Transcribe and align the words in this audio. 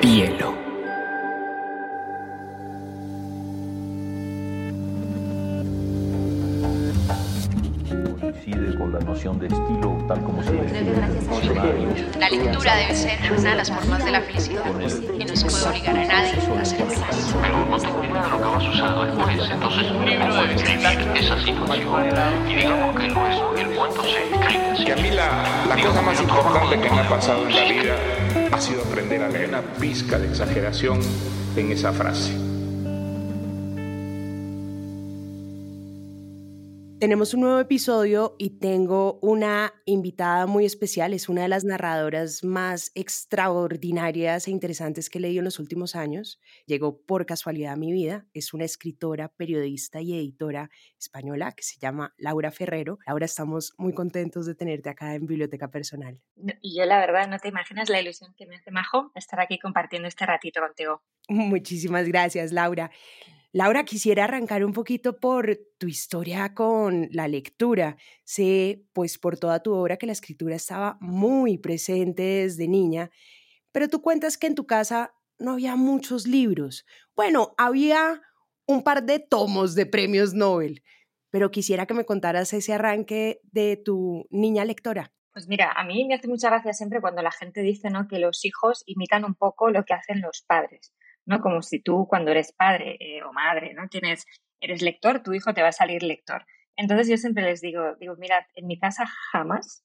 Pielo. 0.00 0.54
coincide 8.20 8.78
con 8.78 8.92
la 8.92 8.98
noción 9.00 9.38
de 9.38 9.46
estilo 9.46 9.98
tal 10.08 10.22
como 10.22 10.42
se 10.42 10.52
define. 10.52 10.92
La 12.18 12.30
lectura 12.30 12.76
debe 12.76 12.94
ser 12.94 13.32
una 13.32 13.50
de 13.50 13.56
las 13.56 13.70
formas 13.70 14.04
de 14.04 14.10
la 14.10 14.20
felicidad 14.22 14.64
y 15.18 15.24
no 15.24 15.36
se 15.36 15.46
puede 15.46 15.68
obligar 15.68 15.96
a 15.98 16.06
nadie 16.06 16.32
a 16.58 16.64
ser 16.64 16.86
feliz. 16.86 17.34
pero 17.42 17.66
no 17.66 17.78
tengo 17.78 18.04
idea 18.04 18.22
de 18.22 18.30
lo 18.30 18.38
que 18.38 18.44
vas 18.44 18.64
a 18.64 18.70
usar 18.70 19.06
después. 19.06 19.50
Entonces, 19.50 19.86
¿cómo 19.88 20.04
puedes 20.04 20.62
describir 20.62 21.16
esa 21.16 21.38
situación? 21.42 22.48
Y 22.48 22.54
digamos 22.54 22.96
que 22.98 23.08
luego 23.08 23.54
el 23.56 23.68
cuento 23.76 24.02
se 24.02 24.22
escribe 24.32 24.70
así. 24.72 24.84
Y 24.84 24.90
a 24.90 24.96
mí 24.96 25.10
la, 25.10 25.66
la 25.68 25.82
cosa 25.82 26.02
más 26.02 26.20
importante 26.20 26.80
que 26.80 26.90
me 26.90 27.00
ha 27.00 27.08
pasado 27.08 27.46
en 27.46 27.54
la 27.54 27.64
vida 27.64 28.19
sido 28.60 28.82
aprender 28.82 29.22
a 29.22 29.28
leer 29.28 29.48
una 29.48 29.62
pizca 29.62 30.18
de 30.18 30.28
exageración 30.28 31.00
en 31.56 31.72
esa 31.72 31.92
frase. 31.92 32.49
Tenemos 37.00 37.32
un 37.32 37.40
nuevo 37.40 37.58
episodio 37.58 38.36
y 38.38 38.58
tengo 38.58 39.18
una 39.22 39.72
invitada 39.86 40.44
muy 40.44 40.66
especial. 40.66 41.14
Es 41.14 41.30
una 41.30 41.40
de 41.40 41.48
las 41.48 41.64
narradoras 41.64 42.44
más 42.44 42.92
extraordinarias 42.94 44.46
e 44.46 44.50
interesantes 44.50 45.08
que 45.08 45.16
he 45.16 45.22
leído 45.22 45.38
en 45.38 45.46
los 45.46 45.58
últimos 45.58 45.96
años. 45.96 46.38
Llegó 46.66 47.00
por 47.00 47.24
casualidad 47.24 47.72
a 47.72 47.76
mi 47.76 47.90
vida. 47.90 48.26
Es 48.34 48.52
una 48.52 48.66
escritora, 48.66 49.28
periodista 49.28 50.02
y 50.02 50.12
editora 50.12 50.68
española 50.98 51.52
que 51.52 51.62
se 51.62 51.78
llama 51.78 52.12
Laura 52.18 52.50
Ferrero. 52.50 52.98
Laura, 53.06 53.24
estamos 53.24 53.72
muy 53.78 53.94
contentos 53.94 54.44
de 54.44 54.54
tenerte 54.54 54.90
acá 54.90 55.14
en 55.14 55.26
Biblioteca 55.26 55.70
Personal. 55.70 56.20
Y 56.60 56.76
yo 56.76 56.84
la 56.84 56.98
verdad 56.98 57.28
no 57.28 57.38
te 57.38 57.48
imaginas 57.48 57.88
la 57.88 57.98
ilusión 57.98 58.34
que 58.36 58.46
me 58.46 58.56
hace 58.56 58.70
Majo 58.70 59.10
estar 59.14 59.40
aquí 59.40 59.58
compartiendo 59.58 60.06
este 60.06 60.26
ratito 60.26 60.60
contigo. 60.60 61.02
Muchísimas 61.28 62.06
gracias, 62.06 62.52
Laura. 62.52 62.90
Laura, 63.52 63.84
quisiera 63.84 64.24
arrancar 64.24 64.64
un 64.64 64.72
poquito 64.72 65.18
por 65.18 65.58
tu 65.76 65.88
historia 65.88 66.54
con 66.54 67.08
la 67.10 67.26
lectura. 67.26 67.96
Sé, 68.22 68.84
pues, 68.92 69.18
por 69.18 69.38
toda 69.40 69.60
tu 69.60 69.74
obra 69.74 69.96
que 69.96 70.06
la 70.06 70.12
escritura 70.12 70.54
estaba 70.54 70.98
muy 71.00 71.58
presente 71.58 72.22
desde 72.22 72.68
niña, 72.68 73.10
pero 73.72 73.88
tú 73.88 74.02
cuentas 74.02 74.38
que 74.38 74.46
en 74.46 74.54
tu 74.54 74.66
casa 74.66 75.14
no 75.38 75.52
había 75.52 75.74
muchos 75.74 76.28
libros. 76.28 76.86
Bueno, 77.16 77.54
había 77.58 78.22
un 78.66 78.84
par 78.84 79.02
de 79.02 79.18
tomos 79.18 79.74
de 79.74 79.86
premios 79.86 80.32
Nobel, 80.32 80.84
pero 81.30 81.50
quisiera 81.50 81.86
que 81.86 81.94
me 81.94 82.04
contaras 82.04 82.52
ese 82.52 82.72
arranque 82.72 83.40
de 83.42 83.76
tu 83.76 84.26
niña 84.30 84.64
lectora. 84.64 85.12
Pues 85.32 85.48
mira, 85.48 85.72
a 85.72 85.84
mí 85.84 86.04
me 86.04 86.14
hace 86.14 86.28
mucha 86.28 86.50
gracia 86.50 86.72
siempre 86.72 87.00
cuando 87.00 87.22
la 87.22 87.32
gente 87.32 87.62
dice 87.62 87.90
¿no? 87.90 88.06
que 88.06 88.20
los 88.20 88.44
hijos 88.44 88.84
imitan 88.86 89.24
un 89.24 89.34
poco 89.34 89.70
lo 89.70 89.84
que 89.84 89.94
hacen 89.94 90.20
los 90.20 90.42
padres. 90.46 90.92
¿No? 91.26 91.40
Como 91.40 91.62
si 91.62 91.80
tú 91.80 92.06
cuando 92.08 92.30
eres 92.30 92.52
padre 92.52 92.96
eh, 93.00 93.22
o 93.22 93.32
madre, 93.32 93.74
¿no? 93.74 93.88
Tienes, 93.88 94.26
eres 94.60 94.82
lector, 94.82 95.22
tu 95.22 95.32
hijo 95.32 95.54
te 95.54 95.62
va 95.62 95.68
a 95.68 95.72
salir 95.72 96.02
lector. 96.02 96.44
Entonces 96.76 97.08
yo 97.08 97.16
siempre 97.16 97.42
les 97.44 97.60
digo, 97.60 97.96
digo, 97.96 98.14
mira, 98.18 98.46
en 98.54 98.66
mi 98.66 98.78
casa 98.78 99.06
jamás 99.32 99.84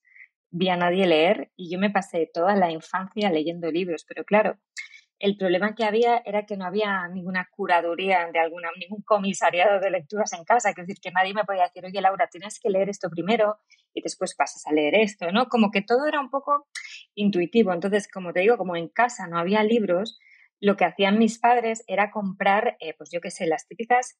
vi 0.49 0.69
a 0.69 0.77
nadie 0.77 1.05
leer 1.07 1.51
y 1.55 1.71
yo 1.71 1.79
me 1.79 1.89
pasé 1.89 2.29
toda 2.33 2.55
la 2.55 2.71
infancia 2.71 3.29
leyendo 3.29 3.69
libros, 3.71 4.05
pero 4.07 4.23
claro, 4.23 4.57
el 5.19 5.37
problema 5.37 5.75
que 5.75 5.85
había 5.85 6.21
era 6.25 6.45
que 6.45 6.57
no 6.57 6.65
había 6.65 7.07
ninguna 7.07 7.47
curaduría 7.55 8.29
de 8.31 8.39
alguna, 8.39 8.69
ningún 8.77 9.01
comisariado 9.01 9.79
de 9.79 9.89
lecturas 9.89 10.33
en 10.33 10.43
casa, 10.43 10.69
es 10.69 10.75
decir, 10.75 10.97
que 11.01 11.11
nadie 11.11 11.33
me 11.33 11.45
podía 11.45 11.63
decir, 11.63 11.85
oye 11.85 12.01
Laura, 12.01 12.27
tienes 12.27 12.59
que 12.59 12.69
leer 12.69 12.89
esto 12.89 13.09
primero 13.09 13.57
y 13.93 14.01
después 14.01 14.35
pasas 14.35 14.65
a 14.67 14.73
leer 14.73 14.95
esto, 14.95 15.31
¿no? 15.31 15.47
Como 15.47 15.71
que 15.71 15.81
todo 15.81 16.05
era 16.05 16.19
un 16.19 16.29
poco 16.29 16.67
intuitivo. 17.15 17.73
Entonces, 17.73 18.09
como 18.11 18.33
te 18.33 18.41
digo, 18.41 18.57
como 18.57 18.75
en 18.75 18.89
casa 18.89 19.27
no 19.27 19.39
había 19.39 19.63
libros, 19.63 20.19
lo 20.65 20.77
que 20.77 20.85
hacían 20.85 21.19
mis 21.19 21.37
padres 21.37 21.83
era 21.85 22.09
comprar, 22.09 22.75
eh, 22.79 22.95
pues 22.97 23.11
yo 23.11 23.21
qué 23.21 23.29
sé, 23.29 23.45
las 23.45 23.67
típicas 23.67 24.17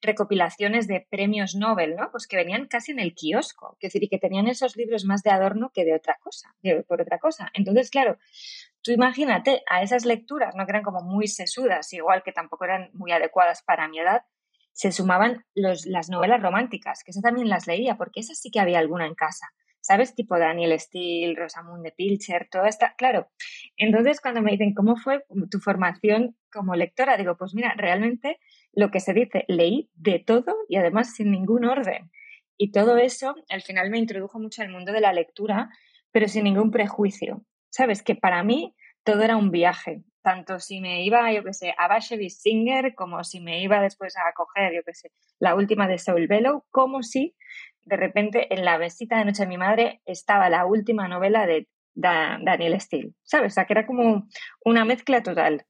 recopilaciones 0.00 0.86
de 0.86 1.04
premios 1.10 1.56
Nobel, 1.56 1.96
¿no? 1.96 2.12
Pues 2.12 2.28
que 2.28 2.36
venían 2.36 2.68
casi 2.68 2.92
en 2.92 3.00
el 3.00 3.16
kiosco, 3.16 3.76
es 3.80 3.88
decir, 3.88 4.04
y 4.04 4.08
que 4.08 4.20
tenían 4.20 4.46
esos 4.46 4.76
libros 4.76 5.04
más 5.04 5.24
de 5.24 5.30
adorno 5.30 5.72
que 5.74 5.84
de 5.84 5.96
otra 5.96 6.16
cosa, 6.22 6.54
por 6.86 7.02
otra 7.02 7.18
cosa. 7.18 7.50
Entonces, 7.52 7.90
claro, 7.90 8.16
tú 8.80 8.92
imagínate 8.92 9.64
a 9.68 9.82
esas 9.82 10.04
lecturas, 10.04 10.54
¿no? 10.54 10.66
Que 10.66 10.70
eran 10.70 10.84
como 10.84 11.00
muy 11.00 11.26
sesudas, 11.26 11.92
igual 11.92 12.22
que 12.22 12.30
tampoco 12.30 12.64
eran 12.64 12.90
muy 12.92 13.10
adecuadas 13.10 13.64
para 13.64 13.88
mi 13.88 13.98
edad, 13.98 14.22
se 14.70 14.92
sumaban 14.92 15.46
los, 15.56 15.84
las 15.84 16.10
novelas 16.10 16.40
románticas, 16.40 17.02
que 17.02 17.10
esas 17.10 17.24
también 17.24 17.48
las 17.48 17.66
leía, 17.66 17.96
porque 17.96 18.20
esas 18.20 18.38
sí 18.38 18.52
que 18.52 18.60
había 18.60 18.78
alguna 18.78 19.04
en 19.04 19.16
casa. 19.16 19.48
¿Sabes? 19.88 20.14
Tipo 20.14 20.38
Daniel 20.38 20.78
Steele, 20.78 21.34
Rosamund 21.34 21.90
Pilcher, 21.96 22.46
todo 22.50 22.66
está, 22.66 22.94
claro. 22.98 23.30
Entonces, 23.78 24.20
cuando 24.20 24.42
me 24.42 24.50
dicen, 24.50 24.74
¿cómo 24.74 24.96
fue 24.96 25.24
tu 25.50 25.60
formación 25.60 26.36
como 26.52 26.74
lectora? 26.74 27.16
Digo, 27.16 27.38
pues 27.38 27.54
mira, 27.54 27.72
realmente 27.74 28.38
lo 28.74 28.90
que 28.90 29.00
se 29.00 29.14
dice, 29.14 29.46
leí 29.48 29.88
de 29.94 30.18
todo 30.18 30.54
y 30.68 30.76
además 30.76 31.14
sin 31.14 31.30
ningún 31.30 31.64
orden. 31.64 32.10
Y 32.58 32.70
todo 32.70 32.98
eso, 32.98 33.34
al 33.48 33.62
final 33.62 33.88
me 33.88 33.96
introdujo 33.98 34.38
mucho 34.38 34.60
al 34.60 34.68
mundo 34.68 34.92
de 34.92 35.00
la 35.00 35.14
lectura, 35.14 35.70
pero 36.12 36.28
sin 36.28 36.44
ningún 36.44 36.70
prejuicio. 36.70 37.46
¿Sabes? 37.70 38.02
Que 38.02 38.14
para 38.14 38.42
mí 38.42 38.74
todo 39.04 39.22
era 39.22 39.38
un 39.38 39.50
viaje. 39.50 40.02
Tanto 40.20 40.60
si 40.60 40.82
me 40.82 41.02
iba, 41.02 41.32
yo 41.32 41.42
qué 41.44 41.54
sé, 41.54 41.74
a 41.78 41.88
Bashevis 41.88 42.42
Singer, 42.42 42.94
como 42.94 43.24
si 43.24 43.40
me 43.40 43.62
iba 43.62 43.80
después 43.80 44.14
a 44.18 44.34
coger, 44.34 44.74
yo 44.74 44.82
qué 44.84 44.92
sé, 44.92 45.12
la 45.38 45.54
última 45.54 45.88
de 45.88 45.96
Saul 45.96 46.26
Bellow, 46.26 46.66
como 46.70 47.02
si 47.02 47.34
de 47.88 47.96
repente 47.96 48.52
en 48.54 48.64
la 48.64 48.78
mesita 48.78 49.18
de 49.18 49.24
noche 49.24 49.42
de 49.42 49.48
mi 49.48 49.58
madre 49.58 50.00
estaba 50.04 50.50
la 50.50 50.66
última 50.66 51.08
novela 51.08 51.46
de 51.46 51.68
Daniel 51.94 52.80
Steele, 52.80 53.12
¿sabes? 53.24 53.52
O 53.52 53.54
sea, 53.54 53.66
que 53.66 53.72
era 53.72 53.86
como 53.86 54.28
una 54.64 54.84
mezcla 54.84 55.22
total. 55.22 55.64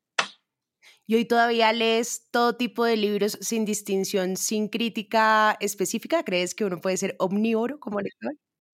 ¿Y 1.06 1.14
hoy 1.14 1.24
todavía 1.24 1.72
lees 1.72 2.28
todo 2.30 2.56
tipo 2.56 2.84
de 2.84 2.96
libros 2.96 3.38
sin 3.40 3.64
distinción, 3.64 4.36
sin 4.36 4.68
crítica 4.68 5.56
específica? 5.60 6.22
¿Crees 6.22 6.54
que 6.54 6.66
uno 6.66 6.80
puede 6.80 6.98
ser 6.98 7.16
omnívoro 7.18 7.80
como 7.80 8.00
lector? 8.00 8.34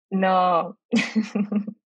No, 0.09 0.77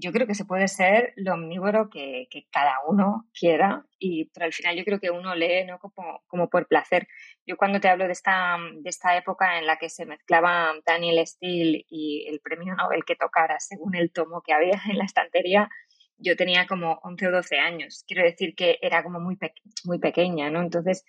yo 0.00 0.12
creo 0.12 0.26
que 0.26 0.34
se 0.34 0.46
puede 0.46 0.66
ser 0.66 1.12
lo 1.16 1.34
omnívoro 1.34 1.90
que, 1.90 2.26
cada 2.50 2.76
uno 2.88 3.28
quiera, 3.38 3.84
y, 3.98 4.26
pero 4.30 4.46
al 4.46 4.52
final 4.52 4.76
yo 4.76 4.84
creo 4.84 4.98
que 4.98 5.10
uno 5.10 5.34
lee 5.34 5.64
¿no? 5.66 5.78
como, 5.78 6.22
como 6.26 6.48
por 6.48 6.66
placer. 6.66 7.06
Yo 7.46 7.56
cuando 7.56 7.80
te 7.80 7.88
hablo 7.88 8.06
de 8.06 8.12
esta, 8.12 8.56
de 8.80 8.88
esta 8.88 9.16
época 9.16 9.58
en 9.58 9.66
la 9.66 9.76
que 9.76 9.90
se 9.90 10.06
mezclaba 10.06 10.72
Daniel 10.86 11.26
Steele 11.26 11.84
y 11.88 12.26
el 12.28 12.40
premio 12.40 12.74
Nobel 12.74 13.04
que 13.04 13.16
tocara 13.16 13.60
según 13.60 13.94
el 13.94 14.10
tomo 14.10 14.42
que 14.42 14.54
había 14.54 14.80
en 14.90 14.98
la 14.98 15.04
estantería, 15.04 15.68
yo 16.16 16.36
tenía 16.36 16.66
como 16.66 17.00
11 17.02 17.28
o 17.28 17.32
12 17.32 17.58
años. 17.58 18.04
Quiero 18.06 18.22
decir 18.22 18.54
que 18.54 18.78
era 18.80 19.02
como 19.02 19.20
muy, 19.20 19.38
muy 19.84 19.98
pequeña, 19.98 20.50
¿no? 20.50 20.60
Entonces, 20.60 21.04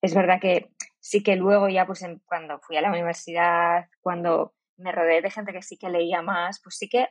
es 0.00 0.14
verdad 0.14 0.40
que 0.40 0.70
sí 1.00 1.22
que 1.22 1.36
luego 1.36 1.68
ya, 1.68 1.86
pues 1.86 2.04
cuando 2.24 2.60
fui 2.60 2.76
a 2.76 2.80
la 2.80 2.90
universidad, 2.90 3.88
cuando 4.00 4.54
me 4.76 4.92
rodeé 4.92 5.22
de 5.22 5.30
gente 5.30 5.52
que 5.52 5.62
sí 5.62 5.78
que 5.78 5.88
leía 5.88 6.22
más, 6.22 6.60
pues 6.62 6.76
sí 6.76 6.88
que 6.88 7.08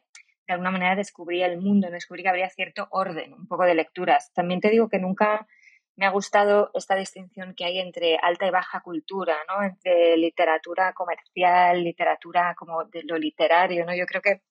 de 0.47 0.53
alguna 0.53 0.71
manera 0.71 0.95
descubrí 0.95 1.41
el 1.41 1.59
mundo, 1.59 1.89
descubrí 1.89 2.23
que 2.23 2.29
habría 2.29 2.49
cierto 2.49 2.87
orden, 2.91 3.33
un 3.33 3.47
poco 3.47 3.63
de 3.63 3.75
lecturas. 3.75 4.31
También 4.33 4.61
te 4.61 4.69
digo 4.69 4.89
que 4.89 4.99
nunca 4.99 5.47
me 5.95 6.05
ha 6.05 6.09
gustado 6.09 6.71
esta 6.73 6.95
distinción 6.95 7.55
que 7.55 7.65
hay 7.65 7.79
entre 7.79 8.17
alta 8.17 8.45
y 8.45 8.51
baja 8.51 8.81
cultura, 8.81 9.35
¿no? 9.47 9.63
Entre 9.63 10.17
literatura 10.17 10.93
comercial, 10.93 11.83
literatura 11.83 12.53
como 12.57 12.83
de 12.85 13.03
lo 13.03 13.17
literario, 13.17 13.85
¿no? 13.85 13.95
Yo 13.95 14.05
creo 14.05 14.21
que 14.21 14.41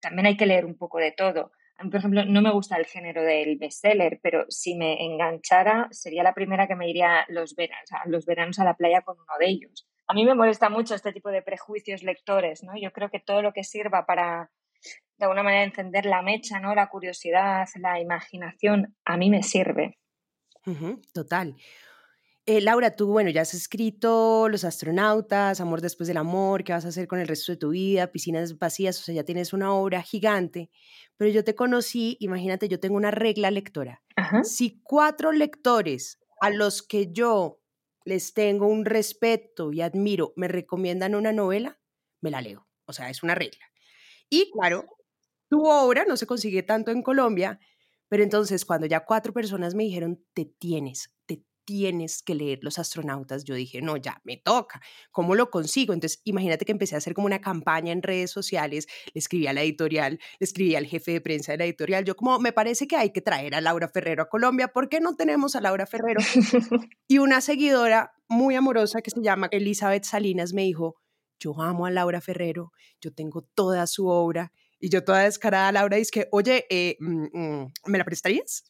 también 0.00 0.26
hay 0.26 0.36
que 0.36 0.46
leer 0.46 0.64
un 0.64 0.76
poco 0.76 0.98
de 0.98 1.12
todo. 1.12 1.52
Por 1.76 1.96
ejemplo, 1.96 2.24
no 2.24 2.42
me 2.42 2.52
gusta 2.52 2.76
el 2.76 2.86
género 2.86 3.22
del 3.22 3.56
bestseller, 3.58 4.20
pero 4.22 4.44
si 4.48 4.76
me 4.76 5.04
enganchara, 5.04 5.88
sería 5.90 6.22
la 6.22 6.34
primera 6.34 6.68
que 6.68 6.76
me 6.76 6.88
iría 6.88 7.24
los 7.28 7.56
veranos, 7.56 7.88
los 8.06 8.24
veranos 8.24 8.58
a 8.60 8.64
la 8.64 8.74
playa 8.74 9.00
con 9.02 9.16
uno 9.18 9.32
de 9.40 9.46
ellos. 9.46 9.88
A 10.06 10.14
mí 10.14 10.24
me 10.24 10.34
molesta 10.34 10.68
mucho 10.68 10.94
este 10.94 11.12
tipo 11.12 11.30
de 11.30 11.42
prejuicios 11.42 12.04
lectores, 12.04 12.62
¿no? 12.62 12.72
Yo 12.80 12.92
creo 12.92 13.10
que 13.10 13.18
todo 13.18 13.42
lo 13.42 13.52
que 13.52 13.64
sirva 13.64 14.06
para 14.06 14.50
de 15.18 15.24
alguna 15.24 15.42
manera 15.42 15.64
encender 15.64 16.06
la 16.06 16.22
mecha, 16.22 16.58
¿no? 16.58 16.74
La 16.74 16.88
curiosidad, 16.88 17.68
la 17.80 18.00
imaginación, 18.00 18.96
a 19.04 19.16
mí 19.16 19.30
me 19.30 19.42
sirve. 19.42 19.98
total. 21.12 21.56
Eh, 22.44 22.60
Laura, 22.60 22.96
tú, 22.96 23.06
bueno, 23.06 23.30
ya 23.30 23.42
has 23.42 23.54
escrito 23.54 24.48
Los 24.48 24.64
astronautas, 24.64 25.60
Amor 25.60 25.80
después 25.80 26.08
del 26.08 26.16
amor, 26.16 26.64
¿qué 26.64 26.72
vas 26.72 26.84
a 26.84 26.88
hacer 26.88 27.06
con 27.06 27.20
el 27.20 27.28
resto 27.28 27.52
de 27.52 27.58
tu 27.58 27.70
vida? 27.70 28.08
Piscinas 28.08 28.58
vacías, 28.58 28.98
o 28.98 29.04
sea, 29.04 29.14
ya 29.14 29.22
tienes 29.22 29.52
una 29.52 29.72
obra 29.72 30.02
gigante. 30.02 30.68
Pero 31.16 31.30
yo 31.30 31.44
te 31.44 31.54
conocí, 31.54 32.16
imagínate, 32.18 32.68
yo 32.68 32.80
tengo 32.80 32.96
una 32.96 33.12
regla 33.12 33.52
lectora. 33.52 34.02
Si 34.42 34.80
cuatro 34.82 35.30
lectores 35.30 36.18
a 36.40 36.50
los 36.50 36.82
que 36.82 37.12
yo 37.12 37.60
les 38.04 38.34
tengo 38.34 38.66
un 38.66 38.84
respeto 38.84 39.72
y 39.72 39.80
admiro 39.80 40.32
me 40.34 40.48
recomiendan 40.48 41.14
una 41.14 41.32
novela, 41.32 41.78
me 42.20 42.32
la 42.32 42.40
leo. 42.40 42.66
O 42.86 42.92
sea, 42.92 43.08
es 43.08 43.22
una 43.22 43.36
regla. 43.36 43.71
Y 44.32 44.50
claro, 44.50 44.86
tu 45.50 45.66
obra 45.66 46.06
no 46.08 46.16
se 46.16 46.26
consigue 46.26 46.62
tanto 46.62 46.90
en 46.90 47.02
Colombia, 47.02 47.60
pero 48.08 48.22
entonces 48.22 48.64
cuando 48.64 48.86
ya 48.86 49.04
cuatro 49.04 49.34
personas 49.34 49.74
me 49.74 49.84
dijeron, 49.84 50.24
te 50.32 50.46
tienes, 50.46 51.14
te 51.26 51.44
tienes 51.66 52.22
que 52.22 52.34
leer 52.34 52.60
Los 52.62 52.78
astronautas. 52.78 53.44
Yo 53.44 53.54
dije, 53.54 53.82
no, 53.82 53.98
ya 53.98 54.22
me 54.24 54.38
toca. 54.38 54.80
¿Cómo 55.10 55.34
lo 55.34 55.50
consigo? 55.50 55.92
Entonces, 55.92 56.22
imagínate 56.24 56.64
que 56.64 56.72
empecé 56.72 56.94
a 56.94 56.98
hacer 56.98 57.12
como 57.12 57.26
una 57.26 57.42
campaña 57.42 57.92
en 57.92 58.02
redes 58.02 58.30
sociales, 58.30 58.86
le 59.12 59.18
escribí 59.18 59.46
a 59.48 59.52
la 59.52 59.60
editorial, 59.60 60.18
le 60.40 60.44
escribí 60.44 60.76
al 60.76 60.86
jefe 60.86 61.12
de 61.12 61.20
prensa 61.20 61.52
de 61.52 61.58
la 61.58 61.66
editorial, 61.66 62.06
yo 62.06 62.16
como, 62.16 62.38
me 62.38 62.54
parece 62.54 62.86
que 62.86 62.96
hay 62.96 63.10
que 63.12 63.20
traer 63.20 63.54
a 63.54 63.60
Laura 63.60 63.88
Ferrero 63.88 64.22
a 64.22 64.30
Colombia, 64.30 64.68
¿por 64.68 64.88
qué 64.88 65.00
no 65.00 65.14
tenemos 65.14 65.56
a 65.56 65.60
Laura 65.60 65.84
Ferrero? 65.84 66.20
y 67.06 67.18
una 67.18 67.42
seguidora 67.42 68.14
muy 68.28 68.54
amorosa 68.54 69.02
que 69.02 69.10
se 69.10 69.20
llama 69.22 69.48
Elizabeth 69.50 70.04
Salinas 70.04 70.54
me 70.54 70.62
dijo, 70.62 71.01
yo 71.42 71.60
amo 71.60 71.86
a 71.86 71.90
Laura 71.90 72.20
Ferrero, 72.20 72.72
yo 73.00 73.12
tengo 73.12 73.42
toda 73.54 73.86
su 73.86 74.06
obra. 74.06 74.52
Y 74.78 74.88
yo 74.88 75.04
toda 75.04 75.20
descarada, 75.20 75.70
Laura, 75.72 75.96
dice 75.96 76.10
que, 76.12 76.28
oye, 76.32 76.66
eh, 76.68 76.96
mm, 76.98 77.26
mm, 77.32 77.72
¿me 77.86 77.98
la 77.98 78.04
prestarías? 78.04 78.64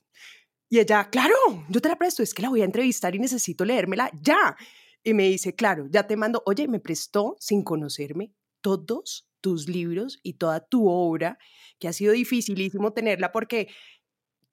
Y 0.69 0.79
ella, 0.79 1.09
claro, 1.11 1.35
yo 1.69 1.81
te 1.81 1.89
la 1.89 1.97
presto, 1.97 2.23
es 2.23 2.35
que 2.35 2.43
la 2.43 2.49
voy 2.49 2.63
a 2.63 2.65
entrevistar 2.65 3.15
y 3.15 3.19
necesito 3.19 3.65
leérmela 3.65 4.11
ya. 4.23 4.57
Y 5.05 5.15
me 5.15 5.29
dice, 5.29 5.55
claro, 5.55 5.87
ya 5.91 6.07
te 6.07 6.17
mando, 6.17 6.43
oye, 6.47 6.69
me 6.69 6.81
prestó 6.81 7.37
sin 7.41 7.63
conocerme 7.63 8.33
todos 8.63 9.29
tus 9.41 9.69
libros 9.69 10.21
y 10.23 10.35
toda 10.35 10.61
tu 10.61 10.89
obra, 10.89 11.39
que 11.79 11.89
ha 11.89 11.93
sido 11.93 12.13
dificilísimo 12.13 12.93
tenerla 12.93 13.33
porque 13.33 13.69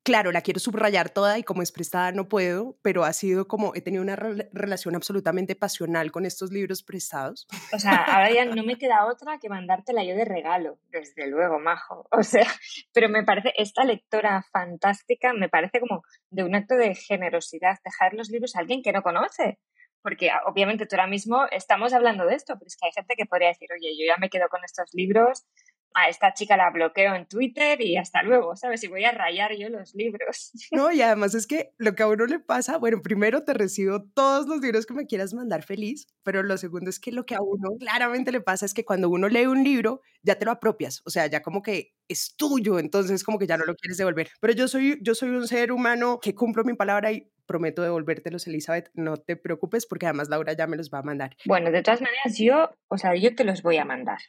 claro, 0.09 0.31
la 0.31 0.41
quiero 0.41 0.59
subrayar 0.59 1.11
toda 1.11 1.37
y 1.37 1.43
como 1.43 1.61
es 1.61 1.71
prestada 1.71 2.11
no 2.11 2.27
puedo, 2.27 2.75
pero 2.81 3.03
ha 3.03 3.13
sido 3.13 3.47
como, 3.47 3.75
he 3.75 3.81
tenido 3.81 4.01
una 4.01 4.15
relación 4.15 4.95
absolutamente 4.95 5.55
pasional 5.55 6.11
con 6.11 6.25
estos 6.25 6.51
libros 6.51 6.81
prestados. 6.81 7.47
O 7.71 7.77
sea, 7.77 7.97
ahora 7.97 8.31
ya 8.31 8.45
no 8.45 8.63
me 8.63 8.75
queda 8.79 9.05
otra 9.05 9.37
que 9.37 9.49
mandártela 9.49 10.03
yo 10.03 10.15
de 10.15 10.25
regalo, 10.25 10.79
desde 10.87 11.27
luego, 11.27 11.59
Majo. 11.59 12.07
O 12.09 12.23
sea, 12.23 12.47
pero 12.91 13.07
me 13.07 13.23
parece, 13.23 13.53
esta 13.55 13.83
lectora 13.83 14.43
fantástica, 14.51 15.31
me 15.33 15.47
parece 15.47 15.79
como 15.79 16.01
de 16.31 16.43
un 16.43 16.55
acto 16.55 16.73
de 16.73 16.95
generosidad, 16.95 17.77
dejar 17.85 18.15
los 18.15 18.31
libros 18.31 18.55
a 18.55 18.61
alguien 18.61 18.81
que 18.81 18.91
no 18.91 19.03
conoce. 19.03 19.59
Porque 20.01 20.31
ah, 20.31 20.41
obviamente 20.47 20.87
tú 20.87 20.95
ahora 20.95 21.07
mismo 21.07 21.45
estamos 21.51 21.93
hablando 21.93 22.25
de 22.25 22.33
esto, 22.33 22.55
pero 22.57 22.65
es 22.65 22.77
que 22.77 22.87
hay 22.87 22.93
gente 22.93 23.13
que 23.15 23.25
podría 23.27 23.49
decir, 23.49 23.67
oye, 23.71 23.91
yo 23.95 24.05
ya 24.07 24.17
me 24.17 24.29
quedo 24.29 24.47
con 24.49 24.63
estos 24.63 24.89
libros, 24.93 25.45
a 25.93 26.09
esta 26.09 26.33
chica 26.33 26.57
la 26.57 26.69
bloqueo 26.69 27.15
en 27.15 27.25
Twitter 27.25 27.81
y 27.81 27.97
hasta 27.97 28.23
luego, 28.23 28.55
¿sabes? 28.55 28.83
Y 28.83 28.87
voy 28.87 29.03
a 29.05 29.11
rayar 29.11 29.55
yo 29.57 29.69
los 29.69 29.93
libros. 29.95 30.51
No, 30.71 30.91
y 30.91 31.01
además 31.01 31.33
es 31.33 31.47
que 31.47 31.73
lo 31.77 31.95
que 31.95 32.03
a 32.03 32.07
uno 32.07 32.25
le 32.25 32.39
pasa, 32.39 32.77
bueno, 32.77 33.01
primero 33.01 33.43
te 33.43 33.53
recibo 33.53 34.03
todos 34.13 34.47
los 34.47 34.61
libros 34.61 34.85
que 34.85 34.93
me 34.93 35.07
quieras 35.07 35.33
mandar 35.33 35.63
feliz, 35.63 36.07
pero 36.23 36.43
lo 36.43 36.57
segundo 36.57 36.89
es 36.89 36.99
que 36.99 37.11
lo 37.11 37.25
que 37.25 37.35
a 37.35 37.41
uno 37.41 37.69
claramente 37.79 38.31
le 38.31 38.39
pasa 38.39 38.65
es 38.65 38.73
que 38.73 38.85
cuando 38.85 39.09
uno 39.09 39.27
lee 39.27 39.47
un 39.47 39.63
libro, 39.63 40.01
ya 40.21 40.35
te 40.35 40.45
lo 40.45 40.51
apropias, 40.51 41.01
o 41.05 41.09
sea, 41.09 41.27
ya 41.27 41.41
como 41.41 41.61
que 41.61 41.93
es 42.07 42.35
tuyo, 42.35 42.79
entonces 42.79 43.23
como 43.23 43.39
que 43.39 43.47
ya 43.47 43.57
no 43.57 43.65
lo 43.65 43.75
quieres 43.75 43.97
devolver. 43.97 44.29
Pero 44.39 44.53
yo 44.53 44.67
soy, 44.67 44.99
yo 45.01 45.15
soy 45.15 45.29
un 45.29 45.47
ser 45.47 45.71
humano 45.71 46.19
que 46.21 46.35
cumplo 46.35 46.63
mi 46.63 46.73
palabra 46.73 47.11
y 47.11 47.31
prometo 47.45 47.81
devolvértelos, 47.81 48.45
Elizabeth, 48.45 48.91
no 48.93 49.17
te 49.17 49.35
preocupes 49.35 49.87
porque 49.87 50.05
además 50.05 50.29
Laura 50.29 50.53
ya 50.53 50.67
me 50.67 50.77
los 50.77 50.91
va 50.91 50.99
a 50.99 51.03
mandar. 51.03 51.35
Bueno, 51.45 51.71
de 51.71 51.81
todas 51.81 51.99
maneras, 51.99 52.37
yo, 52.37 52.69
o 52.87 52.97
sea, 52.97 53.15
yo 53.15 53.35
te 53.35 53.43
los 53.43 53.63
voy 53.63 53.77
a 53.77 53.85
mandar. 53.85 54.19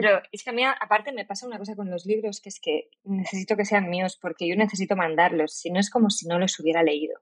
Pero 0.00 0.22
es 0.30 0.44
que 0.44 0.50
a 0.50 0.52
mí, 0.52 0.62
aparte, 0.62 1.10
me 1.10 1.24
pasa 1.24 1.44
una 1.44 1.58
cosa 1.58 1.74
con 1.74 1.90
los 1.90 2.06
libros, 2.06 2.40
que 2.40 2.50
es 2.50 2.60
que 2.60 2.88
necesito 3.02 3.56
que 3.56 3.64
sean 3.64 3.90
míos 3.90 4.16
porque 4.22 4.46
yo 4.46 4.54
necesito 4.54 4.94
mandarlos, 4.94 5.58
si 5.58 5.72
no 5.72 5.80
es 5.80 5.90
como 5.90 6.08
si 6.08 6.28
no 6.28 6.38
los 6.38 6.60
hubiera 6.60 6.84
leído. 6.84 7.18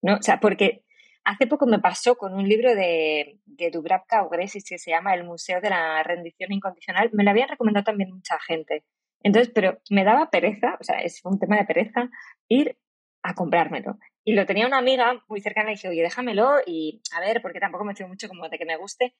¿no? 0.00 0.14
O 0.14 0.22
sea, 0.22 0.38
porque 0.38 0.84
hace 1.24 1.48
poco 1.48 1.66
me 1.66 1.80
pasó 1.80 2.14
con 2.14 2.34
un 2.34 2.48
libro 2.48 2.72
de, 2.76 3.40
de 3.46 3.70
Dubravka 3.72 4.22
Ogresis 4.22 4.62
que 4.64 4.78
se 4.78 4.92
llama 4.92 5.12
El 5.12 5.24
Museo 5.24 5.60
de 5.60 5.70
la 5.70 6.04
Rendición 6.04 6.52
Incondicional. 6.52 7.10
Me 7.12 7.24
lo 7.24 7.30
habían 7.30 7.48
recomendado 7.48 7.82
también 7.82 8.14
mucha 8.14 8.38
gente. 8.38 8.84
Entonces, 9.20 9.50
pero 9.52 9.80
me 9.90 10.04
daba 10.04 10.30
pereza, 10.30 10.78
o 10.80 10.84
sea, 10.84 11.00
es 11.00 11.20
un 11.24 11.40
tema 11.40 11.56
de 11.56 11.64
pereza, 11.64 12.10
ir 12.46 12.78
a 13.24 13.34
comprármelo. 13.34 13.98
Y 14.22 14.34
lo 14.34 14.46
tenía 14.46 14.68
una 14.68 14.78
amiga 14.78 15.20
muy 15.26 15.40
cercana 15.40 15.72
y 15.72 15.74
dije, 15.74 15.88
oye, 15.88 16.02
déjamelo 16.02 16.58
y 16.64 17.02
a 17.12 17.18
ver, 17.18 17.42
porque 17.42 17.58
tampoco 17.58 17.84
me 17.84 17.96
fío 17.96 18.06
mucho 18.06 18.28
como 18.28 18.48
de 18.48 18.56
que 18.56 18.66
me 18.66 18.76
guste. 18.76 19.16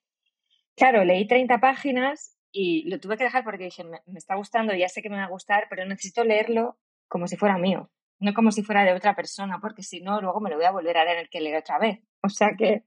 Claro, 0.77 1.05
leí 1.05 1.27
30 1.27 1.59
páginas 1.59 2.39
y 2.55 2.89
lo 2.89 3.01
tuve 3.01 3.17
que 3.17 3.25
dejar 3.25 3.43
porque 3.43 3.65
dije, 3.65 3.83
me, 3.83 4.01
está 4.15 4.37
gustando, 4.37 4.73
ya 4.75 4.89
sé 4.89 5.03
que 5.03 5.11
me 5.11 5.17
va 5.17 5.25
a 5.25 5.29
gustar, 5.29 5.67
pero 5.69 5.85
necesito 5.85 6.23
leerlo 6.23 6.79
como 7.09 7.27
si 7.27 7.37
fuera 7.37 7.59
mío, 7.59 7.91
no 8.21 8.33
como 8.33 8.53
si 8.53 8.63
fuera 8.63 8.85
de 8.85 8.93
otra 8.93 9.17
persona, 9.17 9.59
porque 9.61 9.83
si 9.83 10.01
no, 10.01 10.21
luego 10.21 10.41
me 10.41 10.51
lo 10.51 10.57
voy 10.57 10.65
a 10.65 10.71
volver 10.71 10.97
a 10.97 11.05
tener 11.05 11.29
que 11.29 11.41
leer 11.41 11.57
otra 11.57 11.81
vez. 11.81 11.99
O 12.23 12.29
sea 12.29 12.53
que 12.57 12.85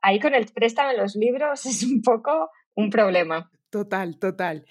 ahí 0.00 0.18
con 0.18 0.34
el 0.34 0.46
préstame 0.46 0.96
los 0.96 1.16
libros 1.16 1.66
es 1.66 1.82
un 1.82 2.00
poco 2.00 2.50
un 2.74 2.88
problema. 2.88 3.50
Total, 3.68 4.18
total. 4.18 4.64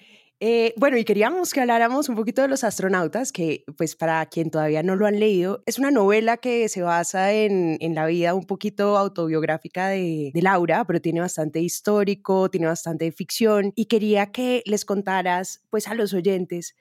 Eh, 0.46 0.74
bueno, 0.76 0.98
y 0.98 1.04
queríamos 1.04 1.54
que 1.54 1.62
habláramos 1.62 2.10
un 2.10 2.16
poquito 2.16 2.42
de 2.42 2.48
los 2.48 2.64
astronautas, 2.64 3.32
que 3.32 3.64
pues 3.78 3.96
para 3.96 4.26
quien 4.26 4.50
todavía 4.50 4.82
no 4.82 4.94
lo 4.94 5.06
han 5.06 5.18
leído, 5.18 5.62
es 5.64 5.78
una 5.78 5.90
novela 5.90 6.36
que 6.36 6.68
se 6.68 6.82
basa 6.82 7.32
en, 7.32 7.78
en 7.80 7.94
la 7.94 8.04
vida 8.04 8.34
un 8.34 8.44
poquito 8.44 8.98
autobiográfica 8.98 9.88
de, 9.88 10.32
de, 10.34 10.42
Laura, 10.42 10.84
pero 10.84 11.00
tiene 11.00 11.20
bastante 11.22 11.60
histórico, 11.60 12.50
tiene 12.50 12.66
bastante 12.66 13.10
ficción, 13.10 13.72
y 13.74 13.86
quería 13.86 14.32
que 14.32 14.62
les 14.66 14.84
contaras 14.84 15.62
pues 15.70 15.88
a 15.88 15.94
los 15.94 16.12
oyentes 16.12 16.74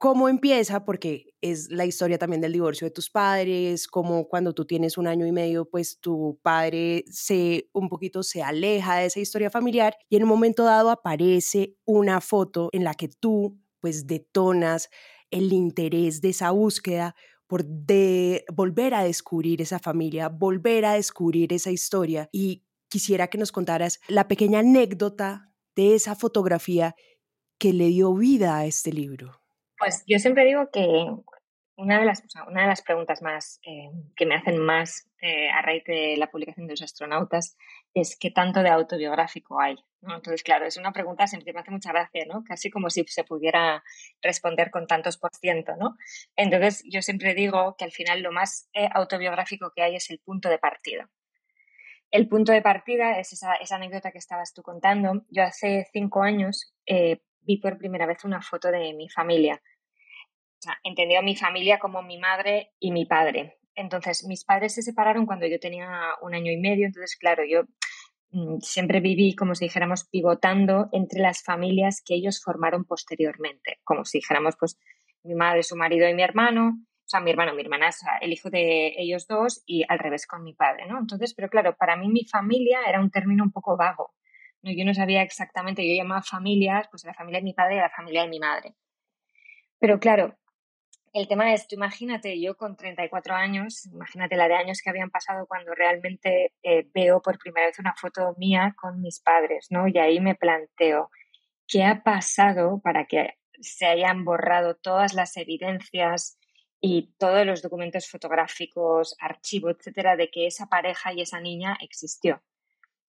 cómo 0.00 0.30
empieza, 0.30 0.86
porque 0.86 1.34
es 1.42 1.70
la 1.70 1.84
historia 1.84 2.16
también 2.16 2.40
del 2.40 2.54
divorcio 2.54 2.86
de 2.86 2.90
tus 2.90 3.10
padres, 3.10 3.86
como 3.86 4.28
cuando 4.28 4.54
tú 4.54 4.64
tienes 4.64 4.96
un 4.96 5.06
año 5.06 5.26
y 5.26 5.32
medio, 5.32 5.68
pues 5.68 6.00
tu 6.00 6.40
padre 6.42 7.04
se 7.10 7.68
un 7.74 7.90
poquito 7.90 8.22
se 8.22 8.42
aleja 8.42 8.96
de 8.96 9.04
esa 9.04 9.20
historia 9.20 9.50
familiar 9.50 9.94
y 10.08 10.16
en 10.16 10.22
un 10.22 10.30
momento 10.30 10.64
dado 10.64 10.88
aparece 10.90 11.76
una 11.84 12.22
foto 12.22 12.70
en 12.72 12.82
la 12.82 12.94
que 12.94 13.08
tú 13.08 13.60
pues 13.80 14.06
detonas 14.06 14.88
el 15.30 15.52
interés 15.52 16.22
de 16.22 16.30
esa 16.30 16.50
búsqueda 16.50 17.14
por 17.46 17.66
de 17.66 18.46
volver 18.50 18.94
a 18.94 19.04
descubrir 19.04 19.60
esa 19.60 19.80
familia, 19.80 20.30
volver 20.30 20.86
a 20.86 20.94
descubrir 20.94 21.52
esa 21.52 21.72
historia 21.72 22.30
y 22.32 22.64
quisiera 22.88 23.28
que 23.28 23.36
nos 23.36 23.52
contaras 23.52 24.00
la 24.08 24.28
pequeña 24.28 24.60
anécdota 24.60 25.52
de 25.76 25.94
esa 25.94 26.16
fotografía 26.16 26.94
que 27.58 27.74
le 27.74 27.88
dio 27.88 28.14
vida 28.14 28.56
a 28.56 28.64
este 28.64 28.94
libro. 28.94 29.39
Pues 29.80 30.04
yo 30.06 30.18
siempre 30.18 30.44
digo 30.44 30.70
que 30.70 31.06
una 31.76 31.98
de 31.98 32.04
las, 32.04 32.22
una 32.46 32.62
de 32.62 32.68
las 32.68 32.82
preguntas 32.82 33.22
más 33.22 33.58
eh, 33.62 33.90
que 34.14 34.26
me 34.26 34.34
hacen 34.34 34.58
más 34.58 35.08
eh, 35.22 35.48
a 35.48 35.62
raíz 35.62 35.84
de 35.84 36.16
la 36.18 36.30
publicación 36.30 36.66
de 36.66 36.74
los 36.74 36.82
astronautas 36.82 37.56
es 37.94 38.18
qué 38.20 38.30
tanto 38.30 38.62
de 38.62 38.68
autobiográfico 38.68 39.58
hay. 39.58 39.76
Entonces, 40.02 40.42
claro, 40.42 40.66
es 40.66 40.76
una 40.76 40.92
pregunta 40.92 41.26
siempre 41.26 41.54
me 41.54 41.60
hace 41.60 41.70
mucha 41.70 41.92
gracia, 41.92 42.26
¿no? 42.26 42.44
Casi 42.44 42.70
como 42.70 42.90
si 42.90 43.04
se 43.06 43.24
pudiera 43.24 43.82
responder 44.20 44.70
con 44.70 44.86
tantos 44.86 45.16
por 45.16 45.34
ciento, 45.34 45.74
¿no? 45.78 45.96
Entonces, 46.36 46.82
yo 46.84 47.00
siempre 47.00 47.32
digo 47.32 47.74
que 47.78 47.86
al 47.86 47.92
final 47.92 48.20
lo 48.20 48.32
más 48.32 48.68
eh, 48.74 48.90
autobiográfico 48.92 49.72
que 49.74 49.82
hay 49.82 49.96
es 49.96 50.10
el 50.10 50.18
punto 50.18 50.50
de 50.50 50.58
partida. 50.58 51.08
El 52.10 52.28
punto 52.28 52.52
de 52.52 52.60
partida 52.60 53.18
es 53.18 53.32
esa, 53.32 53.54
esa 53.54 53.76
anécdota 53.76 54.12
que 54.12 54.18
estabas 54.18 54.52
tú 54.52 54.62
contando. 54.62 55.24
Yo 55.30 55.44
hace 55.44 55.86
cinco 55.90 56.22
años 56.22 56.74
vi 57.42 57.56
por 57.56 57.78
primera 57.78 58.04
vez 58.04 58.24
una 58.24 58.42
foto 58.42 58.70
de 58.70 58.92
mi 58.92 59.08
familia 59.08 59.62
o 60.60 60.62
sea, 60.62 60.78
entendió 60.84 61.22
mi 61.22 61.36
familia 61.36 61.78
como 61.78 62.02
mi 62.02 62.18
madre 62.18 62.72
y 62.78 62.92
mi 62.92 63.06
padre. 63.06 63.58
Entonces, 63.74 64.26
mis 64.26 64.44
padres 64.44 64.74
se 64.74 64.82
separaron 64.82 65.24
cuando 65.24 65.46
yo 65.46 65.58
tenía 65.58 65.88
un 66.20 66.34
año 66.34 66.52
y 66.52 66.58
medio, 66.58 66.84
entonces, 66.84 67.16
claro, 67.16 67.44
yo 67.48 67.62
mm, 68.32 68.58
siempre 68.60 69.00
viví, 69.00 69.34
como 69.34 69.54
si 69.54 69.64
dijéramos, 69.64 70.04
pivotando 70.04 70.90
entre 70.92 71.20
las 71.20 71.42
familias 71.42 72.02
que 72.04 72.14
ellos 72.14 72.42
formaron 72.44 72.84
posteriormente, 72.84 73.78
como 73.84 74.04
si 74.04 74.18
dijéramos, 74.18 74.56
pues, 74.60 74.78
mi 75.22 75.34
madre, 75.34 75.62
su 75.62 75.76
marido 75.76 76.06
y 76.06 76.14
mi 76.14 76.22
hermano, 76.22 76.76
o 76.76 77.08
sea, 77.08 77.20
mi 77.20 77.30
hermano, 77.30 77.54
mi 77.54 77.62
hermana, 77.62 77.88
o 77.88 77.92
sea, 77.92 78.18
el 78.18 78.30
hijo 78.30 78.50
de 78.50 78.94
ellos 78.98 79.26
dos 79.26 79.62
y 79.64 79.84
al 79.88 79.98
revés 79.98 80.26
con 80.26 80.44
mi 80.44 80.52
padre, 80.52 80.86
¿no? 80.86 80.98
Entonces, 80.98 81.32
pero 81.32 81.48
claro, 81.48 81.74
para 81.74 81.96
mí 81.96 82.08
mi 82.08 82.26
familia 82.26 82.80
era 82.86 83.00
un 83.00 83.10
término 83.10 83.44
un 83.44 83.50
poco 83.50 83.78
vago. 83.78 84.12
¿no? 84.62 84.70
Yo 84.72 84.84
no 84.84 84.92
sabía 84.92 85.22
exactamente, 85.22 85.88
yo 85.88 85.94
llamaba 85.96 86.22
familias, 86.22 86.86
pues 86.90 87.04
la 87.04 87.14
familia 87.14 87.40
de 87.40 87.44
mi 87.44 87.54
padre 87.54 87.76
y 87.76 87.78
la 87.78 87.90
familia 87.90 88.22
de 88.22 88.28
mi 88.28 88.38
madre. 88.38 88.74
Pero 89.78 89.98
claro, 89.98 90.36
el 91.12 91.26
tema 91.26 91.52
es, 91.52 91.66
tú 91.66 91.74
imagínate, 91.74 92.40
yo 92.40 92.56
con 92.56 92.76
34 92.76 93.34
años, 93.34 93.86
imagínate 93.86 94.36
la 94.36 94.48
de 94.48 94.54
años 94.54 94.80
que 94.82 94.90
habían 94.90 95.10
pasado 95.10 95.46
cuando 95.46 95.74
realmente 95.74 96.54
eh, 96.62 96.86
veo 96.94 97.20
por 97.20 97.38
primera 97.38 97.66
vez 97.66 97.78
una 97.80 97.94
foto 97.94 98.34
mía 98.38 98.74
con 98.80 99.00
mis 99.00 99.20
padres, 99.20 99.66
¿no? 99.70 99.88
Y 99.88 99.98
ahí 99.98 100.20
me 100.20 100.36
planteo, 100.36 101.10
¿qué 101.66 101.84
ha 101.84 102.02
pasado 102.04 102.80
para 102.82 103.06
que 103.06 103.34
se 103.60 103.86
hayan 103.86 104.24
borrado 104.24 104.76
todas 104.76 105.12
las 105.14 105.36
evidencias 105.36 106.38
y 106.80 107.12
todos 107.18 107.44
los 107.44 107.62
documentos 107.62 108.08
fotográficos, 108.08 109.16
archivos, 109.20 109.76
etcétera, 109.78 110.16
de 110.16 110.30
que 110.30 110.46
esa 110.46 110.66
pareja 110.66 111.12
y 111.12 111.22
esa 111.22 111.40
niña 111.40 111.76
existió? 111.80 112.42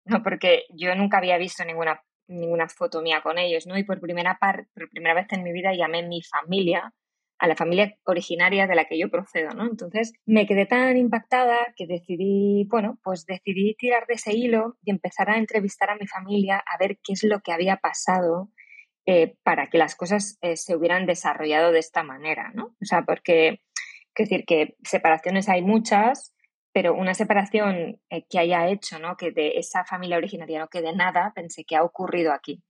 ¿No? 0.06 0.22
Porque 0.22 0.64
yo 0.70 0.94
nunca 0.94 1.18
había 1.18 1.36
visto 1.36 1.64
ninguna, 1.66 2.02
ninguna 2.28 2.68
foto 2.68 3.02
mía 3.02 3.20
con 3.22 3.38
ellos, 3.38 3.66
¿no? 3.66 3.76
Y 3.76 3.84
por 3.84 4.00
primera, 4.00 4.38
por 4.40 4.90
primera 4.90 5.14
vez 5.14 5.26
en 5.32 5.42
mi 5.42 5.52
vida 5.52 5.74
llamé 5.74 6.02
mi 6.02 6.22
familia 6.22 6.94
a 7.40 7.46
la 7.46 7.56
familia 7.56 7.96
originaria 8.04 8.66
de 8.66 8.74
la 8.74 8.84
que 8.84 8.98
yo 8.98 9.10
procedo, 9.10 9.50
¿no? 9.54 9.64
Entonces 9.64 10.12
me 10.26 10.46
quedé 10.46 10.66
tan 10.66 10.98
impactada 10.98 11.56
que 11.74 11.86
decidí, 11.86 12.66
bueno, 12.68 12.98
pues 13.02 13.24
decidí 13.24 13.74
tirar 13.76 14.06
de 14.06 14.14
ese 14.14 14.34
hilo 14.34 14.76
y 14.84 14.90
empezar 14.90 15.30
a 15.30 15.38
entrevistar 15.38 15.88
a 15.88 15.96
mi 15.96 16.06
familia 16.06 16.58
a 16.58 16.76
ver 16.78 16.98
qué 17.02 17.14
es 17.14 17.24
lo 17.24 17.40
que 17.40 17.52
había 17.52 17.78
pasado 17.78 18.50
eh, 19.06 19.36
para 19.42 19.68
que 19.68 19.78
las 19.78 19.96
cosas 19.96 20.38
eh, 20.42 20.56
se 20.56 20.76
hubieran 20.76 21.06
desarrollado 21.06 21.72
de 21.72 21.78
esta 21.78 22.02
manera, 22.02 22.52
¿no? 22.54 22.76
O 22.80 22.84
sea, 22.84 23.04
porque, 23.06 23.62
decir 24.14 24.44
que 24.44 24.76
separaciones 24.84 25.48
hay 25.48 25.62
muchas, 25.62 26.34
pero 26.74 26.94
una 26.94 27.14
separación 27.14 28.02
eh, 28.10 28.26
que 28.28 28.38
haya 28.38 28.68
hecho, 28.68 28.98
¿no? 28.98 29.16
Que 29.16 29.30
de 29.30 29.52
esa 29.56 29.86
familia 29.86 30.18
originaria 30.18 30.58
no 30.58 30.68
quede 30.68 30.94
nada, 30.94 31.32
pensé 31.34 31.64
que 31.64 31.76
ha 31.76 31.82
ocurrido 31.82 32.34
aquí. 32.34 32.62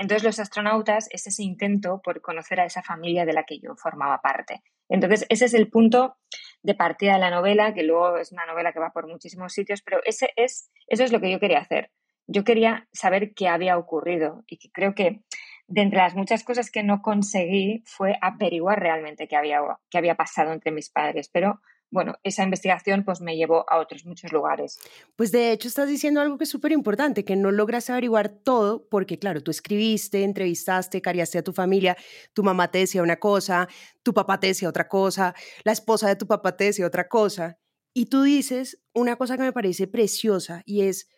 Entonces, 0.00 0.24
Los 0.24 0.40
astronautas 0.40 1.08
es 1.10 1.26
ese 1.26 1.42
intento 1.42 2.00
por 2.02 2.22
conocer 2.22 2.58
a 2.58 2.64
esa 2.64 2.82
familia 2.82 3.26
de 3.26 3.34
la 3.34 3.44
que 3.44 3.58
yo 3.60 3.76
formaba 3.76 4.22
parte. 4.22 4.62
Entonces, 4.88 5.26
ese 5.28 5.44
es 5.44 5.52
el 5.52 5.68
punto 5.68 6.16
de 6.62 6.74
partida 6.74 7.12
de 7.12 7.18
la 7.18 7.30
novela, 7.30 7.74
que 7.74 7.82
luego 7.82 8.16
es 8.16 8.32
una 8.32 8.46
novela 8.46 8.72
que 8.72 8.80
va 8.80 8.92
por 8.92 9.06
muchísimos 9.06 9.52
sitios, 9.52 9.82
pero 9.82 10.00
ese 10.06 10.30
es, 10.36 10.70
eso 10.86 11.04
es 11.04 11.12
lo 11.12 11.20
que 11.20 11.30
yo 11.30 11.38
quería 11.38 11.58
hacer. 11.58 11.90
Yo 12.26 12.44
quería 12.44 12.88
saber 12.92 13.34
qué 13.34 13.48
había 13.48 13.76
ocurrido 13.76 14.42
y 14.46 14.56
que 14.56 14.70
creo 14.72 14.94
que 14.94 15.20
de 15.66 15.82
entre 15.82 15.98
las 15.98 16.16
muchas 16.16 16.44
cosas 16.44 16.70
que 16.70 16.82
no 16.82 17.02
conseguí 17.02 17.82
fue 17.84 18.16
averiguar 18.22 18.80
realmente 18.80 19.28
qué 19.28 19.36
había, 19.36 19.60
qué 19.90 19.98
había 19.98 20.14
pasado 20.14 20.54
entre 20.54 20.72
mis 20.72 20.88
padres, 20.88 21.28
pero 21.30 21.60
bueno, 21.90 22.14
esa 22.22 22.44
investigación 22.44 23.04
pues 23.04 23.20
me 23.20 23.36
llevó 23.36 23.64
a 23.68 23.78
otros 23.78 24.04
muchos 24.06 24.32
lugares. 24.32 24.78
Pues 25.16 25.32
de 25.32 25.52
hecho 25.52 25.68
estás 25.68 25.88
diciendo 25.88 26.20
algo 26.20 26.38
que 26.38 26.44
es 26.44 26.50
súper 26.50 26.72
importante, 26.72 27.24
que 27.24 27.36
no 27.36 27.50
logras 27.50 27.90
averiguar 27.90 28.28
todo 28.28 28.88
porque 28.88 29.18
claro, 29.18 29.42
tú 29.42 29.50
escribiste, 29.50 30.24
entrevistaste, 30.24 31.02
cariaste 31.02 31.38
a 31.38 31.44
tu 31.44 31.52
familia, 31.52 31.96
tu 32.32 32.42
mamá 32.42 32.70
te 32.70 32.78
decía 32.78 33.02
una 33.02 33.16
cosa, 33.16 33.68
tu 34.02 34.14
papá 34.14 34.38
te 34.38 34.48
decía 34.48 34.68
otra 34.68 34.88
cosa, 34.88 35.34
la 35.64 35.72
esposa 35.72 36.08
de 36.08 36.16
tu 36.16 36.26
papá 36.26 36.56
te 36.56 36.64
decía 36.64 36.86
otra 36.86 37.08
cosa, 37.08 37.58
y 37.92 38.06
tú 38.06 38.22
dices 38.22 38.80
una 38.94 39.16
cosa 39.16 39.36
que 39.36 39.42
me 39.42 39.52
parece 39.52 39.86
preciosa 39.88 40.62
y 40.64 40.82
es 40.82 41.08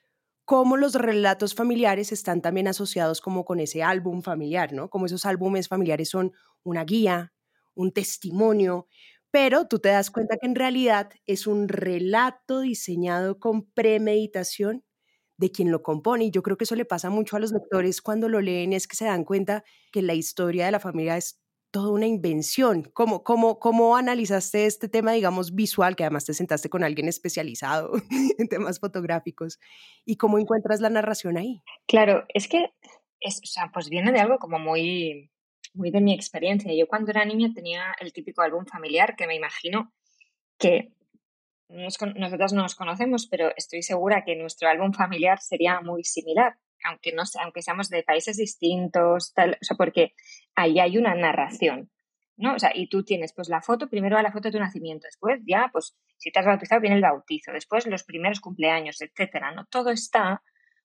cómo 0.44 0.76
los 0.76 0.94
relatos 0.94 1.54
familiares 1.54 2.12
están 2.12 2.40
también 2.40 2.66
asociados 2.66 3.20
como 3.20 3.44
con 3.44 3.60
ese 3.60 3.82
álbum 3.82 4.22
familiar, 4.22 4.72
¿no? 4.72 4.88
Como 4.88 5.06
esos 5.06 5.26
álbumes 5.26 5.68
familiares 5.68 6.08
son 6.08 6.32
una 6.62 6.84
guía, 6.84 7.32
un 7.74 7.92
testimonio, 7.92 8.88
pero 9.32 9.66
tú 9.66 9.80
te 9.80 9.88
das 9.88 10.10
cuenta 10.10 10.36
que 10.36 10.46
en 10.46 10.54
realidad 10.54 11.10
es 11.26 11.46
un 11.46 11.66
relato 11.66 12.60
diseñado 12.60 13.40
con 13.40 13.64
premeditación 13.72 14.84
de 15.38 15.50
quien 15.50 15.72
lo 15.72 15.82
compone. 15.82 16.26
Y 16.26 16.30
yo 16.30 16.42
creo 16.42 16.56
que 16.56 16.64
eso 16.64 16.76
le 16.76 16.84
pasa 16.84 17.10
mucho 17.10 17.36
a 17.36 17.40
los 17.40 17.50
lectores 17.50 18.02
cuando 18.02 18.28
lo 18.28 18.40
leen, 18.40 18.74
es 18.74 18.86
que 18.86 18.94
se 18.94 19.06
dan 19.06 19.24
cuenta 19.24 19.64
que 19.90 20.02
la 20.02 20.14
historia 20.14 20.66
de 20.66 20.72
la 20.72 20.80
familia 20.80 21.16
es 21.16 21.42
toda 21.72 21.90
una 21.90 22.06
invención. 22.06 22.90
¿Cómo, 22.92 23.24
cómo, 23.24 23.58
cómo 23.58 23.96
analizaste 23.96 24.66
este 24.66 24.90
tema, 24.90 25.12
digamos, 25.12 25.54
visual, 25.54 25.96
que 25.96 26.04
además 26.04 26.26
te 26.26 26.34
sentaste 26.34 26.68
con 26.68 26.84
alguien 26.84 27.08
especializado 27.08 27.92
en 28.38 28.48
temas 28.48 28.78
fotográficos? 28.78 29.58
¿Y 30.04 30.16
cómo 30.16 30.38
encuentras 30.38 30.82
la 30.82 30.90
narración 30.90 31.38
ahí? 31.38 31.62
Claro, 31.88 32.26
es 32.28 32.48
que 32.48 32.66
es, 33.20 33.38
o 33.42 33.46
sea, 33.46 33.70
pues 33.72 33.88
viene 33.88 34.12
de 34.12 34.20
algo 34.20 34.38
como 34.38 34.58
muy, 34.58 35.31
muy 35.74 35.90
de 35.90 36.00
mi 36.00 36.14
experiencia. 36.14 36.72
Yo 36.74 36.86
cuando 36.86 37.10
era 37.10 37.24
niña 37.24 37.50
tenía 37.54 37.94
el 38.00 38.12
típico 38.12 38.42
álbum 38.42 38.64
familiar 38.66 39.16
que 39.16 39.26
me 39.26 39.36
imagino 39.36 39.92
que 40.58 40.92
nosotros 41.68 42.52
no 42.52 42.62
nos 42.62 42.74
conocemos, 42.74 43.26
pero 43.26 43.50
estoy 43.56 43.82
segura 43.82 44.24
que 44.24 44.36
nuestro 44.36 44.68
álbum 44.68 44.92
familiar 44.92 45.40
sería 45.40 45.80
muy 45.80 46.04
similar, 46.04 46.56
aunque, 46.84 47.12
no, 47.12 47.22
aunque 47.42 47.62
seamos 47.62 47.88
de 47.88 48.02
países 48.02 48.36
distintos, 48.36 49.32
tal, 49.32 49.52
o 49.52 49.64
sea, 49.64 49.76
porque 49.76 50.14
ahí 50.54 50.78
hay 50.78 50.98
una 50.98 51.14
narración. 51.14 51.90
¿no? 52.36 52.54
O 52.54 52.58
sea, 52.58 52.72
y 52.74 52.88
tú 52.88 53.04
tienes 53.04 53.32
pues 53.32 53.48
la 53.48 53.62
foto, 53.62 53.88
primero 53.88 54.20
la 54.20 54.32
foto 54.32 54.48
de 54.48 54.52
tu 54.52 54.58
nacimiento, 54.58 55.06
después 55.06 55.40
ya, 55.46 55.70
pues 55.72 55.96
si 56.16 56.30
te 56.30 56.40
has 56.40 56.46
bautizado 56.46 56.80
viene 56.80 56.96
el 56.96 57.02
bautizo, 57.02 57.52
después 57.52 57.86
los 57.86 58.04
primeros 58.04 58.40
cumpleaños, 58.40 59.00
etcétera, 59.00 59.52
¿no? 59.52 59.66
Todo 59.66 59.90
está 59.90 60.42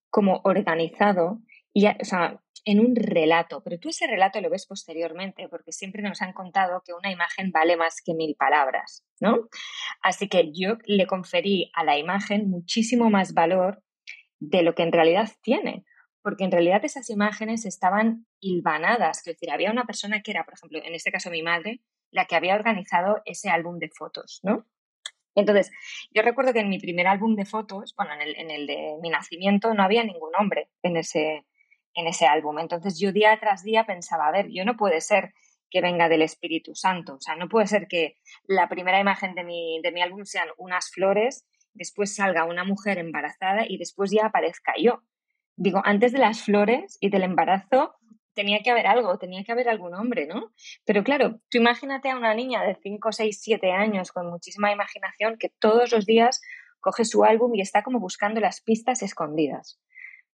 como 0.10 0.42
organizado 0.44 1.42
y, 1.78 1.86
o 1.86 2.06
sea, 2.06 2.42
en 2.66 2.80
un 2.80 2.96
relato, 2.96 3.62
pero 3.64 3.78
tú 3.78 3.90
ese 3.90 4.08
relato 4.08 4.42
lo 4.42 4.50
ves 4.50 4.66
posteriormente, 4.66 5.48
porque 5.48 5.72
siempre 5.72 6.02
nos 6.02 6.24
han 6.24 6.34
contado 6.34 6.82
que 6.84 6.92
una 6.92 7.12
imagen 7.12 7.52
vale 7.52 7.78
más 7.78 8.02
que 8.04 8.16
mil 8.16 8.36
palabras, 8.36 9.06
¿no? 9.20 9.48
Así 10.02 10.28
que 10.28 10.52
yo 10.52 10.78
le 10.86 11.06
conferí 11.06 11.70
a 11.76 11.84
la 11.84 11.96
imagen 11.96 12.50
muchísimo 12.50 13.12
más 13.12 13.36
valor 13.36 13.84
de 14.40 14.64
lo 14.64 14.74
que 14.74 14.82
en 14.82 14.92
realidad 14.92 15.30
tiene, 15.44 15.86
porque 16.24 16.46
en 16.46 16.52
realidad 16.52 16.84
esas 16.84 17.12
imágenes 17.12 17.64
estaban 17.68 18.26
hilvanadas, 18.40 19.20
es 19.20 19.36
decir, 19.36 19.52
había 19.52 19.70
una 19.72 19.86
persona 19.86 20.24
que 20.24 20.32
era, 20.32 20.46
por 20.46 20.56
ejemplo, 20.56 20.80
en 20.84 20.96
este 20.96 21.12
caso 21.12 21.30
mi 21.30 21.44
madre, 21.44 21.82
la 22.10 22.26
que 22.26 22.36
había 22.36 22.56
organizado 22.56 23.22
ese 23.26 23.50
álbum 23.50 23.78
de 23.78 23.92
fotos, 23.96 24.40
¿no? 24.42 24.66
Entonces, 25.36 25.70
yo 26.10 26.24
recuerdo 26.24 26.54
que 26.54 26.62
en 26.62 26.70
mi 26.70 26.80
primer 26.80 27.06
álbum 27.06 27.36
de 27.36 27.46
fotos, 27.46 27.94
bueno, 27.96 28.16
en 28.16 28.22
el, 28.22 28.36
en 28.36 28.50
el 28.50 28.66
de 28.66 28.98
mi 29.00 29.12
nacimiento, 29.12 29.76
no 29.76 29.84
había 29.84 30.04
ningún 30.04 30.32
hombre 30.36 30.72
en 30.82 30.98
ese, 30.98 31.46
en 31.98 32.08
ese 32.08 32.28
álbum. 32.28 32.60
Entonces 32.60 33.00
yo 33.00 33.12
día 33.12 33.38
tras 33.42 33.64
día 33.64 33.86
pensaba, 33.86 34.28
a 34.28 34.32
ver, 34.32 34.48
yo 34.50 34.64
no 34.64 34.78
puede 34.78 35.02
ser 35.02 35.34
que 35.70 35.82
venga 35.82 36.08
del 36.08 36.22
Espíritu 36.22 36.76
Santo, 36.76 37.16
o 37.16 37.20
sea, 37.20 37.36
no 37.36 37.50
puede 37.50 37.68
ser 37.68 37.88
que 37.88 38.16
la 38.46 38.70
primera 38.70 39.02
imagen 39.02 39.36
de 39.36 39.44
mi, 39.44 39.82
de 39.84 39.92
mi 39.92 40.02
álbum 40.02 40.24
sean 40.24 40.48
unas 40.58 40.92
flores, 40.92 41.46
después 41.74 42.16
salga 42.16 42.46
una 42.46 42.64
mujer 42.64 43.00
embarazada 43.00 43.66
y 43.68 43.78
después 43.78 44.12
ya 44.12 44.28
aparezca 44.28 44.74
yo. 44.80 45.02
Digo, 45.58 45.82
antes 45.84 46.14
de 46.14 46.20
las 46.20 46.42
flores 46.42 46.98
y 47.02 47.10
del 47.10 47.24
embarazo 47.24 47.96
tenía 48.34 48.60
que 48.64 48.70
haber 48.70 48.86
algo, 48.86 49.18
tenía 49.18 49.44
que 49.44 49.52
haber 49.52 49.68
algún 49.68 49.96
hombre, 49.96 50.28
¿no? 50.28 50.54
Pero 50.86 51.04
claro, 51.04 51.42
tú 51.50 51.58
imagínate 51.58 52.12
a 52.12 52.16
una 52.16 52.36
niña 52.36 52.62
de 52.62 52.76
5, 52.76 53.12
6, 53.12 53.40
7 53.42 53.72
años 53.72 54.12
con 54.12 54.30
muchísima 54.30 54.72
imaginación 54.72 55.38
que 55.40 55.50
todos 55.50 55.92
los 55.92 56.06
días 56.06 56.42
coge 56.80 57.04
su 57.04 57.26
álbum 57.26 57.56
y 57.56 57.62
está 57.62 57.82
como 57.82 58.00
buscando 58.00 58.40
las 58.40 58.62
pistas 58.62 59.02
escondidas 59.02 59.80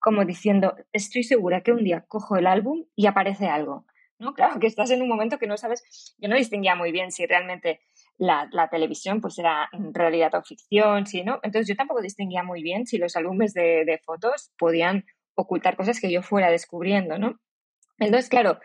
como 0.03 0.25
diciendo, 0.25 0.75
estoy 0.91 1.23
segura 1.23 1.61
que 1.61 1.71
un 1.71 1.85
día 1.85 2.01
cojo 2.01 2.35
el 2.35 2.45
álbum 2.45 2.83
y 2.93 3.07
aparece 3.07 3.47
algo. 3.47 3.85
¿no? 4.19 4.33
Claro, 4.33 4.59
que 4.59 4.67
estás 4.67 4.91
en 4.91 5.01
un 5.01 5.07
momento 5.07 5.37
que 5.39 5.47
no 5.47 5.55
sabes, 5.55 6.13
yo 6.17 6.27
no 6.27 6.35
distinguía 6.35 6.75
muy 6.75 6.91
bien 6.91 7.13
si 7.13 7.25
realmente 7.25 7.79
la, 8.17 8.49
televisión 8.69 9.21
pues 9.21 9.39
era 9.39 9.69
realidad 9.93 10.35
o 10.35 10.43
ficción, 10.43 11.07
si 11.07 11.23
no. 11.23 11.39
Entonces 11.41 11.69
yo 11.69 11.77
tampoco 11.77 12.01
distinguía 12.01 12.43
muy 12.43 12.61
bien 12.61 12.85
si 12.85 12.97
los 12.97 13.15
álbumes 13.15 13.53
de, 13.53 13.97
fotos 14.03 14.51
podían 14.57 15.05
ocultar 15.35 15.77
cosas 15.77 16.01
que 16.01 16.11
yo 16.11 16.21
fuera 16.21 16.51
descubriendo, 16.51 17.17
¿no? 17.17 17.39
Entonces, 17.97 18.27
claro, 18.27 18.59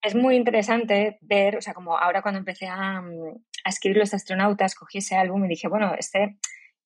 es 0.00 0.14
muy 0.14 0.34
interesante 0.34 1.18
ver, 1.20 1.58
o 1.58 1.60
sea, 1.60 1.74
como 1.74 1.98
ahora 1.98 2.22
cuando 2.22 2.38
empecé 2.38 2.68
a, 2.68 3.00
a 3.00 3.68
escribir 3.68 3.98
Los 3.98 4.14
astronautas, 4.14 4.74
cogí 4.74 4.98
ese 4.98 5.14
álbum 5.14 5.44
y 5.44 5.48
dije, 5.48 5.68
bueno, 5.68 5.94
este, 5.98 6.38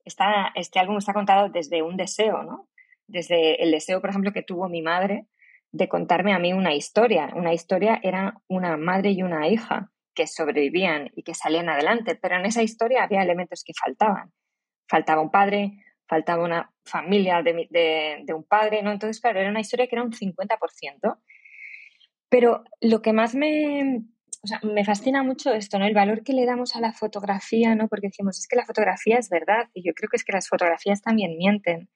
está, 0.04 0.50
este 0.56 0.80
álbum 0.80 0.98
está 0.98 1.12
contado 1.12 1.48
desde 1.48 1.82
un 1.82 1.96
deseo, 1.96 2.42
¿no? 2.42 2.68
Desde 3.08 3.62
el 3.62 3.72
deseo, 3.72 4.00
por 4.00 4.10
ejemplo, 4.10 4.32
que 4.32 4.42
tuvo 4.42 4.68
mi 4.68 4.82
madre 4.82 5.26
de 5.72 5.88
contarme 5.88 6.32
a 6.32 6.38
mí 6.38 6.52
una 6.52 6.74
historia. 6.74 7.30
Una 7.34 7.52
historia 7.52 7.98
era 8.02 8.40
una 8.46 8.76
madre 8.76 9.10
y 9.10 9.22
una 9.22 9.48
hija 9.48 9.90
que 10.14 10.26
sobrevivían 10.26 11.10
y 11.14 11.22
que 11.22 11.34
salían 11.34 11.68
adelante, 11.68 12.14
pero 12.14 12.36
en 12.36 12.46
esa 12.46 12.62
historia 12.62 13.04
había 13.04 13.22
elementos 13.22 13.64
que 13.64 13.72
faltaban. 13.74 14.32
Faltaba 14.88 15.22
un 15.22 15.30
padre, 15.30 15.84
faltaba 16.06 16.44
una 16.44 16.72
familia 16.84 17.42
de, 17.42 18.24
un 18.34 18.44
padre, 18.44 18.82
¿no? 18.82 18.90
Entonces, 18.90 19.20
claro, 19.20 19.40
era 19.40 19.50
una 19.50 19.60
historia 19.60 19.86
que 19.86 19.96
era 19.96 20.02
un 20.02 20.12
50%. 20.12 21.18
Pero 22.30 22.64
lo 22.80 23.00
que 23.00 23.12
más 23.12 23.34
me, 23.34 24.02
me 24.62 24.84
fascina 24.84 25.22
mucho 25.22 25.52
esto, 25.52 25.78
¿no? 25.78 25.86
El 25.86 25.94
valor 25.94 26.22
que 26.22 26.32
le 26.32 26.46
damos 26.46 26.76
a 26.76 26.80
la 26.80 26.92
fotografía, 26.92 27.74
¿no? 27.74 27.88
Porque 27.88 28.08
decimos, 28.08 28.38
es 28.38 28.48
que 28.48 28.56
la 28.56 28.66
fotografía 28.66 29.18
es 29.18 29.30
verdad 29.30 29.68
y 29.72 29.82
yo 29.86 29.94
creo 29.94 30.08
que 30.10 30.16
es 30.16 30.24
que 30.24 30.32
las 30.32 30.48
fotografías 30.48 31.00
también 31.00 31.36
mienten 31.38 31.88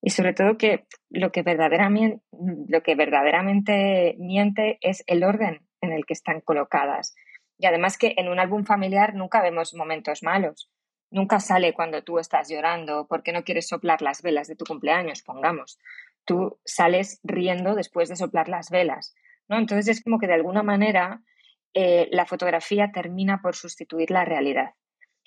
y 0.00 0.10
sobre 0.10 0.32
todo 0.32 0.58
que 0.58 0.86
lo 1.10 1.32
que 1.32 1.42
verdaderamente, 1.42 2.22
lo 2.68 2.82
que 2.82 2.94
verdaderamente 2.94 4.14
miente 4.18 4.78
es 4.80 5.02
el 5.06 5.24
orden 5.24 5.66
en 5.80 5.92
el 5.92 6.06
que 6.06 6.12
están 6.12 6.40
colocadas. 6.40 7.14
Y 7.58 7.66
además 7.66 7.98
que 7.98 8.14
en 8.16 8.28
un 8.28 8.38
álbum 8.38 8.64
familiar 8.64 9.14
nunca 9.14 9.42
vemos 9.42 9.74
momentos 9.74 10.22
malos. 10.22 10.70
Nunca 11.10 11.40
sale 11.40 11.72
cuando 11.72 12.04
tú 12.04 12.18
estás 12.18 12.48
llorando 12.48 13.06
porque 13.08 13.32
no 13.32 13.42
quieres 13.42 13.66
soplar 13.66 14.02
las 14.02 14.22
velas 14.22 14.46
de 14.46 14.56
tu 14.56 14.64
cumpleaños, 14.64 15.22
pongamos. 15.22 15.78
Tú 16.24 16.60
sales 16.64 17.20
riendo 17.24 17.74
después 17.74 18.08
de 18.08 18.16
soplar 18.16 18.48
las 18.48 18.70
velas. 18.70 19.14
¿no? 19.48 19.58
Entonces 19.58 19.88
es 19.88 20.04
como 20.04 20.18
que 20.18 20.26
de 20.26 20.34
alguna 20.34 20.62
manera 20.62 21.22
eh, 21.74 22.08
la 22.12 22.26
fotografía 22.26 22.92
termina 22.92 23.40
por 23.42 23.56
sustituir 23.56 24.10
la 24.10 24.24
realidad. 24.24 24.74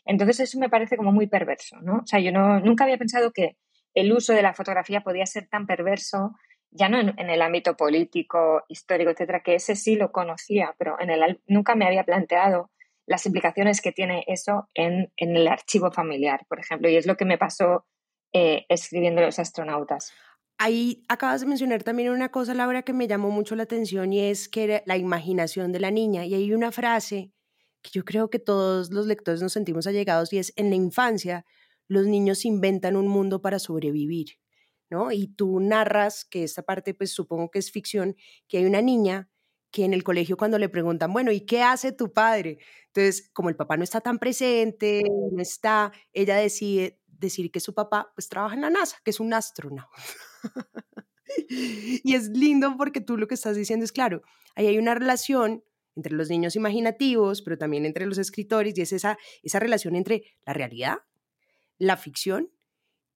Entonces 0.05 0.39
eso 0.39 0.59
me 0.59 0.69
parece 0.69 0.97
como 0.97 1.11
muy 1.11 1.27
perverso, 1.27 1.79
¿no? 1.81 1.97
O 2.03 2.07
sea, 2.07 2.19
yo 2.19 2.31
no, 2.31 2.59
nunca 2.59 2.85
había 2.85 2.97
pensado 2.97 3.31
que 3.31 3.57
el 3.93 4.11
uso 4.13 4.33
de 4.33 4.41
la 4.41 4.53
fotografía 4.53 5.01
podía 5.01 5.25
ser 5.25 5.47
tan 5.47 5.65
perverso, 5.65 6.31
ya 6.71 6.89
no 6.89 6.99
en, 6.99 7.29
el 7.29 7.41
ámbito 7.41 7.75
político, 7.75 8.63
histórico, 8.69 9.11
etcétera, 9.11 9.41
que 9.43 9.55
ese 9.55 9.75
sí 9.75 9.95
lo 9.95 10.11
conocía, 10.11 10.73
pero 10.77 10.99
en 10.99 11.09
el, 11.09 11.41
nunca 11.47 11.75
me 11.75 11.85
había 11.85 12.03
planteado 12.03 12.71
las 13.05 13.25
implicaciones 13.25 13.81
que 13.81 13.91
tiene 13.91 14.23
eso 14.27 14.69
en, 14.73 15.11
el 15.17 15.47
archivo 15.47 15.91
familiar, 15.91 16.45
por 16.47 16.59
ejemplo, 16.59 16.89
y 16.89 16.95
es 16.95 17.05
lo 17.05 17.17
que 17.17 17.25
me 17.25 17.37
pasó 17.37 17.85
eh, 18.33 18.65
escribiendo 18.69 19.21
Los 19.21 19.39
astronautas. 19.39 20.13
Ahí 20.57 21.03
acabas 21.09 21.41
de 21.41 21.47
mencionar 21.47 21.83
también 21.83 22.11
una 22.11 22.29
cosa, 22.29 22.53
Laura, 22.53 22.83
que 22.83 22.93
me 22.93 23.07
llamó 23.07 23.31
mucho 23.31 23.55
la 23.55 23.63
atención 23.63 24.13
y 24.13 24.29
es 24.29 24.47
que 24.47 24.83
la 24.85 24.95
imaginación 24.95 25.71
de 25.71 25.79
la 25.79 25.89
niña. 25.89 26.23
Y 26.25 26.35
hay 26.35 26.53
una 26.53 26.71
frase 26.71 27.33
que 27.81 27.89
yo 27.91 28.05
creo 28.05 28.29
que 28.29 28.37
todos 28.37 28.91
los 28.91 29.07
lectores 29.07 29.41
nos 29.41 29.53
sentimos 29.53 29.87
allegados 29.87 30.31
y 30.31 30.37
es, 30.37 30.53
en 30.55 30.69
la 30.69 30.75
infancia 30.75 31.45
los 31.91 32.07
niños 32.07 32.45
inventan 32.45 32.95
un 32.95 33.09
mundo 33.09 33.41
para 33.41 33.59
sobrevivir, 33.59 34.39
¿no? 34.89 35.11
Y 35.11 35.27
tú 35.27 35.59
narras, 35.59 36.23
que 36.23 36.45
esta 36.45 36.63
parte 36.63 36.93
pues 36.93 37.11
supongo 37.11 37.51
que 37.51 37.59
es 37.59 37.69
ficción, 37.69 38.15
que 38.47 38.59
hay 38.59 38.65
una 38.65 38.81
niña 38.81 39.29
que 39.71 39.83
en 39.83 39.93
el 39.93 40.01
colegio 40.01 40.37
cuando 40.37 40.57
le 40.57 40.69
preguntan, 40.69 41.11
bueno, 41.11 41.33
¿y 41.33 41.41
qué 41.41 41.63
hace 41.63 41.91
tu 41.91 42.13
padre? 42.13 42.59
Entonces, 42.87 43.29
como 43.33 43.49
el 43.49 43.57
papá 43.57 43.75
no 43.75 43.83
está 43.83 43.99
tan 43.99 44.19
presente, 44.19 45.03
no 45.33 45.41
está, 45.41 45.91
ella 46.13 46.37
decide 46.37 47.01
decir 47.07 47.51
que 47.51 47.59
su 47.59 47.73
papá 47.73 48.13
pues 48.15 48.29
trabaja 48.29 48.55
en 48.55 48.61
la 48.61 48.69
NASA, 48.69 48.95
que 49.03 49.11
es 49.11 49.19
un 49.19 49.33
astronauta. 49.33 49.91
y 51.49 52.15
es 52.15 52.29
lindo 52.29 52.77
porque 52.77 53.01
tú 53.01 53.17
lo 53.17 53.27
que 53.27 53.35
estás 53.35 53.57
diciendo 53.57 53.83
es 53.83 53.91
claro, 53.91 54.21
ahí 54.55 54.67
hay 54.67 54.77
una 54.77 54.95
relación 54.95 55.65
entre 55.97 56.13
los 56.13 56.29
niños 56.29 56.55
imaginativos, 56.55 57.41
pero 57.41 57.57
también 57.57 57.85
entre 57.85 58.05
los 58.05 58.17
escritores, 58.17 58.77
y 58.77 58.81
es 58.81 58.93
esa, 58.93 59.17
esa 59.43 59.59
relación 59.59 59.97
entre 59.97 60.23
la 60.45 60.53
realidad, 60.53 60.99
la 61.81 61.97
ficción 61.97 62.51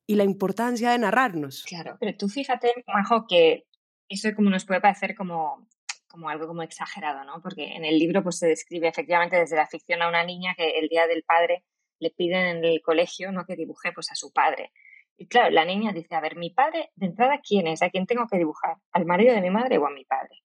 y 0.07 0.15
la 0.15 0.23
importancia 0.23 0.91
de 0.91 0.97
narrarnos. 0.97 1.63
Claro, 1.65 1.97
pero 1.99 2.17
tú 2.17 2.27
fíjate, 2.27 2.73
Majo, 2.87 3.27
que 3.27 3.67
eso 4.09 4.29
como 4.35 4.49
nos 4.49 4.65
puede 4.65 4.81
parecer 4.81 5.15
como, 5.15 5.67
como 6.07 6.29
algo 6.29 6.47
como 6.47 6.63
exagerado, 6.63 7.23
¿no? 7.25 7.41
Porque 7.43 7.75
en 7.75 7.85
el 7.85 7.99
libro 7.99 8.23
pues 8.23 8.39
se 8.39 8.47
describe 8.47 8.87
efectivamente 8.87 9.37
desde 9.37 9.55
la 9.55 9.67
ficción 9.67 10.01
a 10.01 10.09
una 10.09 10.23
niña 10.23 10.55
que 10.57 10.79
el 10.79 10.87
día 10.89 11.05
del 11.05 11.23
padre 11.23 11.63
le 11.99 12.09
piden 12.09 12.57
en 12.57 12.65
el 12.65 12.81
colegio, 12.81 13.31
¿no? 13.31 13.45
Que 13.45 13.55
dibuje 13.55 13.91
pues 13.93 14.11
a 14.11 14.15
su 14.15 14.33
padre. 14.33 14.71
Y 15.15 15.27
claro, 15.27 15.51
la 15.51 15.63
niña 15.63 15.93
dice, 15.93 16.15
a 16.15 16.19
ver, 16.19 16.35
mi 16.35 16.49
padre, 16.49 16.89
de 16.95 17.05
entrada, 17.05 17.39
¿quién 17.47 17.67
es? 17.67 17.83
¿A 17.83 17.91
quién 17.91 18.07
tengo 18.07 18.25
que 18.27 18.37
dibujar? 18.37 18.77
¿Al 18.91 19.05
marido 19.05 19.33
de 19.35 19.41
mi 19.41 19.51
madre 19.51 19.77
o 19.77 19.85
a 19.85 19.91
mi 19.91 20.05
padre? 20.05 20.41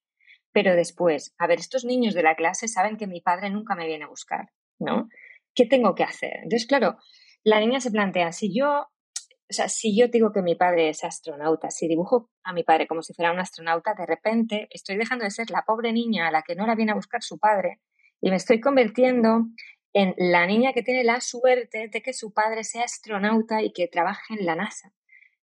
Pero 0.53 0.77
después, 0.77 1.35
a 1.39 1.47
ver, 1.47 1.59
estos 1.59 1.87
niños 1.87 2.13
de 2.13 2.23
la 2.23 2.35
clase 2.35 2.69
saben 2.69 2.99
que 2.99 3.07
mi 3.07 3.23
padre 3.23 3.49
nunca 3.49 3.75
me 3.75 3.87
viene 3.87 4.05
a 4.05 4.09
buscar, 4.09 4.51
¿no? 4.79 5.09
¿Qué 5.55 5.65
tengo 5.65 5.95
que 5.95 6.05
hacer? 6.05 6.35
Entonces, 6.43 6.69
claro, 6.69 6.99
la 7.45 7.61
niña 7.61 7.81
se 7.81 7.91
plantea, 7.91 8.33
si 8.33 8.55
yo, 8.55 8.81
o 8.81 9.53
sea, 9.53 9.69
si 9.69 9.97
yo 9.97 10.09
digo 10.09 10.33
que 10.33 10.43
mi 10.43 10.55
padre 10.55 10.91
es 10.91 11.05
astronauta, 11.05 11.71
si 11.71 11.89
dibujo 11.89 12.31
a 12.43 12.53
mi 12.53 12.63
padre 12.63 12.87
como 12.87 13.03
si 13.03 13.15
fuera 13.15 13.33
un 13.33 13.41
astronauta, 13.41 13.95
de 13.95 14.07
repente 14.07 14.69
estoy 14.71 14.97
dejando 14.97 15.25
de 15.25 15.31
ser 15.31 15.51
la 15.51 15.65
pobre 15.67 15.93
niña 15.93 16.29
a 16.29 16.31
la 16.31 16.43
que 16.43 16.55
no 16.55 16.67
la 16.67 16.75
viene 16.75 16.93
a 16.93 16.97
buscar 16.97 17.23
su 17.23 17.39
padre 17.39 17.81
y 18.21 18.31
me 18.31 18.37
estoy 18.37 18.61
convirtiendo 18.61 19.47
en 19.93 20.15
la 20.17 20.47
niña 20.47 20.73
que 20.73 20.83
tiene 20.83 21.05
la 21.05 21.21
suerte 21.21 21.89
de 21.89 22.03
que 22.03 22.13
su 22.13 22.33
padre 22.33 22.65
sea 22.65 22.85
astronauta 22.85 23.63
y 23.63 23.73
que 23.73 23.89
trabaje 23.89 24.35
en 24.39 24.47
la 24.47 24.55
NASA, 24.55 24.93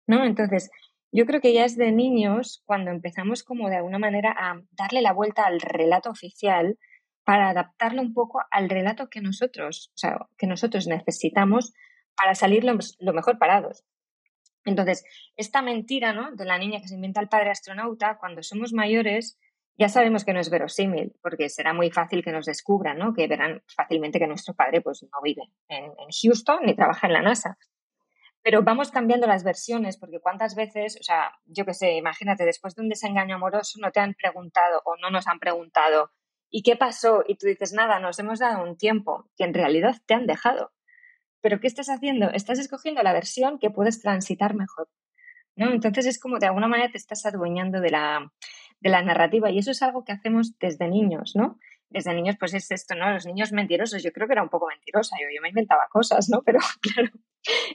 ¿no? 0.06 0.24
Entonces, 0.24 0.70
yo 1.12 1.25
creo 1.25 1.42
que 1.42 1.54
ya 1.54 1.66
es 1.66 1.75
de 1.77 1.92
niños 1.92 2.63
cuando 2.66 2.92
empezamos 2.92 3.44
como 3.44 3.70
de 3.70 3.77
alguna 3.77 4.00
manera 4.00 4.34
a 4.38 4.62
darle 4.72 5.01
la 5.01 5.13
vuelta 5.13 5.46
al 5.46 5.60
relato 5.60 6.10
oficial 6.10 6.77
para 7.27 7.50
adaptarlo 7.50 8.01
un 8.01 8.13
poco 8.13 8.41
al 8.51 8.69
relato 8.69 9.10
que 9.10 9.19
nosotros, 9.19 9.91
o 9.96 9.98
sea, 9.98 10.29
que 10.38 10.48
nosotros 10.48 10.88
necesitamos 10.88 11.74
para 12.15 12.36
salir 12.36 12.63
lo, 12.63 13.13
mejor 13.13 13.38
parados. 13.38 13.84
Entonces, 14.63 15.03
esta 15.36 15.62
mentira, 15.62 16.13
¿no? 16.13 16.34
De 16.38 16.46
la 16.46 16.57
niña 16.57 16.79
que 16.79 16.88
se 16.88 16.96
inventa 16.96 17.19
el 17.19 17.27
padre 17.27 17.50
astronauta, 17.50 18.17
cuando 18.17 18.43
somos 18.43 18.72
mayores, 18.72 19.38
ya 19.77 19.89
sabemos 19.89 20.24
que 20.24 20.31
no 20.31 20.39
es 20.39 20.50
verosímil, 20.50 21.17
porque 21.22 21.50
será 21.50 21.74
muy 21.74 21.91
fácil 21.91 22.24
que 22.24 22.31
nos 22.31 22.46
descubran, 22.46 22.98
¿no? 22.98 23.13
Que 23.13 23.27
verán 23.27 23.62
fácilmente 23.75 24.19
que 24.19 24.27
nuestro 24.27 24.53
padre 24.53 24.79
pues 24.79 25.03
no 25.03 25.22
vive 25.22 25.51
en, 25.67 25.84
en 25.84 26.07
Houston 26.24 26.60
ni 26.63 26.77
trabaja 26.77 27.07
en 27.07 27.13
la 27.13 27.24
NASA. 27.24 27.57
Pero 28.41 28.63
vamos 28.63 28.89
cambiando 28.89 29.27
las 29.27 29.43
versiones, 29.43 29.98
porque 29.98 30.22
cuántas 30.22 30.55
veces, 30.55 30.98
o 30.98 31.03
sea, 31.03 31.34
yo 31.43 31.65
qué 31.65 31.74
sé, 31.74 31.91
imagínate, 31.98 32.46
después 32.46 32.74
de 32.75 32.84
un 32.84 32.88
desengaño 32.88 33.36
amoroso 33.36 33.79
no 33.81 33.91
te 33.91 34.00
han 34.00 34.13
preguntado 34.13 34.81
o 34.86 34.96
no 34.96 35.10
nos 35.10 35.27
han 35.27 35.39
preguntado, 35.39 36.12
¿y 36.50 36.63
qué 36.63 36.75
pasó? 36.75 37.24
Y 37.27 37.36
tú 37.36 37.48
dices, 37.48 37.74
nada, 37.74 38.00
nos 38.00 38.20
hemos 38.20 38.39
dado 38.39 38.63
un 38.63 38.77
tiempo, 38.77 39.30
que 39.36 39.44
en 39.44 39.54
realidad 39.54 39.96
te 40.06 40.13
han 40.13 40.27
dejado. 40.27 40.72
Pero 41.42 41.60
¿qué 41.60 41.68
estás 41.68 41.89
haciendo? 41.89 42.30
Estás 42.32 42.60
escogiendo 42.60 43.04
la 43.04 43.13
versión 43.13 43.60
que 43.60 43.70
puedes 43.70 44.01
transitar 44.01 44.56
mejor. 44.56 44.89
¿no? 45.58 45.72
Entonces 45.72 46.06
es 46.06 46.20
como 46.20 46.39
de 46.39 46.46
alguna 46.46 46.68
manera 46.68 46.92
te 46.92 46.98
estás 46.98 47.25
adueñando 47.25 47.82
de 47.82 47.89
la, 47.89 48.32
de 48.80 48.89
la 48.89 49.01
narrativa 49.01 49.50
y 49.50 49.58
eso 49.58 49.72
es 49.72 49.82
algo 49.82 50.06
que 50.06 50.12
hacemos 50.12 50.58
desde 50.60 50.88
niños, 50.88 51.36
¿no? 51.36 51.60
Desde 51.89 52.13
niños, 52.13 52.36
pues 52.39 52.54
es 52.54 52.70
esto, 52.70 52.96
¿no? 52.96 53.12
Los 53.12 53.25
niños 53.25 53.51
mentirosos, 53.51 54.04
yo 54.04 54.12
creo 54.12 54.27
que 54.27 54.34
era 54.34 54.44
un 54.44 54.50
poco 54.50 54.68
mentirosa, 54.68 55.16
yo, 55.20 55.27
yo 55.34 55.42
me 55.42 55.50
inventaba 55.50 55.88
cosas, 55.89 56.30
¿no? 56.30 56.42
Pero 56.46 56.60
claro, 56.82 57.10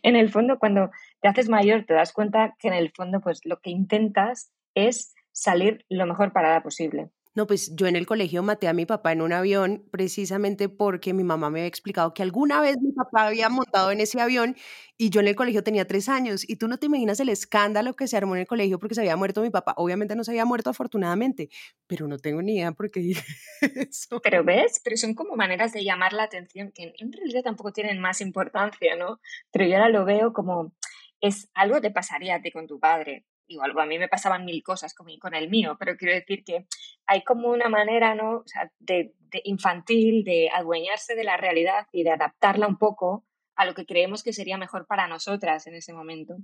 en 0.03 0.17
el 0.17 0.31
fondo, 0.31 0.59
cuando 0.59 0.91
te 1.21 1.29
haces 1.29 1.49
mayor, 1.49 1.85
te 1.85 1.95
das 1.95 2.13
cuenta 2.13 2.55
que 2.59 2.69
en 2.69 2.75
el 2.75 2.93
fondo, 2.93 3.21
pues 3.21 3.41
lo 3.45 3.61
que 3.61 3.71
intentas 3.71 4.53
es 4.75 5.15
salir 5.33 5.85
lo 5.89 6.07
mejor 6.07 6.33
parada 6.33 6.63
posible. 6.63 7.11
No, 7.35 7.47
pues 7.47 7.75
yo 7.77 7.87
en 7.87 7.97
el 7.97 8.07
colegio 8.07 8.43
maté 8.43 8.69
a 8.69 8.75
mi 8.75 8.85
papá 8.85 9.13
en 9.13 9.23
un 9.23 9.33
avión 9.33 9.89
precisamente 9.91 10.69
porque 10.69 11.15
mi 11.15 11.25
mamá 11.25 11.49
me 11.49 11.61
había 11.61 11.69
explicado 11.69 12.13
que 12.13 12.23
alguna 12.23 12.61
vez 12.61 12.77
mi 12.83 12.93
papá 12.93 13.27
había 13.29 13.49
montado 13.49 13.91
en 13.91 14.01
ese 14.01 14.21
avión 14.21 14.55
y 14.99 15.09
yo 15.09 15.21
en 15.21 15.29
el 15.29 15.35
colegio 15.35 15.63
tenía 15.65 15.87
tres 15.87 16.11
años 16.11 16.47
y 16.47 16.57
tú 16.57 16.69
no 16.69 16.79
te 16.79 16.87
imaginas 16.87 17.21
el 17.21 17.31
escándalo 17.31 17.95
que 17.95 18.07
se 18.07 18.19
armó 18.19 18.35
en 18.35 18.43
el 18.43 18.47
colegio 18.47 18.79
porque 18.79 18.95
se 18.95 19.01
había 19.01 19.17
muerto 19.17 19.41
mi 19.41 19.49
papá. 19.49 19.73
Obviamente 19.79 20.15
no 20.15 20.25
se 20.25 20.33
había 20.33 20.45
muerto 20.45 20.69
afortunadamente, 20.69 21.49
pero 21.87 22.07
no 22.07 22.19
tengo 22.19 22.43
ni 22.43 22.57
idea 22.57 22.73
por 22.73 22.91
qué 22.91 23.01
dije 23.01 23.25
eso. 23.89 24.21
Pero 24.23 24.45
ves, 24.45 24.83
pero 24.85 24.99
son 24.99 25.15
como 25.15 25.35
maneras 25.35 25.73
de 25.73 25.85
llamar 25.85 26.13
la 26.13 26.25
atención 26.25 26.71
que 26.73 26.93
en 26.99 27.13
realidad 27.13 27.43
tampoco 27.45 27.73
tienen 27.73 27.99
más 27.99 28.21
importancia, 28.21 28.95
¿no? 28.97 29.21
Pero 29.51 29.65
yo 29.67 29.77
ahora 29.77 29.89
lo 29.89 30.05
veo 30.05 30.35
como 30.35 30.75
es 31.23 31.49
algo 31.55 31.81
que 31.81 31.91
pasaría 31.91 32.35
a 32.35 32.43
ti 32.43 32.51
con 32.51 32.67
tu 32.67 32.79
padre 32.79 33.25
igual 33.47 33.79
a 33.79 33.87
mí 33.87 33.99
me 33.99 34.09
pasaban 34.09 34.45
mil 34.45 34.63
cosas 34.63 34.95
con, 34.95 35.07
con 35.19 35.35
el 35.35 35.49
mío, 35.49 35.77
pero 35.79 35.97
quiero 35.97 36.15
decir 36.15 36.45
que 36.45 36.67
hay 37.07 37.23
como 37.25 37.49
una 37.49 37.69
manera 37.69 38.15
¿no? 38.15 38.45
de, 38.79 39.15
infantil 39.45 40.25
de 40.25 40.51
adueñarse 40.51 41.15
de 41.15 41.25
la 41.25 41.37
realidad 41.37 41.87
y 41.93 42.05
de 42.05 42.11
adaptarla 42.11 42.67
un 42.67 42.79
poco 42.79 43.25
a 43.55 43.67
lo 43.67 43.75
que 43.75 43.87
creemos 43.87 44.23
que 44.23 44.33
sería 44.33 44.57
mejor 44.57 44.87
para 44.87 45.09
nosotras 45.09 45.67
en 45.67 45.75
ese 45.75 45.93
momento. 45.93 46.37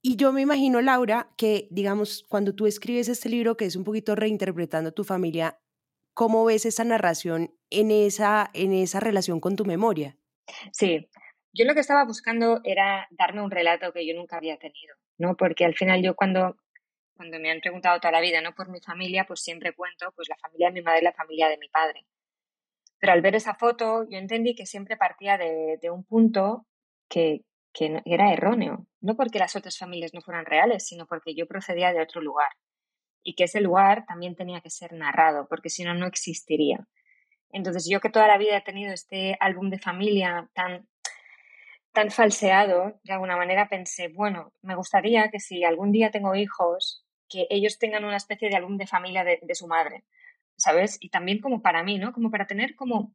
Y 0.00 0.16
yo 0.16 0.32
me 0.32 0.40
imagino, 0.40 0.80
Laura, 0.80 1.28
que, 1.36 1.68
digamos, 1.70 2.24
cuando 2.28 2.54
tú 2.54 2.66
escribes 2.66 3.08
este 3.08 3.28
libro, 3.28 3.56
que 3.56 3.66
es 3.66 3.76
un 3.76 3.84
poquito 3.84 4.16
reinterpretando 4.16 4.92
tu 4.92 5.04
familia, 5.04 5.60
¿cómo 6.12 6.44
ves 6.44 6.66
esa 6.66 6.82
narración 6.84 7.54
en 7.70 7.90
esa, 7.90 8.50
en 8.52 8.72
esa 8.72 8.98
relación 8.98 9.40
con 9.40 9.54
tu 9.54 9.64
memoria? 9.64 10.16
Sí, 10.72 11.08
yo 11.52 11.64
lo 11.64 11.74
que 11.74 11.80
estaba 11.80 12.04
buscando 12.04 12.60
era 12.64 13.06
darme 13.10 13.42
un 13.42 13.50
relato 13.50 13.92
que 13.92 14.06
yo 14.06 14.14
nunca 14.14 14.36
había 14.36 14.56
tenido. 14.56 14.96
¿No? 15.22 15.36
Porque 15.36 15.64
al 15.64 15.74
final 15.74 16.02
yo 16.02 16.16
cuando, 16.16 16.56
cuando 17.16 17.38
me 17.38 17.50
han 17.50 17.60
preguntado 17.60 18.00
toda 18.00 18.10
la 18.10 18.20
vida, 18.20 18.40
¿no? 18.40 18.54
Por 18.54 18.68
mi 18.68 18.80
familia, 18.80 19.24
pues 19.24 19.40
siempre 19.40 19.72
cuento, 19.72 20.12
pues 20.16 20.28
la 20.28 20.36
familia 20.36 20.66
de 20.66 20.72
mi 20.74 20.82
madre 20.82 21.00
y 21.00 21.04
la 21.04 21.12
familia 21.12 21.48
de 21.48 21.58
mi 21.58 21.68
padre. 21.68 22.04
Pero 22.98 23.12
al 23.12 23.22
ver 23.22 23.36
esa 23.36 23.54
foto, 23.54 24.04
yo 24.10 24.18
entendí 24.18 24.56
que 24.56 24.66
siempre 24.66 24.96
partía 24.96 25.38
de, 25.38 25.90
un 25.90 26.04
punto 26.04 26.66
que, 27.08 27.44
que 27.72 28.02
era 28.04 28.32
erróneo. 28.32 28.86
No 29.00 29.16
porque 29.16 29.38
las 29.38 29.54
otras 29.54 29.78
familias 29.78 30.12
no 30.12 30.22
fueran 30.22 30.44
reales, 30.44 30.86
sino 30.86 31.06
porque 31.06 31.34
yo 31.34 31.46
procedía 31.46 31.92
de 31.92 32.02
otro 32.02 32.20
lugar. 32.20 32.50
Y 33.22 33.36
que 33.36 33.44
ese 33.44 33.60
lugar 33.60 34.04
también 34.06 34.34
tenía 34.34 34.60
que 34.60 34.70
ser 34.70 34.92
narrado, 34.92 35.46
porque 35.48 35.68
si 35.68 35.84
no, 35.84 35.94
no 35.94 36.06
existiría. 36.06 36.88
Entonces, 37.52 37.88
yo 37.88 38.00
que 38.00 38.10
toda 38.10 38.26
la 38.26 38.38
vida 38.38 38.56
he 38.56 38.62
tenido 38.62 38.92
este 38.92 39.36
álbum 39.38 39.70
de 39.70 39.78
familia 39.78 40.50
tan 40.54 40.88
tan 41.92 42.10
falseado, 42.10 42.98
de 43.04 43.12
alguna 43.12 43.36
manera 43.36 43.68
pensé, 43.68 44.08
bueno, 44.08 44.52
me 44.62 44.74
gustaría 44.74 45.30
que 45.30 45.40
si 45.40 45.64
algún 45.64 45.92
día 45.92 46.10
tengo 46.10 46.34
hijos, 46.34 47.04
que 47.28 47.46
ellos 47.50 47.78
tengan 47.78 48.04
una 48.04 48.16
especie 48.16 48.48
de 48.48 48.56
álbum 48.56 48.76
de 48.76 48.86
familia 48.86 49.24
de, 49.24 49.54
su 49.54 49.66
madre, 49.66 50.04
¿sabes? 50.56 50.96
Y 51.00 51.10
también 51.10 51.40
como 51.40 51.62
para 51.62 51.82
mí, 51.82 51.98
¿no? 51.98 52.12
Como 52.12 52.30
para 52.30 52.46
tener 52.46 52.74
como... 52.74 53.14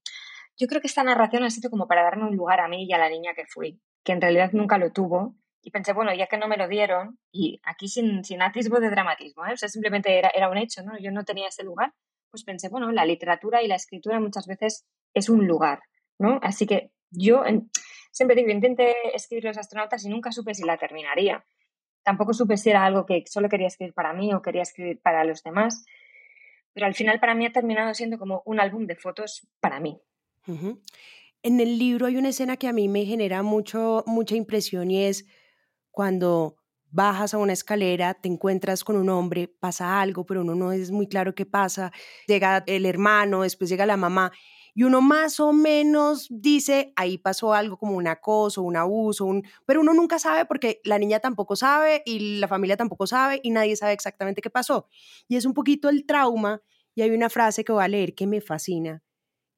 Yo 0.59 0.67
creo 0.67 0.81
que 0.81 0.87
esta 0.87 1.03
narración 1.03 1.43
ha 1.43 1.51
sido 1.51 1.69
como 1.69 1.87
para 1.87 2.03
darme 2.03 2.25
un 2.25 2.35
lugar 2.35 2.59
a 2.59 2.67
mí 2.67 2.85
y 2.85 2.93
a 2.93 2.97
la 2.97 3.09
niña 3.09 3.33
que 3.35 3.45
fui, 3.45 3.79
que 4.03 4.11
en 4.11 4.21
realidad 4.21 4.51
nunca 4.53 4.77
lo 4.77 4.91
tuvo. 4.91 5.35
Y 5.61 5.69
pensé, 5.69 5.93
bueno, 5.93 6.13
ya 6.15 6.27
que 6.27 6.37
no 6.37 6.47
me 6.47 6.57
lo 6.57 6.67
dieron, 6.67 7.19
y 7.31 7.59
aquí 7.63 7.87
sin, 7.89 8.23
sin 8.23 8.41
atisbo 8.41 8.79
de 8.79 8.89
dramatismo, 8.89 9.45
¿eh? 9.45 9.53
o 9.53 9.57
sea, 9.57 9.69
simplemente 9.69 10.17
era, 10.17 10.29
era 10.33 10.49
un 10.49 10.57
hecho, 10.57 10.81
¿no? 10.81 10.97
Yo 10.97 11.11
no 11.11 11.25
tenía 11.25 11.49
ese 11.49 11.63
lugar, 11.63 11.93
pues 12.31 12.43
pensé, 12.43 12.69
bueno, 12.69 12.91
la 12.91 13.05
literatura 13.05 13.61
y 13.61 13.67
la 13.67 13.75
escritura 13.75 14.19
muchas 14.19 14.47
veces 14.47 14.85
es 15.13 15.29
un 15.29 15.45
lugar, 15.45 15.81
¿no? 16.17 16.39
Así 16.41 16.65
que 16.65 16.91
yo, 17.11 17.43
siempre 18.17 18.35
digo, 18.35 18.49
intenté 18.49 18.95
escribir 19.13 19.45
Los 19.45 19.57
astronautas 19.57 20.03
y 20.03 20.09
nunca 20.09 20.31
supe 20.31 20.55
si 20.55 20.63
la 20.63 20.77
terminaría. 20.77 21.45
Tampoco 22.03 22.33
supe 22.33 22.57
si 22.57 22.71
era 22.71 22.83
algo 22.83 23.05
que 23.05 23.23
solo 23.27 23.47
quería 23.47 23.67
escribir 23.67 23.93
para 23.93 24.11
mí 24.13 24.33
o 24.33 24.41
quería 24.41 24.63
escribir 24.63 24.99
para 25.01 25.23
los 25.23 25.43
demás. 25.43 25.85
Pero 26.73 26.87
al 26.87 26.95
final 26.95 27.19
para 27.19 27.35
mí 27.35 27.45
ha 27.45 27.51
terminado 27.51 27.93
siendo 27.93 28.17
como 28.17 28.41
un 28.45 28.59
álbum 28.59 28.87
de 28.87 28.95
fotos 28.95 29.47
para 29.59 29.79
mí. 29.79 30.01
En 31.43 31.59
el 31.59 31.77
libro 31.77 32.07
hay 32.07 32.17
una 32.17 32.29
escena 32.29 32.57
que 32.57 32.67
a 32.67 32.73
mí 32.73 32.87
me 32.87 33.05
genera 33.05 33.43
mucho, 33.43 34.03
mucha 34.07 34.35
impresión 34.35 34.89
y 34.89 35.05
es 35.05 35.27
cuando 35.91 36.55
bajas 36.89 37.33
a 37.33 37.37
una 37.37 37.53
escalera, 37.53 38.15
te 38.15 38.29
encuentras 38.29 38.83
con 38.83 38.95
un 38.95 39.09
hombre, 39.09 39.47
pasa 39.47 40.01
algo, 40.01 40.25
pero 40.25 40.41
uno 40.41 40.55
no 40.55 40.71
es 40.71 40.89
muy 40.89 41.07
claro 41.07 41.35
qué 41.35 41.45
pasa, 41.45 41.91
llega 42.25 42.63
el 42.65 42.85
hermano, 42.85 43.41
después 43.41 43.69
llega 43.69 43.85
la 43.85 43.97
mamá 43.97 44.31
y 44.77 44.83
uno 44.83 45.01
más 45.01 45.39
o 45.39 45.53
menos 45.53 46.27
dice, 46.29 46.93
ahí 46.95 47.17
pasó 47.17 47.55
algo 47.55 47.77
como 47.77 47.97
un 47.97 48.05
acoso, 48.05 48.61
un 48.61 48.77
abuso, 48.77 49.25
un... 49.25 49.43
pero 49.65 49.81
uno 49.81 49.91
nunca 49.95 50.19
sabe 50.19 50.45
porque 50.45 50.81
la 50.83 50.99
niña 50.99 51.19
tampoco 51.19 51.55
sabe 51.55 52.03
y 52.05 52.37
la 52.37 52.47
familia 52.47 52.77
tampoco 52.77 53.07
sabe 53.07 53.39
y 53.41 53.49
nadie 53.49 53.75
sabe 53.75 53.93
exactamente 53.93 54.39
qué 54.39 54.51
pasó. 54.51 54.87
Y 55.27 55.35
es 55.35 55.45
un 55.45 55.55
poquito 55.55 55.89
el 55.89 56.05
trauma 56.05 56.61
y 56.93 57.01
hay 57.01 57.09
una 57.09 57.31
frase 57.31 57.65
que 57.65 57.71
voy 57.71 57.83
a 57.83 57.87
leer 57.87 58.13
que 58.13 58.27
me 58.27 58.39
fascina 58.39 59.01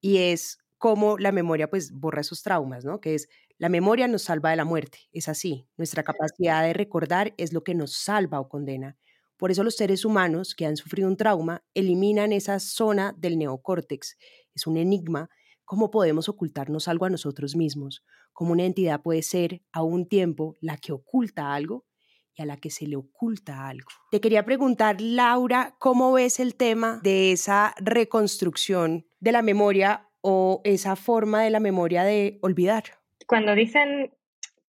y 0.00 0.16
es 0.16 0.58
cómo 0.78 1.18
la 1.18 1.32
memoria 1.32 1.68
pues 1.68 1.92
borra 1.92 2.22
esos 2.22 2.42
traumas, 2.42 2.86
¿no? 2.86 3.02
Que 3.02 3.14
es, 3.14 3.28
la 3.58 3.68
memoria 3.68 4.08
nos 4.08 4.22
salva 4.22 4.48
de 4.48 4.56
la 4.56 4.64
muerte, 4.64 5.00
es 5.12 5.28
así, 5.28 5.68
nuestra 5.76 6.02
capacidad 6.02 6.62
de 6.62 6.72
recordar 6.72 7.34
es 7.36 7.52
lo 7.52 7.62
que 7.62 7.74
nos 7.74 7.92
salva 7.92 8.40
o 8.40 8.48
condena. 8.48 8.96
Por 9.40 9.50
eso 9.50 9.64
los 9.64 9.74
seres 9.74 10.04
humanos 10.04 10.54
que 10.54 10.66
han 10.66 10.76
sufrido 10.76 11.08
un 11.08 11.16
trauma 11.16 11.64
eliminan 11.72 12.30
esa 12.30 12.60
zona 12.60 13.14
del 13.16 13.38
neocórtex 13.38 14.18
es 14.54 14.66
un 14.66 14.76
enigma 14.76 15.30
cómo 15.64 15.90
podemos 15.90 16.28
ocultarnos 16.28 16.88
algo 16.88 17.06
a 17.06 17.10
nosotros 17.10 17.56
mismos, 17.56 18.04
cómo 18.34 18.52
una 18.52 18.66
entidad 18.66 19.00
puede 19.00 19.22
ser 19.22 19.62
a 19.72 19.82
un 19.82 20.06
tiempo 20.06 20.56
la 20.60 20.76
que 20.76 20.92
oculta 20.92 21.54
algo 21.54 21.86
y 22.34 22.42
a 22.42 22.44
la 22.44 22.58
que 22.58 22.68
se 22.68 22.86
le 22.86 22.96
oculta 22.96 23.66
algo. 23.66 23.88
Te 24.10 24.20
quería 24.20 24.44
preguntar, 24.44 25.00
Laura, 25.00 25.74
¿cómo 25.78 26.12
ves 26.12 26.38
el 26.38 26.54
tema 26.54 27.00
de 27.02 27.32
esa 27.32 27.74
reconstrucción 27.78 29.06
de 29.20 29.32
la 29.32 29.40
memoria 29.40 30.10
o 30.20 30.60
esa 30.64 30.96
forma 30.96 31.42
de 31.44 31.48
la 31.48 31.60
memoria 31.60 32.04
de 32.04 32.38
olvidar? 32.42 32.84
Cuando 33.26 33.54
dicen 33.54 34.12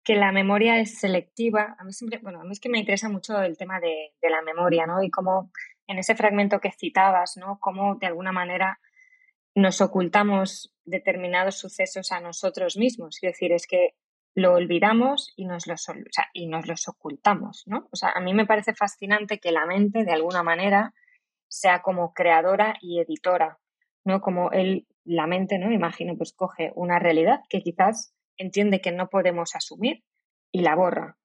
que 0.04 0.16
la 0.16 0.32
memoria 0.32 0.80
es 0.80 1.00
selectiva, 1.00 1.76
a 1.78 1.84
mí 1.84 1.94
siempre, 1.94 2.20
bueno, 2.24 2.42
a 2.42 2.44
mí 2.44 2.52
es 2.52 2.60
que 2.60 2.70
me 2.70 2.80
interesa 2.80 3.10
mucho 3.10 3.42
el 3.42 3.58
tema 3.58 3.80
de, 3.80 4.14
de 4.22 4.30
la 4.30 4.42
memoria, 4.42 4.86
¿no? 4.88 5.04
Y 5.04 5.10
cómo 5.10 5.52
en 5.88 6.00
ese 6.00 6.16
fragmento 6.16 6.60
que 6.60 6.72
citabas, 6.72 7.38
¿no? 7.38 7.60
Cómo 7.60 7.96
de 7.96 8.08
alguna 8.08 8.32
manera 8.32 8.80
nos 9.54 9.82
ocultamos 9.82 10.74
determinados 10.86 11.58
sucesos 11.58 12.12
a 12.12 12.20
nosotros 12.20 12.78
mismos. 12.78 13.18
Es 13.22 13.34
decir, 13.34 13.52
es 13.52 13.68
que 13.68 13.96
lo 14.34 14.54
olvidamos 14.54 15.34
y 15.36 15.46
nos 15.46 15.68
los, 15.68 15.88
y 16.34 16.48
nos 16.48 16.68
los 16.68 16.88
ocultamos, 16.88 17.64
¿no? 17.66 17.88
O 17.92 17.96
sea, 17.96 18.12
a 18.12 18.22
mí 18.22 18.34
me 18.34 18.46
parece 18.46 18.74
fascinante 18.74 19.40
que 19.40 19.52
la 19.52 19.66
mente, 19.66 20.06
de 20.06 20.12
alguna 20.12 20.42
manera, 20.42 20.94
sea 21.48 21.82
como 21.82 22.14
creadora 22.14 22.76
y 22.82 23.00
editora, 23.00 23.60
¿no? 24.06 24.22
Como 24.22 24.52
él, 24.52 24.88
la 25.04 25.28
mente, 25.28 25.60
¿no? 25.60 25.72
Imagino, 25.72 26.16
pues 26.16 26.34
coge 26.34 26.72
una 26.76 26.98
realidad 26.98 27.42
que 27.50 27.62
quizás 27.62 28.14
entiende 28.42 28.82
que 28.82 28.92
no 28.92 29.10
podemos 29.10 29.56
asumir 29.56 30.04
y 30.52 30.62
la 30.62 30.76
borra, 30.76 31.18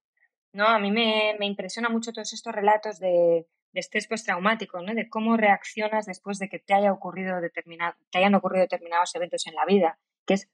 ¿no? 0.53 0.67
A 0.67 0.79
mí 0.79 0.91
me, 0.91 1.37
me 1.39 1.47
impresiona 1.47 1.89
mucho 1.89 2.13
todos 2.13 2.33
estos 2.33 2.55
relatos 2.55 2.99
de, 2.99 3.47
de 3.77 3.81
estrés 3.81 4.07
postraumático, 4.07 4.81
¿no? 4.81 4.95
De 4.95 5.09
cómo 5.11 5.37
reaccionas 5.37 6.07
después 6.07 6.39
de 6.39 6.49
que 6.49 6.59
te, 6.59 6.73
haya 6.73 6.93
ocurrido 6.93 7.43
determinado, 7.43 7.95
te 8.11 8.19
hayan 8.19 8.35
ocurrido 8.35 8.63
determinados 8.63 9.15
eventos 9.15 9.47
en 9.47 9.55
la 9.55 9.67
vida, 9.67 9.99
que 10.27 10.33
es 10.33 10.49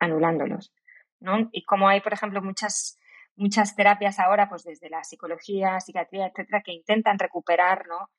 anulándolos, 0.00 0.72
¿no? 1.20 1.48
Y 1.52 1.64
como 1.64 1.88
hay, 1.88 2.00
por 2.00 2.12
ejemplo, 2.12 2.42
muchas, 2.42 2.98
muchas 3.36 3.76
terapias 3.76 4.18
ahora, 4.18 4.48
pues 4.48 4.64
desde 4.64 4.90
la 4.90 5.04
psicología, 5.04 5.78
psiquiatría, 5.78 6.26
etcétera, 6.26 6.62
que 6.64 6.72
intentan 6.72 7.16
recuperar, 7.18 7.86
¿no? 7.86 8.10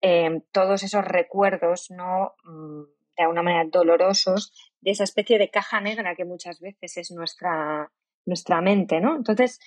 Em, 0.00 0.42
todos 0.50 0.82
esos 0.82 1.04
recuerdos, 1.04 1.90
¿no? 1.90 2.34
De 3.20 3.24
alguna 3.24 3.42
manera 3.42 3.68
dolorosos, 3.70 4.50
de 4.80 4.92
esa 4.92 5.04
especie 5.04 5.38
de 5.38 5.50
caja 5.50 5.78
negra 5.80 6.14
que 6.14 6.24
muchas 6.24 6.58
veces 6.58 6.96
es 6.96 7.10
nuestra, 7.10 7.92
nuestra 8.24 8.62
mente, 8.62 8.98
¿no? 8.98 9.14
Entonces, 9.14 9.60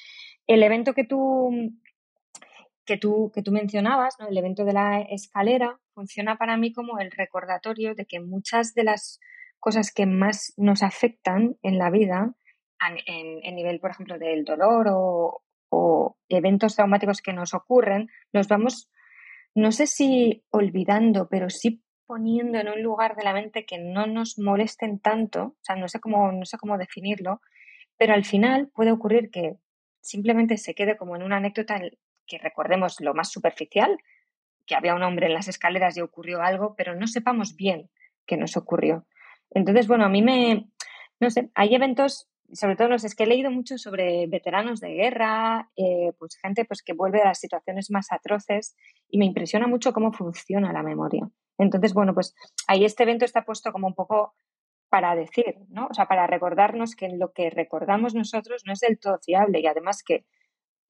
el 0.48 0.63
evento 0.63 0.96
que 0.96 1.04
tú 1.04 1.52
que 2.86 2.98
tú, 2.98 3.32
que 3.34 3.44
tú 3.44 3.52
mencionabas, 3.52 4.18
el 4.28 4.36
evento 4.36 4.66
de 4.66 4.74
la 4.74 5.02
escalera, 5.02 5.80
funciona 5.94 6.38
para 6.38 6.58
mí 6.58 6.74
como 6.74 6.98
el 6.98 7.12
recordatorio 7.12 7.94
de 7.94 8.06
que 8.06 8.20
muchas 8.20 8.74
de 8.74 8.84
las 8.84 9.20
cosas 9.60 9.94
que 9.94 10.08
más 10.08 10.54
nos 10.58 10.82
afectan 10.82 11.56
en 11.62 11.78
la 11.78 11.92
vida, 11.92 12.34
en, 13.06 13.39
en 13.44 13.56
nivel, 13.56 13.80
por 13.80 13.92
ejemplo, 13.92 14.18
del 14.18 14.44
dolor 14.44 14.88
o, 14.89 15.44
o 15.70 16.18
eventos 16.28 16.76
traumáticos 16.76 17.22
que 17.22 17.34
nos 17.34 17.54
ocurren, 17.54 18.10
nos 18.34 18.48
vamos, 18.48 18.89
no 19.54 19.72
sé 19.72 19.86
si 19.86 20.44
olvidando, 20.50 21.30
pero 21.30 21.52
sí 21.52 21.83
poniendo 22.06 22.60
en 22.60 22.70
un 22.70 22.82
lugar 22.82 23.16
de 23.16 23.24
la 23.24 23.34
mente 23.34 23.66
que 23.66 23.78
no 23.78 24.08
nos 24.08 24.38
molesten 24.39 25.00
tanto, 25.00 25.44
o 25.44 25.58
sea, 25.62 25.76
no 25.76 25.88
sé 25.88 26.00
cómo, 26.00 26.32
no 26.32 26.46
sé 26.46 26.58
cómo 26.58 26.78
definirlo, 26.78 27.42
pero 27.98 28.13
al 28.13 28.26
final 28.26 28.70
puede 28.74 28.92
ocurrir 28.92 29.30
que 29.32 29.56
simplemente 30.02 30.58
se 30.58 30.76
quede 30.76 30.98
como 30.98 31.16
en 31.16 31.24
una 31.24 31.38
anécdota 31.38 31.80
que 32.28 32.38
recordemos 32.38 33.00
lo 33.00 33.13
más 33.13 33.32
superficial, 33.32 33.98
que 34.66 34.76
había 34.76 34.96
un 34.96 35.04
hombre 35.04 35.28
en 35.28 35.34
las 35.34 35.48
escaleras 35.48 35.98
y 35.98 36.02
ocurrió 36.02 36.42
algo, 36.42 36.76
pero 36.76 36.96
no 36.96 37.08
sepamos 37.08 37.56
bien 37.56 37.89
qué 38.26 38.38
nos 38.38 38.56
ocurrió. 38.58 39.06
Entonces, 39.52 39.88
bueno, 39.88 40.06
a 40.06 40.10
mí 40.10 40.22
me, 40.22 40.68
no 41.20 41.30
sé, 41.30 41.50
hay 41.56 41.76
eventos, 41.76 42.30
sobre 42.52 42.76
todo, 42.76 42.89
no 42.89 43.00
sé, 43.00 43.08
es 43.08 43.16
que 43.16 43.24
he 43.24 43.28
leído 43.28 43.52
mucho 43.52 43.78
sobre 43.78 44.28
veteranos 44.28 44.80
de 44.80 44.94
guerra, 44.94 45.70
eh, 45.76 46.13
pues 46.18 46.38
gente 46.38 46.66
pues, 46.66 46.82
que 46.82 46.94
vuelve 46.94 47.22
a 47.22 47.26
las 47.26 47.39
situaciones 47.39 47.92
más 47.92 48.12
atroces 48.12 48.76
y 49.10 49.18
me 49.18 49.26
impresiona 49.26 49.68
mucho 49.68 49.94
cómo 49.94 50.12
funciona 50.12 50.74
la 50.74 50.84
memoria. 50.84 51.30
Entonces, 51.58 51.94
bueno, 51.94 52.13
pues 52.13 52.36
ahí 52.68 52.86
este 52.86 53.04
evento 53.04 53.26
está 53.26 53.46
puesto 53.46 53.72
como 53.72 53.88
un 53.88 53.96
poco 53.96 54.34
para 54.89 55.16
decir, 55.16 55.56
¿no? 55.70 55.88
O 55.89 55.94
sea, 55.94 56.08
para 56.08 56.28
recordarnos 56.28 56.96
que 56.96 57.10
lo 57.10 57.32
que 57.34 57.50
recordamos 57.50 58.13
nosotros 58.13 58.63
no 58.66 58.74
es 58.74 58.80
del 58.80 59.00
todo 59.00 59.18
fiable 59.20 59.60
y 59.60 59.66
además 59.66 60.04
que 60.04 60.26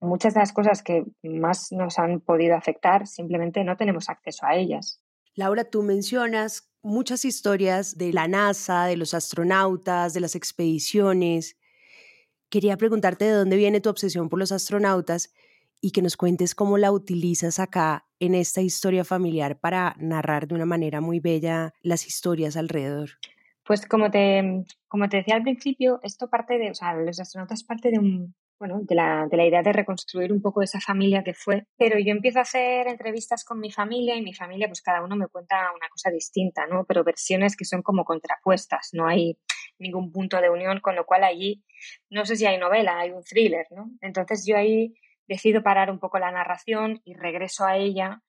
muchas 0.02 0.34
de 0.34 0.42
las 0.42 0.52
cosas 0.52 0.84
que 0.84 1.06
más 1.24 1.72
nos 1.72 1.98
han 2.00 2.20
podido 2.20 2.56
afectar 2.56 3.08
simplemente 3.08 3.64
no 3.64 3.78
tenemos 3.78 4.10
acceso 4.10 4.46
a 4.46 4.56
ellas. 4.56 5.02
Laura, 5.36 5.64
tú 5.64 5.84
mencionas 5.84 6.70
muchas 6.82 7.26
historias 7.26 7.98
de 7.98 8.12
la 8.14 8.28
NASA, 8.28 8.86
de 8.86 8.98
los 8.98 9.14
astronautas, 9.14 10.14
de 10.14 10.20
las 10.20 10.36
expediciones. 10.36 11.58
Quería 12.50 12.78
preguntarte 12.78 13.26
de 13.26 13.32
dónde 13.32 13.56
viene 13.56 13.80
tu 13.80 13.90
obsesión 13.90 14.30
por 14.30 14.38
los 14.38 14.52
astronautas 14.52 15.34
y 15.84 15.92
que 15.92 16.02
nos 16.02 16.16
cuentes 16.16 16.56
cómo 16.56 16.78
la 16.78 16.94
utilizas 16.94 17.60
acá 17.60 18.08
en 18.18 18.36
esta 18.36 18.62
historia 18.62 19.04
familiar 19.04 19.60
para 19.60 19.98
narrar 20.00 20.48
de 20.48 20.56
una 20.56 20.66
manera 20.66 21.02
muy 21.02 21.20
bella 21.20 21.74
las 21.82 22.08
historias 22.08 22.56
alrededor. 22.56 23.10
Pues 23.66 23.86
como 23.86 24.10
te, 24.10 24.64
como 24.88 25.10
te 25.10 25.18
decía 25.18 25.36
al 25.36 25.44
principio, 25.44 26.00
esto 26.02 26.30
parte 26.30 26.58
de, 26.58 26.72
o 26.72 26.74
sea, 26.74 26.94
los 26.94 27.20
astronautas 27.20 27.66
parte 27.66 27.92
de 27.92 28.00
un, 28.00 28.34
bueno, 28.58 28.80
de 28.82 28.96
la, 28.96 29.28
de 29.30 29.36
la 29.36 29.46
idea 29.46 29.62
de 29.62 29.74
reconstruir 29.74 30.32
un 30.32 30.42
poco 30.42 30.62
esa 30.62 30.80
familia 30.80 31.22
que 31.22 31.34
fue. 31.34 31.66
Pero 31.78 32.00
yo 32.00 32.12
empiezo 32.12 32.40
a 32.40 32.44
hacer 32.44 32.88
entrevistas 32.88 33.44
con 33.44 33.60
mi 33.60 33.70
familia 33.70 34.16
y 34.16 34.22
mi 34.22 34.34
familia, 34.34 34.68
pues 34.68 34.82
cada 34.82 35.04
uno 35.04 35.18
me 35.18 35.28
cuenta 35.28 35.70
una 35.76 35.90
cosa 35.90 36.10
distinta, 36.12 36.66
¿no? 36.66 36.86
Pero 36.86 37.04
versiones 37.04 37.58
que 37.58 37.66
son 37.66 37.82
como 37.82 38.06
contrapuestas, 38.06 38.92
no 38.94 39.06
hay 39.06 39.38
ningún 39.80 40.14
punto 40.14 40.40
de 40.40 40.50
unión, 40.50 40.80
con 40.80 40.96
lo 40.96 41.06
cual 41.06 41.26
allí 41.26 41.62
no 42.10 42.26
sé 42.26 42.38
si 42.38 42.46
hay 42.46 42.58
novela, 42.58 43.00
hay 43.00 43.12
un 43.12 43.22
thriller, 43.22 43.68
¿no? 43.72 43.92
Entonces 44.00 44.46
yo 44.48 44.56
ahí 44.56 44.94
decido 45.28 45.64
parar 45.64 45.90
un 45.90 46.00
poco 46.00 46.20
la 46.20 46.32
narración 46.32 47.02
y 47.06 47.14
regreso 47.14 47.66
a 47.66 47.78
ella 47.78 48.22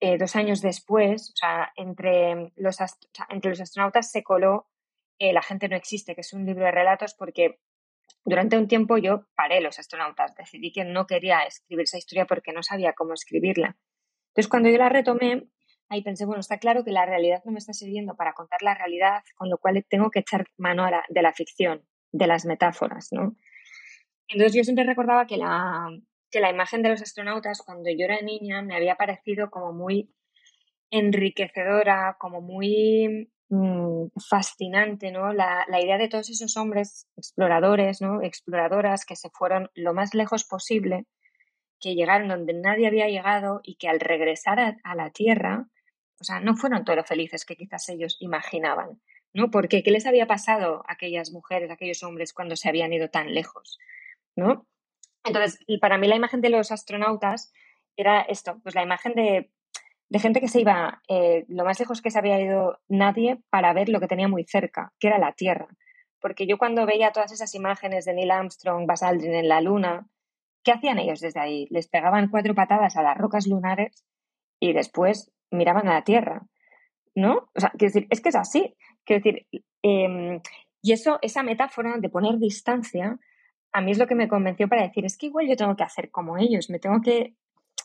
eh, 0.00 0.16
dos 0.16 0.36
años 0.36 0.60
después, 0.62 1.30
o 1.30 1.36
sea, 1.36 1.72
entre 1.74 2.52
los, 2.54 2.78
entre 3.30 3.50
los 3.50 3.60
astronautas 3.60 4.10
se 4.10 4.22
coló 4.22 4.68
eh, 5.18 5.32
La 5.32 5.42
gente 5.42 5.68
no 5.68 5.74
existe, 5.74 6.14
que 6.14 6.20
es 6.20 6.32
un 6.32 6.46
libro 6.46 6.64
de 6.64 6.70
relatos 6.70 7.14
porque 7.14 7.58
durante 8.24 8.56
un 8.56 8.68
tiempo 8.68 8.96
yo 8.98 9.26
paré 9.34 9.60
los 9.60 9.78
astronautas, 9.78 10.36
decidí 10.36 10.70
que 10.70 10.84
no 10.84 11.06
quería 11.06 11.40
escribir 11.40 11.84
esa 11.84 11.98
historia 11.98 12.26
porque 12.26 12.52
no 12.52 12.62
sabía 12.62 12.92
cómo 12.92 13.14
escribirla. 13.14 13.76
Entonces, 14.28 14.48
cuando 14.48 14.68
yo 14.68 14.78
la 14.78 14.88
retomé, 14.88 15.48
ahí 15.88 16.02
pensé, 16.02 16.24
bueno, 16.26 16.40
está 16.40 16.58
claro 16.58 16.84
que 16.84 16.92
la 16.92 17.06
realidad 17.06 17.42
no 17.44 17.52
me 17.52 17.58
está 17.58 17.72
sirviendo 17.72 18.14
para 18.14 18.34
contar 18.34 18.62
la 18.62 18.74
realidad, 18.74 19.22
con 19.34 19.50
lo 19.50 19.58
cual 19.58 19.84
tengo 19.88 20.10
que 20.10 20.20
echar 20.20 20.46
mano 20.56 20.88
de 21.08 21.22
la 21.22 21.32
ficción, 21.32 21.82
de 22.12 22.26
las 22.28 22.44
metáforas, 22.44 23.08
¿no? 23.10 23.34
Entonces 24.28 24.54
yo 24.54 24.64
siempre 24.64 24.84
recordaba 24.84 25.26
que 25.26 25.36
la, 25.36 25.88
que 26.30 26.40
la 26.40 26.50
imagen 26.50 26.82
de 26.82 26.90
los 26.90 27.02
astronautas 27.02 27.62
cuando 27.64 27.90
yo 27.90 28.04
era 28.04 28.20
niña 28.20 28.62
me 28.62 28.76
había 28.76 28.96
parecido 28.96 29.50
como 29.50 29.72
muy 29.72 30.10
enriquecedora, 30.90 32.16
como 32.18 32.40
muy 32.40 33.30
Mm, 33.50 34.08
fascinante, 34.28 35.10
¿no? 35.10 35.32
La, 35.32 35.64
idea 35.80 35.96
de 35.96 36.08
todos 36.08 36.28
esos 36.28 36.56
hombres 36.58 37.08
exploradores, 37.16 38.02
¿no? 38.02 38.22
Exploradoras 38.22 39.06
que 39.06 39.16
se 39.16 39.30
fueron 39.30 39.70
lo 39.74 39.94
más 39.94 40.12
lejos 40.14 40.44
posible, 40.44 41.06
que 41.80 41.94
llegaron 41.94 42.28
donde 42.28 42.52
nadie 42.54 42.86
había 42.88 43.08
llegado 43.08 43.60
y 43.64 43.76
que 43.76 43.88
al 43.88 44.00
regresar 44.00 44.60
a, 44.60 44.94
la 44.94 45.10
Tierra, 45.10 45.66
o 46.20 46.24
sea, 46.24 46.40
no 46.40 46.56
fueron 46.56 46.84
todos 46.84 47.06
felices 47.06 47.46
que 47.46 47.56
quizás 47.56 47.88
ellos 47.88 48.18
imaginaban, 48.20 49.00
¿no? 49.32 49.50
Porque 49.50 49.82
¿qué 49.82 49.92
les 49.92 50.06
había 50.06 50.26
pasado 50.26 50.82
a 50.86 50.92
aquellas 50.92 51.32
mujeres, 51.32 51.70
a 51.70 51.74
aquellos 51.74 52.02
hombres 52.02 52.34
cuando 52.34 52.56
se 52.56 52.68
habían 52.68 52.92
ido 52.92 53.08
tan 53.08 53.32
lejos, 53.34 53.78
¿no? 54.38 54.66
Entonces, 55.24 55.58
para 55.80 55.98
mí 55.98 56.06
la 56.06 56.16
imagen 56.16 56.40
de 56.40 56.48
los 56.48 56.70
astronautas 56.70 57.52
era 57.96 58.22
esto, 58.22 58.60
pues 58.62 58.74
la 58.74 58.82
imagen 58.82 59.14
de 59.14 59.50
gente 60.18 60.40
que 60.40 60.48
se 60.48 60.60
iba 60.60 61.02
eh, 61.08 61.44
lo 61.48 61.64
más 61.64 61.78
lejos 61.80 62.00
que 62.00 62.10
se 62.10 62.18
había 62.18 62.40
ido 62.40 62.78
nadie 62.88 63.42
para 63.50 63.72
ver 63.72 63.88
lo 63.88 64.00
que 64.00 64.06
tenía 64.06 64.28
muy 64.28 64.44
cerca, 64.44 64.92
que 65.00 65.08
era 65.08 65.18
la 65.18 65.32
Tierra. 65.32 65.68
Porque 66.20 66.46
yo 66.46 66.56
cuando 66.56 66.86
veía 66.86 67.12
todas 67.12 67.32
esas 67.32 67.54
imágenes 67.54 68.04
de 68.04 68.14
Neil 68.14 68.30
Armstrong, 68.30 68.86
Buzz 68.86 69.02
Aldrin 69.02 69.34
en 69.34 69.48
la 69.48 69.60
Luna, 69.60 70.06
¿qué 70.62 70.72
hacían 70.72 70.98
ellos 70.98 71.20
desde 71.20 71.40
ahí? 71.40 71.66
Les 71.70 71.88
pegaban 71.88 72.28
cuatro 72.30 72.54
patadas 72.54 72.96
a 72.96 73.02
las 73.02 73.18
rocas 73.18 73.46
lunares 73.46 74.04
y 74.60 74.72
después 74.72 75.32
miraban 75.50 75.88
a 75.88 75.94
la 75.94 76.04
Tierra, 76.04 76.46
¿no? 77.14 77.50
O 77.54 77.60
sea, 77.60 77.70
quiero 77.70 77.92
decir, 77.92 78.06
es 78.10 78.20
que 78.20 78.28
es 78.28 78.36
así. 78.36 78.76
Quiero 79.04 79.22
decir, 79.22 79.46
em, 79.82 80.40
y 80.80 80.92
eso, 80.92 81.18
esa 81.22 81.42
metáfora 81.42 81.96
de 81.98 82.08
poner 82.08 82.38
distancia, 82.38 83.18
a 83.78 83.80
mí 83.80 83.92
es 83.92 83.98
lo 83.98 84.08
que 84.08 84.16
me 84.16 84.26
convenció 84.26 84.68
para 84.68 84.82
decir, 84.82 85.04
es 85.04 85.16
que 85.16 85.26
igual 85.26 85.46
yo 85.46 85.56
tengo 85.56 85.76
que 85.76 85.84
hacer 85.84 86.10
como 86.10 86.36
ellos, 86.36 86.68
me 86.68 86.80
tengo 86.80 87.00
que 87.00 87.36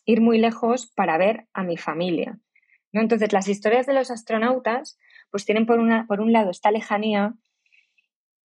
ir 0.06 0.22
muy 0.22 0.40
lejos 0.40 0.92
para 0.96 1.20
ver 1.20 1.46
a 1.54 1.62
mi 1.62 1.78
familia. 1.78 2.40
¿no? 2.92 3.02
Entonces, 3.02 3.32
las 3.32 3.48
historias 3.48 3.86
de 3.86 3.94
los 3.94 4.10
astronautas, 4.10 4.98
pues 5.30 5.46
tienen 5.46 5.68
por, 5.68 5.78
una, 5.78 6.08
por 6.08 6.20
un 6.20 6.34
lado 6.34 6.50
esta 6.50 6.72
lejanía 6.72 7.36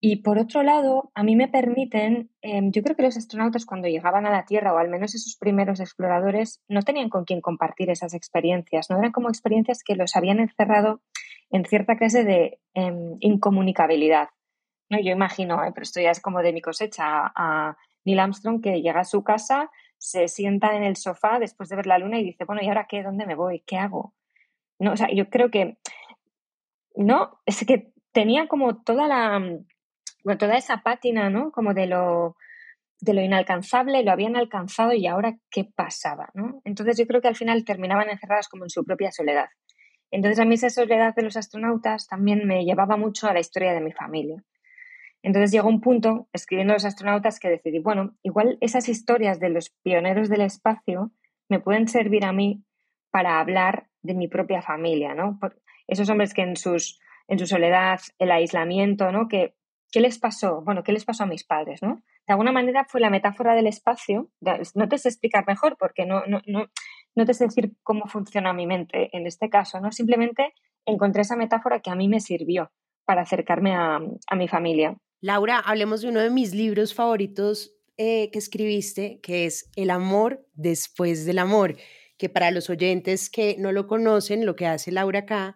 y 0.02 0.18
por 0.18 0.38
otro 0.40 0.62
lado, 0.62 1.10
a 1.16 1.24
mí 1.24 1.38
me 1.38 1.48
permiten, 1.48 2.30
em, 2.42 2.70
yo 2.72 2.84
creo 2.84 2.98
que 2.98 3.04
los 3.04 3.16
astronautas 3.16 3.66
cuando 3.66 3.88
llegaban 3.88 4.26
a 4.26 4.30
la 4.30 4.44
Tierra, 4.44 4.74
o 4.74 4.78
al 4.78 4.90
menos 4.90 5.16
esos 5.16 5.38
primeros 5.38 5.80
exploradores, 5.80 6.62
no 6.68 6.82
tenían 6.82 7.08
con 7.10 7.24
quién 7.24 7.40
compartir 7.40 7.90
esas 7.90 8.14
experiencias, 8.14 8.90
no 8.90 9.00
eran 9.00 9.14
como 9.14 9.30
experiencias 9.30 9.84
que 9.84 9.96
los 9.96 10.18
habían 10.18 10.42
encerrado 10.42 11.02
en 11.50 11.64
cierta 11.64 11.96
clase 11.96 12.26
de 12.26 12.60
em, 12.74 13.16
incomunicabilidad. 13.22 14.28
¿No? 14.90 15.00
Yo 15.00 15.12
imagino, 15.12 15.64
¿eh? 15.64 15.72
pero 15.74 15.84
esto 15.84 16.02
ya 16.02 16.12
es 16.12 16.22
como 16.22 16.42
de 16.42 16.54
mi 16.54 16.62
cosecha, 16.62 17.32
a 17.36 17.78
Neil 18.06 18.20
Armstrong 18.20 18.62
que 18.62 18.82
llega 18.82 19.02
a 19.02 19.06
su 19.06 19.24
casa, 19.24 19.70
se 19.98 20.28
sienta 20.28 20.76
en 20.76 20.84
el 20.84 20.96
sofá 20.96 21.40
después 21.40 21.70
de 21.70 21.76
ver 21.76 21.88
la 21.88 21.98
luna 21.98 22.20
y 22.20 22.24
dice, 22.24 22.46
bueno, 22.46 22.62
¿y 22.64 22.68
ahora 22.68 22.88
qué? 22.88 23.04
¿Dónde 23.04 23.26
me 23.26 23.36
voy? 23.36 23.64
¿Qué 23.66 23.78
hago? 23.78 24.14
No, 24.80 24.94
o 24.94 24.98
sea, 24.98 25.10
yo 25.12 25.30
creo 25.30 25.50
que, 25.50 25.78
no, 26.96 27.40
es 27.46 27.66
que 27.66 27.92
tenía 28.12 28.48
como 28.48 28.82
toda 28.84 29.08
la, 29.08 29.40
bueno, 30.24 30.38
toda 30.38 30.58
esa 30.58 30.78
pátina, 30.84 31.30
¿no? 31.30 31.52
Como 31.52 31.74
de 31.74 31.88
lo, 31.88 32.38
de 33.00 33.14
lo 33.14 33.22
inalcanzable, 33.22 34.04
lo 34.04 34.12
habían 34.12 34.36
alcanzado 34.36 34.94
y 34.94 35.08
ahora 35.08 35.38
qué 35.50 35.66
pasaba, 35.66 36.30
¿no? 36.34 36.62
Entonces 36.64 36.98
yo 36.98 37.06
creo 37.08 37.22
que 37.22 37.28
al 37.28 37.36
final 37.36 37.66
terminaban 37.66 38.10
encerradas 38.10 38.48
como 38.48 38.66
en 38.66 38.70
su 38.70 38.84
propia 38.84 39.12
soledad. 39.12 39.50
Entonces 40.12 40.40
a 40.40 40.46
mí 40.46 40.56
esa 40.56 40.70
soledad 40.70 41.14
de 41.16 41.24
los 41.24 41.38
astronautas 41.38 42.08
también 42.08 42.48
me 42.48 42.64
llevaba 42.64 42.98
mucho 42.98 43.28
a 43.28 43.34
la 43.34 43.40
historia 43.40 43.74
de 43.74 43.82
mi 43.82 43.92
familia. 43.92 44.44
Entonces 45.24 45.52
llegó 45.52 45.68
un 45.68 45.82
punto, 45.82 46.28
escribiendo 46.34 46.74
los 46.74 46.86
astronautas, 46.86 47.40
que 47.40 47.50
decidí, 47.50 47.80
bueno, 47.80 48.16
igual 48.24 48.58
esas 48.62 48.88
historias 48.88 49.40
de 49.40 49.50
los 49.50 49.72
pioneros 49.84 50.30
del 50.30 50.42
espacio 50.42 51.12
me 51.50 51.60
pueden 51.60 51.88
servir 51.88 52.26
a 52.26 52.34
mí 52.34 52.64
para 53.12 53.40
hablar 53.40 53.88
de 54.02 54.14
mi 54.14 54.28
propia 54.28 54.62
familia, 54.62 55.14
¿no? 55.16 55.40
Esos 55.88 56.10
hombres 56.10 56.34
que 56.34 56.44
en, 56.44 56.56
sus, 56.56 57.00
en 57.28 57.40
su 57.40 57.48
soledad, 57.48 58.00
el 58.20 58.32
aislamiento, 58.32 59.12
¿no? 59.12 59.28
Que, 59.28 59.56
¿Qué 59.92 60.02
les 60.02 60.20
pasó? 60.20 60.62
Bueno, 60.62 60.84
¿qué 60.84 60.92
les 60.92 61.06
pasó 61.06 61.24
a 61.24 61.28
mis 61.28 61.46
padres, 61.46 61.82
¿no? 61.82 62.02
De 62.28 62.34
alguna 62.34 62.52
manera 62.52 62.86
fue 62.86 63.00
la 63.00 63.10
metáfora 63.10 63.56
del 63.56 63.68
espacio. 63.68 64.30
No 64.76 64.90
te 64.90 64.98
sé 64.98 65.10
explicar 65.10 65.46
mejor 65.48 65.78
porque 65.78 66.06
no, 66.06 66.26
no, 66.28 66.42
no, 66.46 66.68
no 67.16 67.26
te 67.26 67.34
sé 67.34 67.46
decir 67.46 67.74
cómo 67.84 68.06
funciona 68.08 68.52
mi 68.52 68.68
mente 68.68 69.10
en 69.16 69.26
este 69.26 69.50
caso, 69.50 69.80
¿no? 69.80 69.92
Simplemente 69.92 70.54
encontré 70.86 71.22
esa 71.22 71.38
metáfora 71.38 71.80
que 71.80 71.90
a 71.90 71.96
mí 71.96 72.10
me 72.10 72.20
sirvió 72.20 72.72
para 73.06 73.22
acercarme 73.22 73.76
a, 73.76 74.00
a 74.28 74.36
mi 74.36 74.48
familia. 74.50 74.98
Laura, 75.20 75.58
hablemos 75.60 76.02
de 76.02 76.10
uno 76.10 76.20
de 76.20 76.30
mis 76.30 76.54
libros 76.54 76.94
favoritos 76.94 77.74
eh, 77.98 78.30
que 78.32 78.38
escribiste, 78.38 79.20
que 79.22 79.46
es 79.46 79.68
El 79.76 79.90
amor 79.90 80.46
después 80.54 81.26
del 81.26 81.40
amor, 81.40 81.76
que 82.18 82.30
para 82.30 82.52
los 82.52 82.70
oyentes 82.70 83.32
que 83.32 83.56
no 83.58 83.72
lo 83.72 83.88
conocen, 83.88 84.46
lo 84.46 84.56
que 84.56 84.68
hace 84.68 84.92
Laura 84.92 85.20
acá 85.20 85.56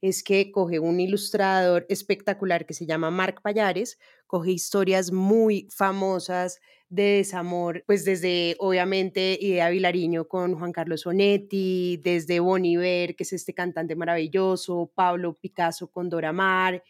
es 0.00 0.22
que 0.22 0.52
coge 0.52 0.78
un 0.78 1.00
ilustrador 1.00 1.86
espectacular 1.88 2.66
que 2.66 2.72
se 2.72 2.86
llama 2.86 3.10
Marc 3.10 3.42
Payares, 3.42 3.98
coge 4.28 4.52
historias 4.52 5.10
muy 5.10 5.66
famosas 5.70 6.60
de 6.88 7.16
desamor, 7.16 7.82
pues 7.86 8.04
desde 8.04 8.54
obviamente 8.60 9.36
Idea 9.40 9.70
Vilariño 9.70 10.28
con 10.28 10.54
Juan 10.54 10.70
Carlos 10.70 11.04
Onetti, 11.04 11.96
desde 11.96 12.38
Boniver, 12.38 13.16
que 13.16 13.24
es 13.24 13.32
este 13.32 13.54
cantante 13.54 13.96
maravilloso, 13.96 14.92
Pablo 14.94 15.34
Picasso 15.34 15.90
con 15.90 16.08
Dora 16.08 16.32
Maar, 16.32 16.84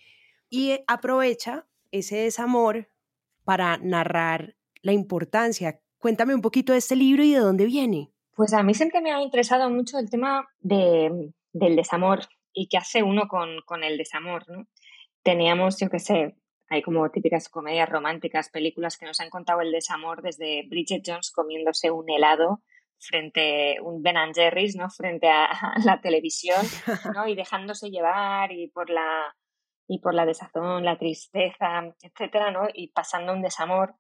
y 0.51 0.79
aprovecha 0.87 1.67
ese 1.93 2.17
desamor 2.17 2.89
para 3.45 3.79
narrar 3.79 4.57
la 4.83 4.93
importancia. 4.93 5.81
Cuéntame 5.99 6.35
un 6.35 6.41
poquito 6.41 6.73
de 6.73 6.79
este 6.79 6.97
libro 6.97 7.23
y 7.23 7.33
de 7.33 7.41
dónde 7.41 7.67
viene. 7.67 8.11
Pues 8.35 8.53
a 8.55 8.63
mí 8.63 8.75
siempre 8.75 9.01
me 9.01 9.13
ha 9.13 9.21
interesado 9.21 9.69
mucho 9.71 9.99
el 9.99 10.09
tema 10.09 10.49
de, 10.61 11.33
del 11.53 11.77
desamor 11.77 12.21
y 12.53 12.69
qué 12.69 12.79
hace 12.79 13.03
uno 13.03 13.29
con, 13.29 13.61
con 13.67 13.85
el 13.85 13.99
desamor. 13.99 14.49
¿no? 14.49 14.67
Teníamos, 15.23 15.79
yo 15.79 15.91
qué 15.91 15.99
sé, 15.99 16.37
hay 16.69 16.83
como 16.83 17.11
típicas 17.11 17.49
comedias 17.49 17.89
románticas, 17.89 18.49
películas 18.49 18.97
que 18.97 19.07
nos 19.07 19.21
han 19.21 19.29
contado 19.29 19.61
el 19.61 19.73
desamor 19.73 20.23
desde 20.23 20.67
Bridget 20.69 21.03
Jones 21.05 21.31
comiéndose 21.31 21.91
un 21.91 22.09
helado 22.09 22.63
frente 23.01 23.81
un 23.83 24.03
Ben 24.03 24.17
Jerry's, 24.35 24.77
¿no? 24.77 24.89
Frente 24.91 25.29
a 25.31 25.75
la 25.85 26.01
televisión, 26.01 26.65
¿no? 27.15 27.27
Y 27.27 27.35
dejándose 27.35 27.91
llevar 27.91 28.53
y 28.53 28.69
por 28.69 28.91
la 28.91 29.35
y 29.91 29.99
por 29.99 30.15
la 30.15 30.25
desazón, 30.25 30.85
la 30.85 30.97
tristeza, 30.97 31.93
etcétera, 32.01 32.53
¿no? 32.53 32.69
Y 32.73 32.93
pasando 32.93 33.33
un 33.33 33.43
desamor. 33.43 33.97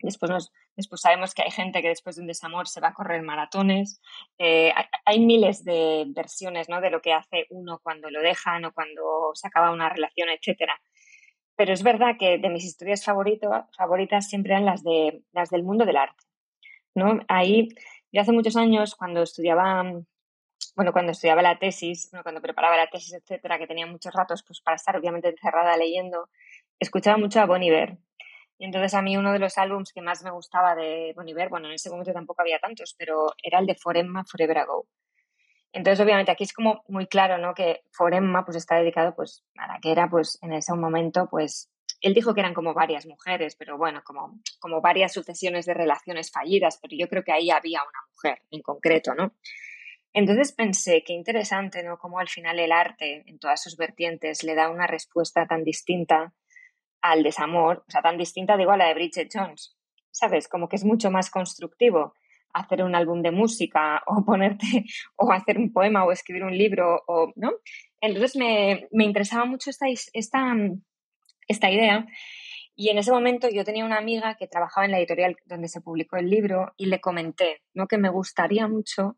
Después, 0.00 0.30
nos, 0.30 0.52
después 0.74 1.02
sabemos 1.02 1.34
que 1.34 1.42
hay 1.42 1.50
gente 1.50 1.82
que 1.82 1.88
después 1.88 2.16
de 2.16 2.22
un 2.22 2.28
desamor 2.28 2.66
se 2.66 2.80
va 2.80 2.88
a 2.88 2.94
correr 2.94 3.20
maratones. 3.20 4.00
Eh, 4.38 4.72
hay, 5.04 5.20
miles 5.20 5.64
de 5.64 6.06
versiones 6.08 6.70
¿no? 6.70 6.80
de 6.80 6.88
lo 6.88 7.02
que 7.02 7.12
hace 7.12 7.46
uno 7.50 7.78
cuando 7.82 8.10
lo 8.10 8.22
dejan 8.22 8.64
o 8.64 8.72
cuando 8.72 9.32
se 9.34 9.48
acaba 9.48 9.70
una 9.70 9.90
relación, 9.90 10.30
etcétera. 10.30 10.80
Pero 11.56 11.74
es 11.74 11.82
verdad 11.82 12.16
que 12.18 12.38
de 12.38 12.48
mis 12.48 12.64
historias 12.64 13.04
favoritas 13.04 14.28
siempre 14.30 14.54
eran 14.54 14.64
las, 14.64 14.82
de, 14.82 15.24
las 15.32 15.50
del 15.50 15.62
mundo 15.62 15.84
del 15.84 15.98
arte. 15.98 16.24
¿no? 16.94 17.20
Ahí, 17.28 17.68
yo 18.12 18.22
hace 18.22 18.32
muchos 18.32 18.56
años, 18.56 18.94
cuando 18.94 19.22
estudiaba 19.24 19.84
bueno, 20.78 20.92
cuando 20.92 21.10
estudiaba 21.10 21.42
la 21.42 21.58
tesis, 21.58 22.08
cuando 22.22 22.40
preparaba 22.40 22.76
la 22.76 22.86
tesis, 22.86 23.12
etcétera, 23.12 23.58
que 23.58 23.66
tenía 23.66 23.84
muchos 23.84 24.14
ratos 24.14 24.44
pues, 24.46 24.60
para 24.60 24.76
estar 24.76 24.96
obviamente 24.96 25.28
encerrada 25.28 25.76
leyendo, 25.76 26.28
escuchaba 26.78 27.16
mucho 27.18 27.40
a 27.40 27.46
Bon 27.46 27.60
Iver. 27.60 27.98
Y 28.58 28.64
entonces 28.64 28.94
a 28.94 29.02
mí 29.02 29.16
uno 29.16 29.32
de 29.32 29.40
los 29.40 29.58
álbums 29.58 29.92
que 29.92 30.02
más 30.02 30.22
me 30.22 30.30
gustaba 30.30 30.76
de 30.76 31.14
Bon 31.16 31.28
Iver, 31.28 31.48
bueno, 31.48 31.66
en 31.66 31.74
ese 31.74 31.90
momento 31.90 32.12
tampoco 32.12 32.42
había 32.42 32.60
tantos, 32.60 32.94
pero 32.96 33.32
era 33.42 33.58
el 33.58 33.66
de 33.66 33.74
Foremma 33.74 34.24
Forever 34.24 34.58
Ago. 34.58 34.86
Entonces, 35.72 35.98
obviamente, 35.98 36.30
aquí 36.30 36.44
es 36.44 36.52
como 36.52 36.84
muy 36.86 37.08
claro, 37.08 37.38
¿no? 37.38 37.54
Que 37.54 37.82
Foremma 37.90 38.44
pues 38.44 38.56
está 38.56 38.76
dedicado 38.76 39.16
pues 39.16 39.44
a 39.56 39.66
la 39.66 39.80
que 39.80 39.90
era 39.90 40.08
pues 40.08 40.38
en 40.42 40.52
ese 40.52 40.72
momento 40.74 41.26
pues 41.28 41.72
él 42.00 42.14
dijo 42.14 42.34
que 42.34 42.40
eran 42.40 42.54
como 42.54 42.72
varias 42.72 43.04
mujeres, 43.04 43.56
pero 43.56 43.76
bueno, 43.76 44.02
como, 44.04 44.38
como 44.60 44.80
varias 44.80 45.12
sucesiones 45.12 45.66
de 45.66 45.74
relaciones 45.74 46.30
fallidas, 46.30 46.78
pero 46.80 46.96
yo 46.96 47.08
creo 47.08 47.24
que 47.24 47.32
ahí 47.32 47.50
había 47.50 47.80
una 47.80 48.00
mujer 48.12 48.42
en 48.52 48.62
concreto, 48.62 49.16
¿no? 49.16 49.32
Entonces 50.12 50.52
pensé, 50.52 51.02
qué 51.04 51.12
interesante, 51.12 51.82
¿no? 51.82 51.98
Cómo 51.98 52.18
al 52.18 52.28
final 52.28 52.58
el 52.58 52.72
arte, 52.72 53.24
en 53.26 53.38
todas 53.38 53.62
sus 53.62 53.76
vertientes, 53.76 54.42
le 54.42 54.54
da 54.54 54.70
una 54.70 54.86
respuesta 54.86 55.46
tan 55.46 55.64
distinta 55.64 56.34
al 57.00 57.22
desamor, 57.22 57.84
o 57.86 57.90
sea, 57.90 58.02
tan 58.02 58.18
distinta, 58.18 58.56
digo, 58.56 58.72
a 58.72 58.76
la 58.76 58.88
de 58.88 58.94
Bridget 58.94 59.28
Jones, 59.32 59.76
¿sabes? 60.10 60.48
Como 60.48 60.68
que 60.68 60.76
es 60.76 60.84
mucho 60.84 61.10
más 61.10 61.30
constructivo 61.30 62.14
hacer 62.52 62.82
un 62.82 62.94
álbum 62.94 63.22
de 63.22 63.30
música 63.30 64.02
o 64.06 64.24
ponerte, 64.26 64.84
o 65.16 65.30
hacer 65.32 65.58
un 65.58 65.72
poema 65.72 66.04
o 66.04 66.12
escribir 66.12 66.44
un 66.44 66.56
libro, 66.56 67.02
o, 67.06 67.32
¿no? 67.36 67.52
Entonces 68.00 68.36
me, 68.36 68.88
me 68.90 69.04
interesaba 69.04 69.44
mucho 69.44 69.70
esta, 69.70 69.86
esta, 70.12 70.54
esta 71.46 71.70
idea 71.70 72.06
y 72.80 72.90
en 72.90 72.98
ese 72.98 73.10
momento 73.10 73.48
yo 73.50 73.64
tenía 73.64 73.84
una 73.84 73.98
amiga 73.98 74.36
que 74.36 74.46
trabajaba 74.46 74.84
en 74.84 74.92
la 74.92 74.98
editorial 74.98 75.36
donde 75.46 75.66
se 75.66 75.80
publicó 75.80 76.16
el 76.16 76.30
libro 76.30 76.74
y 76.76 76.86
le 76.86 77.00
comenté, 77.00 77.60
¿no? 77.74 77.88
Que 77.88 77.98
me 77.98 78.08
gustaría 78.08 78.68
mucho 78.68 79.16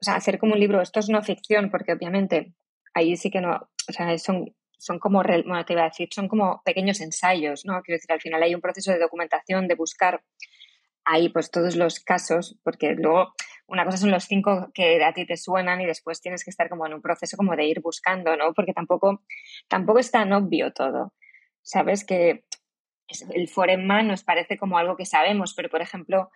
o 0.00 0.04
sea, 0.04 0.14
hacer 0.14 0.38
como 0.38 0.54
un 0.54 0.60
libro, 0.60 0.80
esto 0.80 1.00
es 1.00 1.08
no 1.08 1.22
ficción, 1.22 1.70
porque 1.70 1.92
obviamente 1.92 2.54
ahí 2.94 3.16
sí 3.16 3.30
que 3.30 3.40
no, 3.40 3.56
o 3.88 3.92
sea, 3.92 4.16
son, 4.18 4.54
son 4.78 4.98
como, 4.98 5.22
bueno, 5.22 5.64
te 5.64 5.72
iba 5.72 5.82
a 5.82 5.88
decir, 5.88 6.08
son 6.12 6.28
como 6.28 6.62
pequeños 6.64 7.00
ensayos, 7.00 7.64
¿no? 7.64 7.82
Quiero 7.82 7.96
decir, 7.96 8.12
al 8.12 8.20
final 8.20 8.42
hay 8.42 8.54
un 8.54 8.60
proceso 8.60 8.92
de 8.92 8.98
documentación, 8.98 9.66
de 9.66 9.74
buscar 9.74 10.22
ahí 11.04 11.30
pues 11.30 11.50
todos 11.50 11.74
los 11.76 12.00
casos, 12.00 12.58
porque 12.62 12.94
luego 12.94 13.32
una 13.66 13.84
cosa 13.84 13.98
son 13.98 14.10
los 14.10 14.24
cinco 14.24 14.70
que 14.72 15.02
a 15.02 15.12
ti 15.12 15.26
te 15.26 15.36
suenan 15.36 15.80
y 15.80 15.86
después 15.86 16.20
tienes 16.20 16.44
que 16.44 16.50
estar 16.50 16.68
como 16.68 16.86
en 16.86 16.94
un 16.94 17.02
proceso 17.02 17.36
como 17.36 17.56
de 17.56 17.64
ir 17.66 17.80
buscando, 17.80 18.36
¿no? 18.36 18.54
Porque 18.54 18.72
tampoco, 18.72 19.22
tampoco 19.68 19.98
es 19.98 20.10
tan 20.10 20.32
obvio 20.32 20.72
todo. 20.72 21.12
Sabes 21.62 22.04
que 22.04 22.44
el 23.30 23.48
forema 23.48 24.02
nos 24.02 24.22
parece 24.22 24.58
como 24.58 24.78
algo 24.78 24.96
que 24.96 25.06
sabemos, 25.06 25.54
pero 25.54 25.68
por 25.68 25.82
ejemplo, 25.82 26.30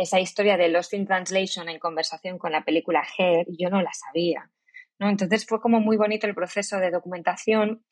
esa 0.00 0.18
historia 0.18 0.56
de 0.56 0.68
Lost 0.68 0.94
in 0.94 1.06
Translation 1.06 1.68
en 1.68 1.78
conversación 1.78 2.38
con 2.38 2.52
la 2.52 2.64
película 2.64 3.02
Hair, 3.18 3.46
yo 3.48 3.68
no 3.68 3.82
la 3.82 3.92
sabía. 3.92 4.50
¿no? 4.98 5.08
Entonces 5.08 5.46
fue 5.46 5.60
como 5.60 5.80
muy 5.80 5.96
bonito 5.96 6.26
el 6.26 6.34
proceso 6.34 6.78
de 6.78 6.90
documentación. 6.90 7.84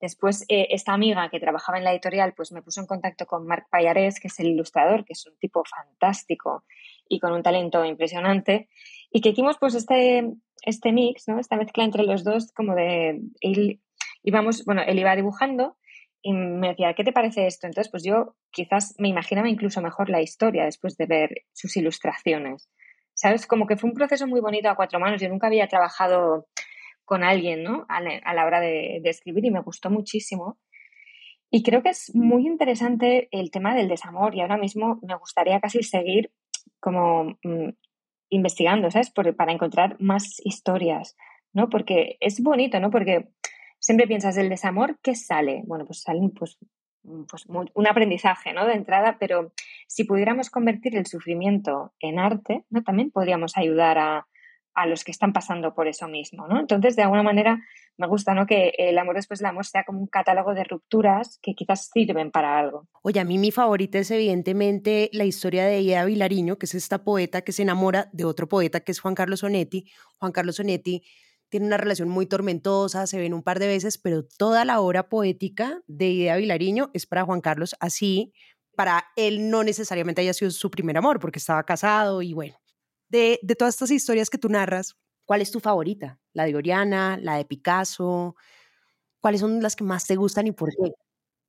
Después, 0.00 0.44
eh, 0.48 0.68
esta 0.70 0.92
amiga 0.92 1.28
que 1.30 1.40
trabajaba 1.40 1.78
en 1.78 1.84
la 1.84 1.92
editorial, 1.92 2.34
pues 2.34 2.52
me 2.52 2.62
puso 2.62 2.80
en 2.80 2.86
contacto 2.86 3.26
con 3.26 3.46
Marc 3.46 3.68
Payares, 3.70 4.20
que 4.20 4.28
es 4.28 4.38
el 4.38 4.48
ilustrador, 4.48 5.04
que 5.04 5.14
es 5.14 5.26
un 5.26 5.36
tipo 5.38 5.64
fantástico 5.64 6.64
y 7.08 7.18
con 7.18 7.32
un 7.32 7.42
talento 7.42 7.84
impresionante. 7.84 8.68
Y 9.10 9.20
que 9.20 9.30
hicimos 9.30 9.56
pues 9.58 9.74
este, 9.74 10.30
este 10.62 10.92
mix, 10.92 11.26
¿no? 11.26 11.40
Esta 11.40 11.56
mezcla 11.56 11.82
entre 11.82 12.04
los 12.04 12.22
dos, 12.24 12.52
como 12.52 12.74
de 12.74 13.20
él 13.40 13.80
íbamos, 14.22 14.64
bueno, 14.64 14.82
él 14.86 14.98
iba 14.98 15.16
dibujando 15.16 15.76
y 16.26 16.32
me 16.32 16.70
decía, 16.70 16.92
¿qué 16.94 17.04
te 17.04 17.12
parece 17.12 17.46
esto? 17.46 17.68
Entonces, 17.68 17.88
pues 17.88 18.02
yo 18.02 18.34
quizás 18.50 18.96
me 18.98 19.06
imaginaba 19.06 19.48
incluso 19.48 19.80
mejor 19.80 20.10
la 20.10 20.20
historia 20.20 20.64
después 20.64 20.96
de 20.96 21.06
ver 21.06 21.30
sus 21.52 21.76
ilustraciones. 21.76 22.68
¿Sabes? 23.14 23.46
Como 23.46 23.68
que 23.68 23.76
fue 23.76 23.90
un 23.90 23.94
proceso 23.94 24.26
muy 24.26 24.40
bonito 24.40 24.68
a 24.68 24.74
cuatro 24.74 24.98
manos. 24.98 25.20
Yo 25.20 25.28
nunca 25.28 25.46
había 25.46 25.68
trabajado 25.68 26.48
con 27.04 27.22
alguien, 27.22 27.62
¿no? 27.62 27.86
A 27.88 28.00
la, 28.00 28.44
hora 28.44 28.58
de, 28.58 29.00
escribir 29.04 29.44
y 29.44 29.52
me 29.52 29.60
gustó 29.60 29.88
muchísimo. 29.88 30.58
Y 31.48 31.62
creo 31.62 31.84
que 31.84 31.90
es 31.90 32.12
muy 32.12 32.44
interesante 32.48 33.28
el 33.30 33.52
tema 33.52 33.76
del 33.76 33.86
desamor 33.86 34.34
y 34.34 34.40
ahora 34.40 34.56
mismo 34.56 34.98
me 35.02 35.14
gustaría 35.14 35.60
casi 35.60 35.84
seguir 35.84 36.32
como 36.80 37.38
mm, 37.44 37.68
investigando, 38.30 38.90
¿sabes? 38.90 39.12
para 39.12 39.52
encontrar 39.52 39.94
más 40.00 40.40
historias, 40.44 41.16
¿no? 41.52 41.68
Porque 41.68 42.16
es 42.18 42.42
bonito, 42.42 42.80
¿no? 42.80 42.90
Porque 42.90 43.28
siempre 43.78 44.06
piensas 44.06 44.34
del 44.34 44.48
desamor, 44.48 44.98
¿qué 45.02 45.14
sale? 45.14 45.62
Bueno, 45.66 45.84
pues 45.84 46.02
sale 46.02 46.20
pues, 46.36 46.58
pues 47.02 47.44
un 47.46 47.86
aprendizaje, 47.86 48.52
¿no? 48.52 48.66
De 48.66 48.74
entrada, 48.74 49.16
pero 49.18 49.52
si 49.86 50.04
pudiéramos 50.04 50.50
convertir 50.50 50.96
el 50.96 51.06
sufrimiento 51.06 51.92
en 52.00 52.18
arte, 52.18 52.64
¿no? 52.70 52.82
También 52.82 53.10
podríamos 53.10 53.56
ayudar 53.56 53.98
a, 53.98 54.26
a 54.76 54.86
los 54.86 55.04
que 55.04 55.10
están 55.10 55.32
pasando 55.32 55.74
por 55.74 55.88
eso 55.88 56.06
mismo, 56.06 56.46
¿no? 56.46 56.60
Entonces, 56.60 56.96
de 56.96 57.02
alguna 57.02 57.22
manera, 57.22 57.58
me 57.96 58.06
gusta, 58.06 58.34
¿no? 58.34 58.46
Que 58.46 58.74
el 58.76 58.98
amor 58.98 59.16
después 59.16 59.40
del 59.40 59.46
amor 59.46 59.64
sea 59.64 59.84
como 59.84 60.00
un 60.00 60.06
catálogo 60.06 60.52
de 60.52 60.64
rupturas 60.64 61.38
que 61.42 61.54
quizás 61.54 61.88
sirven 61.92 62.30
para 62.30 62.58
algo. 62.58 62.86
Oye, 63.02 63.18
a 63.18 63.24
mí 63.24 63.38
mi 63.38 63.50
favorita 63.50 63.98
es 63.98 64.10
evidentemente 64.10 65.08
la 65.12 65.24
historia 65.24 65.64
de 65.64 65.80
Ida 65.80 66.04
Vilariño, 66.04 66.58
que 66.58 66.66
es 66.66 66.74
esta 66.74 67.04
poeta 67.04 67.40
que 67.40 67.52
se 67.52 67.62
enamora 67.62 68.10
de 68.12 68.26
otro 68.26 68.48
poeta 68.48 68.80
que 68.80 68.92
es 68.92 69.00
Juan 69.00 69.14
Carlos 69.14 69.42
Onetti. 69.42 69.90
Juan 70.18 70.32
Carlos 70.32 70.60
Onetti 70.60 71.02
tiene 71.48 71.66
una 71.66 71.76
relación 71.76 72.08
muy 72.08 72.26
tormentosa, 72.26 73.06
se 73.06 73.18
ven 73.18 73.34
un 73.34 73.42
par 73.42 73.58
de 73.58 73.66
veces, 73.66 73.98
pero 73.98 74.24
toda 74.24 74.64
la 74.64 74.80
obra 74.80 75.08
poética 75.08 75.82
de 75.86 76.08
Ida 76.08 76.36
Vilariño 76.36 76.90
es 76.92 77.06
para 77.06 77.24
Juan 77.24 77.40
Carlos, 77.40 77.76
así 77.80 78.32
para 78.76 79.06
él 79.16 79.50
no 79.50 79.64
necesariamente 79.64 80.20
haya 80.20 80.34
sido 80.34 80.50
su 80.50 80.70
primer 80.70 80.96
amor, 80.98 81.18
porque 81.18 81.38
estaba 81.38 81.64
casado 81.64 82.22
y 82.22 82.34
bueno. 82.34 82.56
De, 83.08 83.38
de 83.42 83.54
todas 83.54 83.74
estas 83.74 83.90
historias 83.90 84.30
que 84.30 84.38
tú 84.38 84.48
narras, 84.48 84.96
¿cuál 85.24 85.40
es 85.40 85.50
tu 85.50 85.60
favorita? 85.60 86.20
¿La 86.32 86.44
de 86.44 86.56
Oriana? 86.56 87.18
¿La 87.20 87.36
de 87.36 87.44
Picasso? 87.44 88.36
¿Cuáles 89.20 89.40
son 89.40 89.62
las 89.62 89.76
que 89.76 89.84
más 89.84 90.06
te 90.06 90.16
gustan 90.16 90.46
y 90.46 90.52
por 90.52 90.70
qué? 90.70 90.92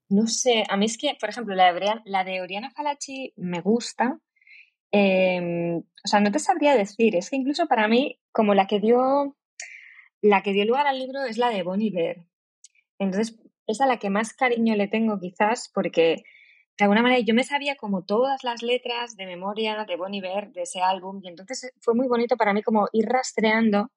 No 0.09 0.27
sé, 0.27 0.63
a 0.69 0.77
mí 0.77 0.85
es 0.85 0.97
que, 0.97 1.17
por 1.19 1.29
ejemplo, 1.29 1.53
la 1.53 1.73
de, 2.23 2.41
Oriana, 2.41 2.71
Falachi 2.71 3.33
me 3.35 3.59
gusta. 3.59 4.19
Em, 4.91 5.79
o 5.79 6.07
sea, 6.07 6.21
no 6.21 6.31
te 6.31 6.39
sabría 6.39 6.75
decir, 6.75 7.15
es 7.15 7.29
que 7.29 7.35
incluso 7.35 7.67
para 7.67 7.89
mí, 7.89 8.19
como 8.31 8.53
la 8.53 8.67
que 8.67 8.79
dio 8.79 9.35
la 10.21 10.41
que 10.41 10.53
dio 10.53 10.65
lugar 10.65 10.87
al 10.87 10.99
libro 10.99 11.23
es 11.23 11.37
la 11.37 11.49
de 11.49 11.63
Bonnie 11.63 11.91
Bear. 11.91 12.25
Entonces, 12.99 13.39
es 13.67 13.81
a 13.81 13.85
la 13.85 13.97
que 13.97 14.09
más 14.09 14.33
cariño 14.33 14.75
le 14.75 14.87
tengo 14.87 15.19
quizás 15.19 15.69
porque 15.73 16.23
de 16.77 16.85
alguna 16.85 17.01
manera 17.01 17.21
yo 17.21 17.33
me 17.33 17.43
sabía 17.43 17.75
como 17.75 18.03
todas 18.03 18.43
las 18.43 18.61
letras 18.61 19.15
de 19.15 19.25
memoria 19.25 19.83
de 19.85 19.95
Bonnie 19.95 20.21
Bear 20.21 20.51
de 20.51 20.61
ese 20.61 20.81
álbum 20.81 21.19
y 21.23 21.29
entonces 21.29 21.71
fue 21.81 21.95
muy 21.95 22.07
bonito 22.07 22.37
para 22.37 22.53
mí 22.53 22.61
como 22.61 22.87
ir 22.93 23.05
rastreando 23.05 23.91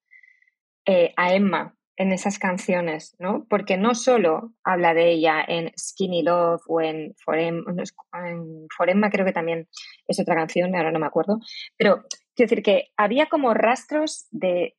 eh, 0.86 1.12
a 1.16 1.34
Emma 1.34 1.76
en 1.96 2.12
esas 2.12 2.38
canciones, 2.38 3.14
¿no? 3.18 3.46
Porque 3.50 3.76
no 3.76 3.94
solo 3.94 4.54
habla 4.64 4.94
de 4.94 5.10
ella 5.10 5.44
en 5.46 5.70
Skinny 5.78 6.22
Love 6.22 6.62
o 6.66 6.80
en 6.80 7.14
Forem, 7.22 7.62
en 7.68 8.66
Foremma 8.74 9.10
creo 9.10 9.26
que 9.26 9.34
también 9.34 9.68
es 10.08 10.18
otra 10.18 10.34
canción, 10.34 10.74
ahora 10.74 10.92
no 10.92 10.98
me 10.98 11.06
acuerdo, 11.06 11.38
pero 11.76 12.04
quiero 12.34 12.48
decir 12.48 12.62
que 12.62 12.88
había 12.96 13.26
como 13.26 13.52
rastros 13.52 14.26
de 14.30 14.78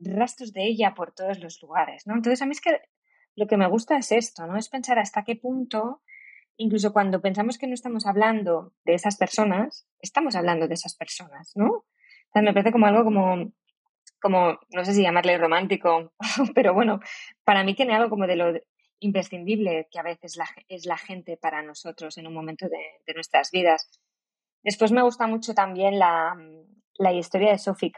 rastros 0.00 0.52
de 0.52 0.66
ella 0.66 0.94
por 0.94 1.12
todos 1.12 1.38
los 1.40 1.60
lugares, 1.62 2.06
¿no? 2.06 2.14
Entonces 2.14 2.42
a 2.42 2.46
mí 2.46 2.52
es 2.52 2.60
que 2.60 2.80
lo 3.36 3.46
que 3.46 3.56
me 3.56 3.68
gusta 3.68 3.96
es 3.96 4.12
esto, 4.12 4.46
¿no? 4.46 4.56
Es 4.56 4.68
pensar 4.68 4.98
hasta 4.98 5.24
qué 5.24 5.36
punto, 5.36 6.02
incluso 6.56 6.92
cuando 6.92 7.20
pensamos 7.20 7.58
que 7.58 7.66
no 7.66 7.74
estamos 7.74 8.06
hablando 8.06 8.72
de 8.84 8.94
esas 8.94 9.16
personas, 9.16 9.86
estamos 10.00 10.34
hablando 10.34 10.66
de 10.68 10.74
esas 10.74 10.96
personas, 10.96 11.52
¿no? 11.54 11.68
O 11.68 12.30
sea, 12.32 12.42
me 12.42 12.52
parece 12.52 12.72
como 12.72 12.86
algo 12.86 13.04
como, 13.04 13.52
como, 14.20 14.58
no 14.70 14.84
sé 14.84 14.92
si 14.92 15.02
llamarle 15.02 15.38
romántico, 15.38 16.12
pero 16.54 16.74
bueno, 16.74 17.00
para 17.44 17.64
mí 17.64 17.74
tiene 17.74 17.94
algo 17.94 18.10
como 18.10 18.26
de 18.26 18.36
lo 18.36 18.52
imprescindible 19.00 19.88
que 19.90 19.98
a 19.98 20.02
veces 20.02 20.36
es 20.68 20.86
la 20.86 20.96
gente 20.96 21.36
para 21.36 21.62
nosotros 21.62 22.18
en 22.18 22.26
un 22.26 22.34
momento 22.34 22.66
de, 22.68 23.14
nuestras 23.14 23.50
vidas. 23.50 24.00
Después 24.62 24.92
me 24.92 25.02
gusta 25.02 25.26
mucho 25.26 25.54
también 25.54 25.98
la, 25.98 26.36
la 26.98 27.12
historia 27.12 27.52
de 27.52 27.58
Sophie 27.58 27.92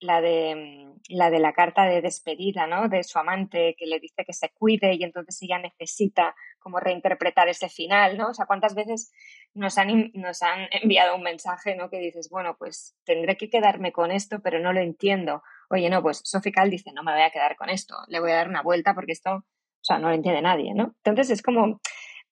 la 0.00 0.20
de 0.20 0.88
la 1.08 1.30
de 1.30 1.38
la 1.38 1.52
carta 1.52 1.84
de 1.84 2.00
despedida, 2.02 2.66
¿no? 2.66 2.88
De 2.88 3.02
su 3.02 3.18
amante 3.18 3.74
que 3.78 3.86
le 3.86 4.00
dice 4.00 4.24
que 4.24 4.32
se 4.32 4.50
cuide 4.50 4.94
y 4.94 5.02
entonces 5.02 5.40
ella 5.42 5.58
necesita 5.58 6.34
como 6.58 6.78
reinterpretar 6.78 7.48
ese 7.48 7.68
final, 7.68 8.16
¿no? 8.16 8.28
O 8.28 8.34
sea, 8.34 8.46
cuántas 8.46 8.74
veces 8.74 9.12
nos 9.54 9.76
han, 9.78 10.10
nos 10.14 10.42
han 10.42 10.68
enviado 10.70 11.16
un 11.16 11.22
mensaje, 11.22 11.74
¿no? 11.74 11.90
Que 11.90 11.98
dices, 11.98 12.28
bueno, 12.30 12.56
pues 12.58 12.96
tendré 13.04 13.36
que 13.36 13.50
quedarme 13.50 13.92
con 13.92 14.10
esto, 14.10 14.40
pero 14.42 14.60
no 14.60 14.72
lo 14.72 14.80
entiendo. 14.80 15.42
Oye, 15.68 15.90
no, 15.90 16.02
pues 16.02 16.20
Sophie 16.24 16.52
dice, 16.68 16.92
no 16.92 17.02
me 17.02 17.12
voy 17.12 17.22
a 17.22 17.30
quedar 17.30 17.56
con 17.56 17.70
esto, 17.70 17.96
le 18.08 18.20
voy 18.20 18.30
a 18.32 18.36
dar 18.36 18.48
una 18.48 18.62
vuelta 18.62 18.94
porque 18.94 19.12
esto, 19.12 19.30
o 19.34 19.82
sea, 19.82 19.98
no 19.98 20.08
lo 20.08 20.14
entiende 20.14 20.42
nadie, 20.42 20.74
¿no? 20.74 20.94
Entonces 21.04 21.30
es 21.30 21.42
como, 21.42 21.80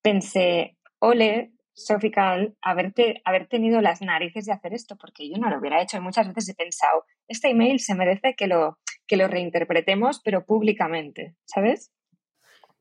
pensé, 0.02 0.76
ole, 0.98 1.52
Sophie 1.78 2.12
haberte, 2.60 3.22
haber 3.24 3.46
tenido 3.46 3.80
las 3.80 4.02
narices 4.02 4.46
de 4.46 4.52
hacer 4.52 4.74
esto, 4.74 4.96
porque 4.96 5.30
yo 5.30 5.38
no 5.38 5.48
lo 5.48 5.58
hubiera 5.58 5.80
hecho. 5.80 5.96
Y 5.96 6.00
muchas 6.00 6.26
veces 6.26 6.48
he 6.48 6.54
pensado, 6.54 7.04
este 7.28 7.50
email 7.50 7.78
se 7.78 7.94
merece 7.94 8.34
que 8.36 8.46
lo, 8.46 8.78
que 9.06 9.16
lo 9.16 9.28
reinterpretemos, 9.28 10.20
pero 10.24 10.44
públicamente, 10.44 11.36
¿sabes? 11.46 11.92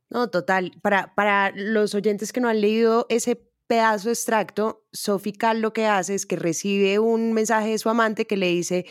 No, 0.10 0.30
total. 0.30 0.72
Para, 0.82 1.14
para 1.16 1.52
los 1.54 1.94
oyentes 1.94 2.34
que 2.34 2.42
no 2.42 2.50
han 2.50 2.62
leído 2.62 3.06
ese 3.10 3.48
pedazo 3.68 4.10
extracto, 4.10 4.86
Sophie 4.92 5.34
lo 5.56 5.74
que 5.74 5.86
hace 5.86 6.16
es 6.16 6.26
que 6.26 6.36
recibe 6.36 7.00
un 7.00 7.34
mensaje 7.34 7.70
de 7.70 7.78
su 7.78 7.90
amante 7.90 8.26
que 8.26 8.38
le 8.38 8.48
dice, 8.48 8.86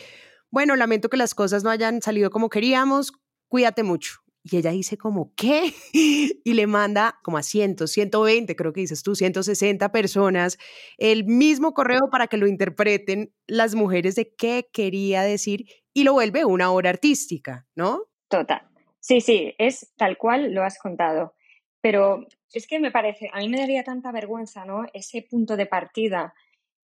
bueno, 0.51 0.75
lamento 0.75 1.09
que 1.09 1.17
las 1.17 1.35
cosas 1.35 1.63
no 1.63 1.69
hayan 1.69 2.01
salido 2.01 2.29
como 2.29 2.49
queríamos, 2.49 3.11
cuídate 3.49 3.83
mucho. 3.83 4.19
Y 4.49 4.57
ella 4.57 4.71
dice 4.71 4.97
como, 4.97 5.33
¿qué? 5.35 5.73
Y 6.43 6.53
le 6.53 6.67
manda 6.67 7.19
como 7.23 7.37
a 7.37 7.43
100, 7.43 7.87
120, 7.87 8.55
creo 8.55 8.73
que 8.73 8.81
dices 8.81 9.03
tú, 9.03 9.15
160 9.15 9.91
personas, 9.91 10.57
el 10.97 11.25
mismo 11.25 11.73
correo 11.73 12.09
para 12.09 12.27
que 12.27 12.37
lo 12.37 12.47
interpreten 12.47 13.33
las 13.47 13.75
mujeres 13.75 14.15
de 14.15 14.33
qué 14.35 14.69
quería 14.71 15.23
decir 15.23 15.65
y 15.93 16.03
lo 16.03 16.13
vuelve 16.13 16.45
una 16.45 16.71
obra 16.71 16.89
artística, 16.89 17.67
¿no? 17.75 18.03
Total. 18.29 18.61
Sí, 18.99 19.21
sí, 19.21 19.55
es 19.57 19.93
tal 19.97 20.17
cual 20.17 20.53
lo 20.53 20.63
has 20.63 20.79
contado. 20.79 21.33
Pero 21.81 22.25
es 22.53 22.67
que 22.67 22.79
me 22.79 22.91
parece, 22.91 23.29
a 23.33 23.39
mí 23.39 23.49
me 23.49 23.59
daría 23.59 23.83
tanta 23.83 24.11
vergüenza, 24.11 24.65
¿no? 24.65 24.85
Ese 24.93 25.25
punto 25.29 25.57
de 25.57 25.65
partida 25.65 26.33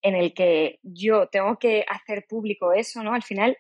en 0.01 0.15
el 0.15 0.33
que 0.33 0.79
yo 0.83 1.27
tengo 1.27 1.57
que 1.57 1.85
hacer 1.87 2.25
público 2.27 2.73
eso, 2.73 3.03
¿no? 3.03 3.13
Al 3.13 3.23
final 3.23 3.57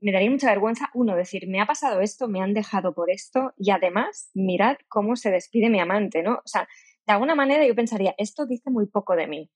me 0.00 0.12
daría 0.12 0.30
mucha 0.30 0.48
vergüenza, 0.48 0.90
uno, 0.94 1.14
decir, 1.14 1.46
me 1.48 1.60
ha 1.60 1.66
pasado 1.66 2.00
esto, 2.00 2.28
me 2.28 2.40
han 2.40 2.54
dejado 2.54 2.94
por 2.94 3.10
esto, 3.10 3.52
y 3.56 3.70
además, 3.70 4.30
mirad 4.34 4.76
cómo 4.88 5.16
se 5.16 5.30
despide 5.30 5.68
mi 5.68 5.80
amante, 5.80 6.22
¿no? 6.22 6.34
O 6.36 6.46
sea, 6.46 6.68
de 7.06 7.12
alguna 7.12 7.34
manera 7.34 7.66
yo 7.66 7.74
pensaría, 7.74 8.14
esto 8.18 8.46
dice 8.46 8.70
muy 8.70 8.86
poco 8.86 9.16
de 9.16 9.26
mí. 9.26 9.50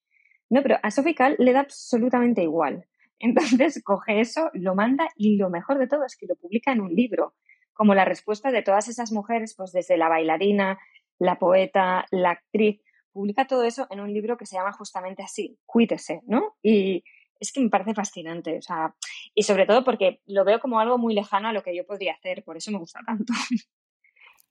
No, 0.51 0.63
pero 0.63 0.79
a 0.83 0.91
Sofical 0.91 1.37
le 1.39 1.53
da 1.53 1.61
absolutamente 1.61 2.43
igual. 2.43 2.85
Entonces 3.19 3.83
coge 3.83 4.21
eso, 4.21 4.51
lo 4.53 4.75
manda 4.75 5.09
y 5.17 5.37
lo 5.37 5.49
mejor 5.49 5.79
de 5.79 5.87
todo 5.87 6.05
es 6.05 6.17
que 6.17 6.27
lo 6.27 6.37
publica 6.37 6.73
en 6.73 6.81
un 6.81 6.95
libro, 6.95 7.35
como 7.73 7.95
la 7.95 8.05
respuesta 8.05 8.51
de 8.51 8.63
todas 8.63 8.89
esas 8.89 9.13
mujeres, 9.13 9.55
pues 9.57 9.73
desde 9.73 9.97
la 9.97 10.09
bailarina, 10.09 10.79
la 11.19 11.39
poeta, 11.39 12.07
la 12.11 12.31
actriz, 12.31 12.81
publica 13.13 13.47
todo 13.47 13.65
eso 13.65 13.87
en 13.91 14.01
un 14.01 14.13
libro 14.13 14.37
que 14.37 14.47
se 14.47 14.57
llama 14.57 14.73
justamente 14.73 15.23
así, 15.23 15.59
Cuídese, 15.65 16.21
¿no? 16.27 16.57
Y, 16.63 17.05
es 17.41 17.53
que 17.53 17.61
me 17.61 17.71
parece 17.71 17.95
fascinante, 17.95 18.59
o 18.59 18.63
sea, 18.63 18.95
y 19.35 19.43
sobre 19.43 19.67
todo 19.67 19.85
porque 19.85 20.21
lo 20.27 20.45
veo 20.45 20.61
como 20.61 20.81
algo 20.81 20.99
muy 20.99 21.15
lejano 21.15 21.49
a 21.49 21.53
lo 21.53 21.63
que 21.63 21.77
yo 21.77 21.85
podría 21.87 22.15
hacer, 22.15 22.45
por 22.45 22.57
eso 22.57 22.71
me 22.71 22.79
gusta 22.79 23.01
tanto. 23.07 23.33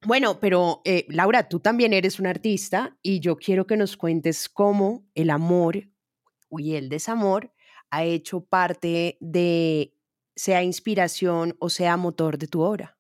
Bueno, 0.06 0.40
pero 0.42 0.82
eh, 0.84 1.06
Laura, 1.08 1.48
tú 1.48 1.62
también 1.62 1.94
eres 1.94 2.20
una 2.20 2.30
artista 2.30 2.98
y 3.02 3.22
yo 3.22 3.38
quiero 3.38 3.66
que 3.66 3.78
nos 3.78 3.96
cuentes 3.96 4.50
cómo 4.50 5.06
el 5.16 5.30
amor 5.30 5.90
y 6.50 6.76
el 6.76 6.90
desamor 6.90 7.54
ha 7.90 8.04
hecho 8.04 8.44
parte 8.44 9.18
de, 9.22 9.96
sea 10.36 10.64
inspiración 10.64 11.56
o 11.60 11.70
sea 11.70 11.96
motor 11.96 12.38
de 12.38 12.48
tu 12.48 12.62
obra. 12.62 12.98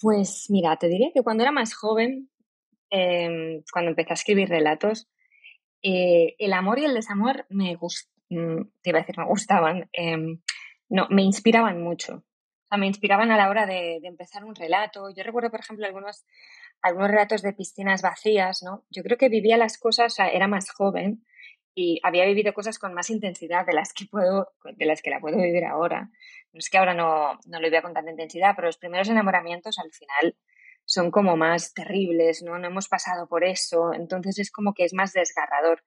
Pues 0.00 0.46
mira, 0.48 0.76
te 0.76 0.88
diría 0.88 1.10
que 1.14 1.22
cuando 1.22 1.42
era 1.42 1.52
más 1.52 1.74
joven, 1.74 2.30
em, 2.90 3.62
cuando 3.72 3.90
empecé 3.90 4.10
a 4.10 4.14
escribir 4.14 4.48
relatos, 4.48 5.08
eh, 5.82 6.34
el 6.38 6.52
amor 6.52 6.78
y 6.78 6.84
el 6.84 6.94
desamor 6.94 7.46
me, 7.48 7.76
te 8.28 8.90
iba 8.90 8.98
a 8.98 9.02
decir, 9.02 9.18
me 9.18 9.24
gustaban, 9.24 9.88
em, 9.92 10.40
no, 10.88 11.06
me 11.10 11.22
inspiraban 11.22 11.82
mucho. 11.82 12.14
O 12.16 12.68
sea, 12.68 12.78
me 12.78 12.86
inspiraban 12.86 13.30
a 13.30 13.36
la 13.36 13.48
hora 13.48 13.66
de, 13.66 14.00
empezar 14.02 14.44
un 14.44 14.54
relato. 14.54 15.10
Yo 15.10 15.22
recuerdo, 15.22 15.50
por 15.50 15.60
ejemplo, 15.60 15.86
algunos, 15.86 16.26
algunos 16.82 17.10
relatos 17.10 17.42
de 17.42 17.54
piscinas 17.54 18.02
vacías, 18.02 18.62
¿no? 18.62 18.84
Yo 18.90 19.02
creo 19.02 19.16
que 19.18 19.28
vivía 19.28 19.56
las 19.56 19.78
cosas, 19.78 20.12
o 20.12 20.16
sea, 20.16 20.28
era 20.28 20.48
más 20.48 20.70
joven 20.70 21.24
y 21.74 22.00
había 22.02 22.24
vivido 22.26 22.52
cosas 22.54 22.78
con 22.78 22.92
más 22.92 23.08
intensidad 23.10 23.64
de 23.64 23.72
las 23.72 23.92
que 23.92 24.06
puedo, 24.06 24.52
de 24.64 24.86
las 24.86 25.00
que 25.00 25.10
la 25.10 25.20
puedo 25.20 25.36
vivir 25.38 25.64
ahora. 25.64 26.10
No 26.52 26.58
es 26.58 26.68
que 26.70 26.78
ahora 26.78 26.94
no, 26.94 27.38
no 27.46 27.60
lo 27.60 27.64
vivía 27.66 27.82
con 27.82 27.94
tanta 27.94 28.10
intensidad, 28.10 28.54
pero 28.56 28.66
los 28.68 28.78
primeros 28.78 29.08
enamoramientos 29.08 29.78
al 29.78 29.92
final 29.92 30.36
son 30.84 31.10
como 31.10 31.36
más 31.36 31.74
terribles, 31.74 32.42
¿no? 32.42 32.58
No 32.58 32.66
hemos 32.66 32.88
pasado 32.88 33.28
por 33.28 33.44
eso, 33.44 33.92
entonces 33.92 34.38
es 34.38 34.50
como 34.50 34.74
que 34.74 34.84
es 34.84 34.94
más 34.94 35.12
desgarrador. 35.12 35.84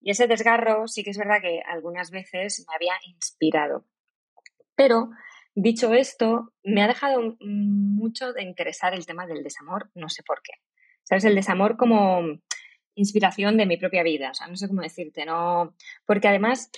Y 0.00 0.10
ese 0.10 0.26
desgarro 0.26 0.86
sí 0.86 1.02
que 1.02 1.10
es 1.10 1.18
verdad 1.18 1.40
que 1.40 1.60
algunas 1.66 2.10
veces 2.10 2.64
me 2.68 2.74
había 2.74 2.94
inspirado. 3.06 3.84
Pero, 4.74 5.10
dicho 5.54 5.92
esto, 5.94 6.52
me 6.62 6.82
ha 6.82 6.88
dejado 6.88 7.36
mucho 7.40 8.32
de 8.32 8.42
interesar 8.42 8.94
el 8.94 9.06
tema 9.06 9.26
del 9.26 9.42
desamor, 9.42 9.90
no 9.94 10.08
sé 10.08 10.22
por 10.22 10.40
qué. 10.42 10.52
¿Sabes? 11.02 11.24
El 11.24 11.34
desamor 11.34 11.76
como 11.76 12.22
inspiración 12.94 13.56
de 13.56 13.66
mi 13.66 13.76
propia 13.76 14.02
vida, 14.02 14.30
o 14.30 14.34
sea, 14.34 14.48
no 14.48 14.56
sé 14.56 14.68
cómo 14.68 14.82
decirte, 14.82 15.24
no, 15.24 15.74
porque 16.04 16.28
además 16.28 16.70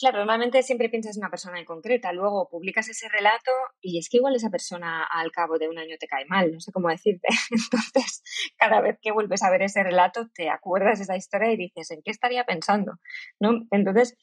Claro, 0.00 0.16
normalmente 0.16 0.62
siempre 0.62 0.88
piensas 0.88 1.16
en 1.16 1.20
una 1.20 1.30
persona 1.30 1.58
en 1.58 1.66
concreta, 1.66 2.10
luego 2.14 2.48
publicas 2.48 2.88
ese 2.88 3.06
relato 3.10 3.50
y 3.82 3.98
es 3.98 4.08
que 4.08 4.16
igual 4.16 4.34
esa 4.34 4.48
persona 4.48 5.04
al 5.04 5.30
cabo 5.30 5.58
de 5.58 5.68
un 5.68 5.78
año 5.78 5.96
te 6.00 6.06
cae 6.06 6.24
mal, 6.24 6.52
no 6.52 6.60
sé 6.60 6.72
cómo 6.72 6.88
decirte. 6.88 7.28
Entonces, 7.50 8.22
cada 8.56 8.80
vez 8.80 8.98
que 9.02 9.12
vuelves 9.12 9.42
a 9.42 9.50
ver 9.50 9.60
ese 9.60 9.82
relato, 9.82 10.28
te 10.34 10.48
acuerdas 10.48 10.98
de 10.98 11.04
esa 11.04 11.16
historia 11.16 11.52
y 11.52 11.58
dices, 11.58 11.90
¿en 11.90 12.00
qué 12.02 12.10
estaría 12.12 12.44
pensando? 12.44 12.94
¿No? 13.38 13.66
Entonces, 13.70 14.16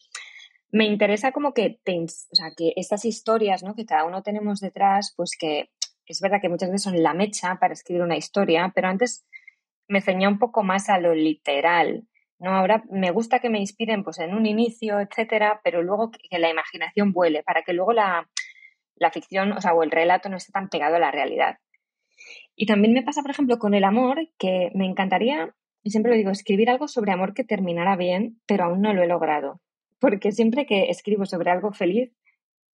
me 0.72 0.86
interesa 0.86 1.32
como 1.32 1.54
que, 1.54 1.80
te, 1.84 1.96
o 2.00 2.08
sea, 2.36 2.52
que 2.58 2.74
estas 2.76 3.06
historias, 3.06 3.62
¿no? 3.62 3.76
Que 3.76 3.86
cada 3.86 4.06
uno 4.06 4.24
tenemos 4.24 4.60
detrás, 4.60 5.14
pues 5.16 5.38
que 5.40 5.70
es 6.08 6.22
verdad 6.22 6.42
que 6.42 6.50
muchas 6.50 6.70
veces 6.70 6.84
son 6.86 7.04
la 7.04 7.14
mecha 7.14 7.58
para 7.60 7.74
escribir 7.74 8.02
una 8.02 8.18
historia, 8.18 8.72
pero 8.74 8.88
antes 8.88 9.28
me 9.88 10.02
ceñía 10.02 10.28
un 10.28 10.40
poco 10.40 10.64
más 10.64 10.90
a 10.90 10.98
lo 11.00 11.14
literal, 11.14 12.08
¿no? 12.40 12.52
Ahora 12.52 12.84
me 12.90 13.12
gusta 13.12 13.40
que 13.40 13.50
me 13.50 13.60
inspiren 13.60 14.04
pues 14.04 14.20
en 14.20 14.34
un 14.34 14.46
inicio, 14.46 15.00
etcétera, 15.00 15.62
pero 15.64 15.82
luego 15.82 16.12
que, 16.12 16.40
la 16.40 16.50
imaginación 16.50 17.12
vuele, 17.12 17.44
para 17.44 17.64
que 17.64 17.74
luego 17.74 17.94
la, 17.94 18.30
la 18.96 19.12
ficción, 19.12 19.52
o 19.54 19.62
sea, 19.62 19.74
o 19.74 19.84
el 19.84 19.92
relato 19.92 20.30
no 20.30 20.38
esté 20.38 20.52
tan 20.52 20.70
pegado 20.70 20.96
a 20.96 21.00
la 21.00 21.12
realidad. 21.12 21.58
Y 22.56 22.66
también 22.66 22.94
me 22.94 23.04
pasa, 23.04 23.22
por 23.22 23.32
ejemplo, 23.32 23.60
con 23.60 23.74
el 23.74 23.84
amor, 23.84 24.30
que 24.38 24.72
me 24.74 24.86
encantaría, 24.86 25.54
y 25.84 25.92
siempre 25.92 26.12
lo 26.12 26.18
digo, 26.18 26.32
escribir 26.32 26.70
algo 26.70 26.88
sobre 26.88 27.12
amor 27.12 27.34
que 27.34 27.44
terminara 27.44 27.96
bien, 27.96 28.42
pero 28.46 28.66
aún 28.66 28.82
no 28.82 28.94
lo 28.94 29.04
he 29.04 29.08
logrado. 29.08 29.62
Porque 30.00 30.32
siempre 30.32 30.66
que 30.66 30.90
escribo 30.90 31.26
sobre 31.26 31.52
algo 31.52 31.72
feliz, 31.72 32.12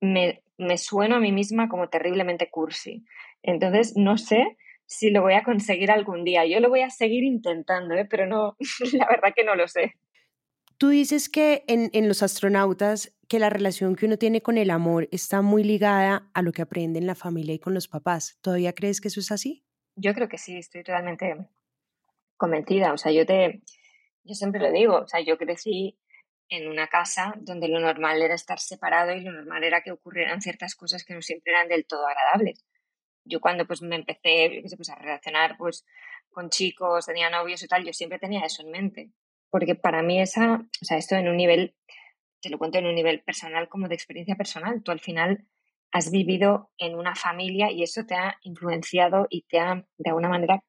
me, 0.01 0.41
me 0.57 0.77
sueno 0.77 1.15
a 1.15 1.19
mí 1.19 1.31
misma 1.31 1.69
como 1.69 1.89
terriblemente 1.89 2.49
cursi. 2.49 3.05
Entonces, 3.41 3.95
no 3.95 4.17
sé 4.17 4.57
si 4.85 5.09
lo 5.09 5.21
voy 5.21 5.33
a 5.33 5.43
conseguir 5.43 5.91
algún 5.91 6.23
día. 6.23 6.45
Yo 6.45 6.59
lo 6.59 6.69
voy 6.69 6.81
a 6.81 6.89
seguir 6.89 7.23
intentando, 7.23 7.95
¿eh? 7.95 8.05
pero 8.05 8.25
no, 8.25 8.55
la 8.93 9.07
verdad 9.07 9.33
que 9.35 9.43
no 9.43 9.55
lo 9.55 9.67
sé. 9.67 9.93
Tú 10.77 10.89
dices 10.89 11.29
que 11.29 11.63
en, 11.67 11.89
en, 11.93 12.07
los 12.07 12.23
astronautas, 12.23 13.15
que 13.29 13.39
la 13.39 13.49
relación 13.49 13.95
que 13.95 14.05
uno 14.05 14.17
tiene 14.17 14.41
con 14.41 14.57
el 14.57 14.69
amor 14.69 15.07
está 15.11 15.41
muy 15.41 15.63
ligada 15.63 16.29
a 16.33 16.41
lo 16.41 16.51
que 16.51 16.61
aprende 16.61 16.99
en 16.99 17.07
la 17.07 17.15
familia 17.15 17.53
y 17.53 17.59
con 17.59 17.73
los 17.73 17.87
papás. 17.87 18.37
¿Todavía 18.41 18.73
crees 18.73 18.99
que 18.99 19.07
eso 19.07 19.19
es 19.19 19.31
así? 19.31 19.63
Yo 19.95 20.13
creo 20.13 20.27
que 20.27 20.37
sí, 20.37 20.57
estoy 20.57 20.83
totalmente 20.83 21.35
convencida. 22.35 22.91
O 22.91 22.97
sea, 22.97 23.11
yo 23.11 23.25
te, 23.25 23.61
yo 24.23 24.33
siempre 24.33 24.59
lo 24.59 24.71
digo, 24.71 24.97
o 24.97 25.07
sea, 25.07 25.21
yo 25.21 25.37
crecí 25.37 25.97
en 26.49 26.67
una 26.67 26.87
casa 26.87 27.33
donde 27.37 27.67
lo 27.67 27.79
normal 27.79 28.21
era 28.21 28.35
estar 28.35 28.59
separado 28.59 29.13
y 29.13 29.21
lo 29.21 29.31
normal 29.31 29.63
era 29.63 29.81
que 29.81 29.91
ocurrieran 29.91 30.41
ciertas 30.41 30.75
cosas 30.75 31.05
que 31.05 31.13
no 31.13 31.21
siempre 31.21 31.53
eran 31.53 31.67
del 31.67 31.85
todo 31.85 32.05
agradables 32.07 32.65
yo 33.25 33.39
cuando 33.39 33.65
pues 33.65 33.81
me 33.81 33.95
empecé 33.95 34.63
pues, 34.75 34.89
a 34.89 34.95
relacionar 34.95 35.57
pues 35.57 35.85
con 36.31 36.49
chicos, 36.49 37.05
tenía 37.05 37.29
novios 37.29 37.63
y 37.63 37.67
tal, 37.67 37.85
yo 37.85 37.93
siempre 37.93 38.19
tenía 38.19 38.41
eso 38.45 38.63
en 38.63 38.71
mente. 38.71 39.11
Porque 39.49 39.75
para 39.75 40.01
mí 40.01 40.19
esa, 40.19 40.55
o 40.55 40.85
sea, 40.85 40.97
esto 40.97 41.15
en 41.15 41.27
un 41.27 41.37
nivel, 41.37 41.75
te 42.41 42.49
lo 42.49 42.57
cuento 42.57 42.79
en 42.79 42.87
un 42.87 42.95
nivel 42.95 43.21
personal 43.21 43.69
como 43.69 43.87
de 43.87 43.95
experiencia 43.95 44.35
personal, 44.35 44.81
tú 44.83 44.91
al 44.91 44.99
final 44.99 45.45
has 45.91 46.09
vivido 46.09 46.71
en 46.79 46.95
una 46.95 47.15
familia 47.15 47.71
y 47.71 47.83
eso 47.83 48.05
te 48.05 48.15
ha 48.15 48.37
influenciado 48.41 49.27
y 49.29 49.43
te 49.43 49.59
ha, 49.59 49.85
de 49.97 50.09
alguna 50.09 50.27
manera, 50.27 50.63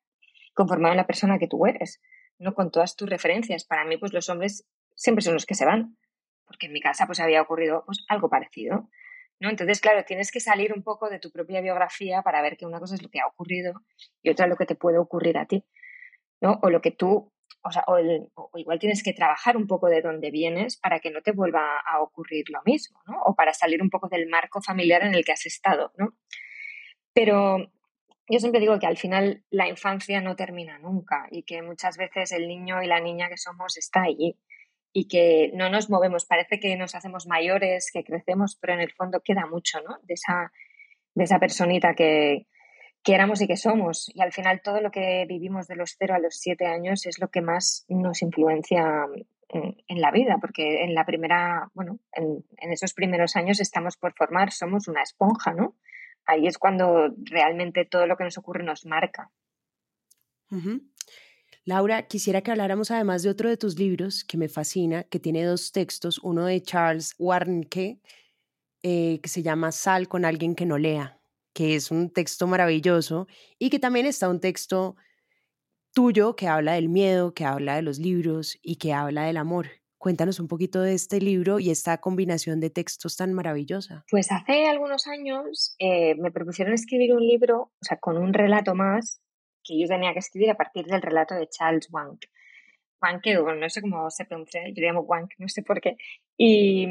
conformado 0.53 0.93
en 0.93 0.99
la 0.99 1.07
persona 1.07 1.39
que 1.39 1.49
tú 1.49 1.67
eres, 1.67 2.03
¿no? 2.39 2.55
Con 2.55 2.71
todas 2.71 2.95
tus 2.95 3.09
referencias. 3.09 3.65
Para 3.65 3.87
mí, 3.87 3.97
pues 3.97 4.13
los 4.13 4.29
hombres 4.29 4.67
siempre 4.95 5.23
son 5.23 5.33
los 5.33 5.47
que 5.47 5.55
se 5.55 5.65
van, 5.65 5.97
porque 6.45 6.67
en 6.67 6.73
mi 6.73 6.81
casa 6.81 7.07
pues 7.07 7.21
había 7.21 7.41
ocurrido 7.41 7.85
pues 7.87 8.05
algo 8.09 8.29
parecido. 8.29 8.91
¿No? 9.41 9.51
Entonces, 9.51 9.81
claro, 9.81 10.05
tienes 10.05 10.31
que 10.31 10.41
salir 10.41 10.73
un 10.73 10.83
poco 10.83 11.09
de 11.09 11.19
tu 11.19 11.31
propia 11.31 11.61
biografía 11.61 12.23
para 12.23 12.43
ver 12.43 12.57
que 12.57 12.67
una 12.67 12.81
cosa 12.81 12.95
es 12.95 13.03
lo 13.03 13.09
que 13.09 13.21
ha 13.21 13.27
ocurrido 13.27 13.83
y 14.23 14.31
otra 14.31 14.47
lo 14.47 14.57
que 14.57 14.67
te 14.67 14.75
puede 14.75 14.99
ocurrir 14.99 15.39
a 15.39 15.47
ti, 15.47 15.65
¿no? 16.41 16.59
O 16.63 16.71
lo 16.71 16.81
que 16.81 16.91
tú, 16.91 17.33
o 17.63 17.73
sea, 17.73 17.85
o, 17.87 17.99
igual 18.59 18.79
tienes 18.79 19.03
que 19.03 19.13
trabajar 19.13 19.57
un 19.57 19.67
poco 19.67 19.89
de 19.89 20.03
dónde 20.03 20.31
vienes 20.31 20.77
para 20.77 21.01
que 21.01 21.11
no 21.11 21.23
te 21.23 21.33
vuelva 21.33 21.79
a 21.81 22.01
ocurrir 22.01 22.45
lo 22.51 22.61
mismo, 22.65 23.01
¿no? 23.07 23.21
O 23.23 23.35
para 23.35 23.55
salir 23.55 23.83
un 23.83 23.91
poco 23.91 24.09
del 24.09 24.29
marco 24.29 24.63
familiar 24.63 25.03
en 25.05 25.15
el 25.15 25.25
que 25.25 25.33
has 25.33 25.47
estado, 25.47 25.93
¿no? 25.99 26.15
Pero 27.13 27.59
yo 28.29 28.39
siempre 28.39 28.61
digo 28.61 28.79
que 28.79 28.87
al 28.87 28.97
final 28.97 29.45
la 29.51 29.69
infancia 29.69 30.21
no 30.21 30.37
termina 30.37 30.79
nunca 30.79 31.27
y 31.31 31.43
que 31.43 31.63
muchas 31.63 31.97
veces 31.97 32.33
el 32.33 32.49
niño 32.49 32.83
y 32.83 32.87
la 32.87 33.01
niña 33.01 33.29
que 33.29 33.37
somos 33.37 33.77
está 33.77 34.03
allí 34.03 34.39
y 34.97 35.09
que 35.09 35.51
no 35.55 35.69
nos 35.69 35.91
movemos. 35.91 36.25
Parece 36.25 36.61
que 36.61 36.77
nos 36.77 36.95
hacemos 36.95 37.27
mayores, 37.27 37.91
que 37.93 38.05
crecemos, 38.05 38.57
pero 38.57 38.75
en 38.75 38.81
el 38.81 38.93
fondo 38.93 39.21
queda 39.21 39.45
mucho, 39.45 39.81
¿no? 39.83 39.99
De 40.05 40.15
esa, 40.15 40.53
de 41.15 41.25
esa 41.25 41.41
personita 41.41 41.95
que, 41.95 42.47
que 43.03 43.15
éramos 43.15 43.43
y 43.43 43.49
que 43.49 43.57
somos. 43.57 44.11
Y 44.15 44.23
al 44.23 44.33
final 44.33 44.63
todo 44.63 44.81
lo 44.81 44.93
que 44.93 45.27
vivimos 45.29 45.67
de 45.67 45.75
los 45.75 45.97
cero 45.99 46.15
a 46.15 46.21
los 46.21 46.37
siete 46.37 46.67
años 46.67 47.07
es 47.07 47.19
lo 47.19 47.29
que 47.29 47.43
más 47.43 47.85
nos 47.89 48.23
influencia 48.23 49.07
en, 49.49 50.01
la 50.01 50.13
vida, 50.13 50.39
porque 50.41 50.85
en 50.85 50.95
la 50.95 51.05
primera, 51.05 51.71
bueno, 51.75 51.99
en, 52.13 52.45
en, 52.57 52.73
esos 52.73 52.95
primeros 52.95 53.35
años 53.35 53.61
estamos 53.61 53.97
por 53.97 54.15
formar, 54.15 54.53
somos 54.53 54.87
una 54.87 55.03
esponja, 55.03 55.53
¿no? 55.53 55.77
Ahí 56.25 56.47
es 56.47 56.57
cuando 56.57 57.13
realmente 57.25 57.85
todo 57.85 58.07
lo 58.07 58.17
que 58.17 58.25
nos 58.25 58.39
ocurre 58.39 58.63
nos 58.63 58.87
marca. 58.87 59.31
Laura, 61.67 62.07
quisiera 62.07 62.43
que 62.43 62.51
habláramos 62.51 62.91
además 62.91 63.23
de 63.23 63.31
otro 63.31 63.49
de 63.49 63.57
tus 63.57 63.79
libros 63.79 64.23
que 64.23 64.37
me 64.37 64.51
fascina, 64.51 65.05
que 65.05 65.19
tiene 65.19 65.45
dos 65.45 65.73
textos, 65.73 66.19
uno 66.23 66.45
de 66.45 66.61
Charles 66.63 67.15
Warnke, 67.19 68.01
eh, 68.83 69.19
que 69.23 69.29
se 69.31 69.43
llama 69.43 69.73
Sal 69.73 70.07
con 70.07 70.27
alguien 70.27 70.55
que 70.55 70.67
no 70.67 70.77
lea, 70.77 71.19
que 71.55 71.75
es 71.75 71.91
un 71.91 72.11
texto 72.11 72.47
maravilloso, 72.47 73.29
y 73.59 73.71
que 73.71 73.79
también 73.79 74.05
está 74.05 74.29
un 74.29 74.41
texto 74.41 74.97
tuyo 75.95 76.37
que 76.37 76.49
habla 76.49 76.75
del 76.75 76.91
miedo, 76.91 77.33
que 77.33 77.47
habla 77.47 77.77
de 77.77 77.83
los 77.83 77.99
libros 77.99 78.59
y 78.61 78.77
que 78.77 78.93
habla 78.93 79.25
del 79.25 79.39
amor. 79.39 79.69
Cuéntanos 79.97 80.41
un 80.41 80.49
poquito 80.49 80.83
de 80.83 80.93
este 80.93 81.19
libro 81.19 81.61
y 81.61 81.71
esta 81.71 81.97
combinación 81.97 82.61
de 82.61 82.69
textos 82.69 83.17
tan 83.17 83.33
maravillosa. 83.33 84.05
Pues 84.11 84.31
hace 84.31 84.67
algunos 84.67 85.07
años 85.07 85.77
eh, 85.79 86.15
me 86.17 86.31
propusieron 86.31 86.75
escribir 86.75 87.15
un 87.15 87.27
libro, 87.27 87.73
o 87.81 87.85
sea, 87.85 87.97
con 87.97 88.19
un 88.19 88.35
relato 88.35 88.75
más 88.75 89.23
que 89.65 89.81
yo 89.81 89.89
tenía 89.89 90.13
que 90.13 90.19
escribir 90.21 90.51
a 90.51 90.57
partir 90.57 90.85
del 90.87 91.03
relato 91.03 91.35
de 91.35 91.49
Charles 91.49 91.89
Wank. 91.91 92.27
Wank, 93.03 93.27
o 93.41 93.55
no 93.55 93.69
sé 93.69 93.81
cómo 93.81 94.11
se 94.11 94.25
pronuncia, 94.25 94.63
yo 94.69 94.75
le 94.77 94.87
llamo 94.87 95.01
Wank, 95.01 95.33
no 95.39 95.49
sé 95.49 95.63
por 95.63 95.81
qué. 95.81 95.97
Y, 96.37 96.87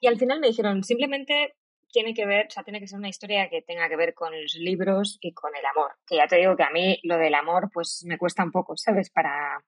y 0.00 0.06
al 0.06 0.18
final 0.18 0.40
me 0.40 0.48
dijeron, 0.48 0.82
simplemente 0.82 1.54
tiene 1.92 2.14
que 2.14 2.26
ver, 2.26 2.46
o 2.46 2.50
sea, 2.50 2.64
tiene 2.64 2.80
que 2.80 2.88
ser 2.88 2.98
una 2.98 3.08
historia 3.08 3.48
que 3.48 3.62
tenga 3.62 3.88
que 3.88 3.96
ver 3.96 4.14
con 4.14 4.32
los 4.32 4.54
libros 4.54 5.18
y 5.20 5.32
con 5.32 5.54
el 5.54 5.64
amor. 5.66 5.92
Que 6.06 6.16
ya 6.16 6.26
te 6.26 6.36
digo 6.36 6.56
que 6.56 6.62
a 6.64 6.70
mí 6.70 6.98
lo 7.04 7.18
del 7.18 7.34
amor, 7.34 7.70
pues 7.72 8.02
me 8.06 8.18
cuesta 8.18 8.42
un 8.42 8.50
poco, 8.50 8.76
¿sabes? 8.76 9.10
Para, 9.10 9.62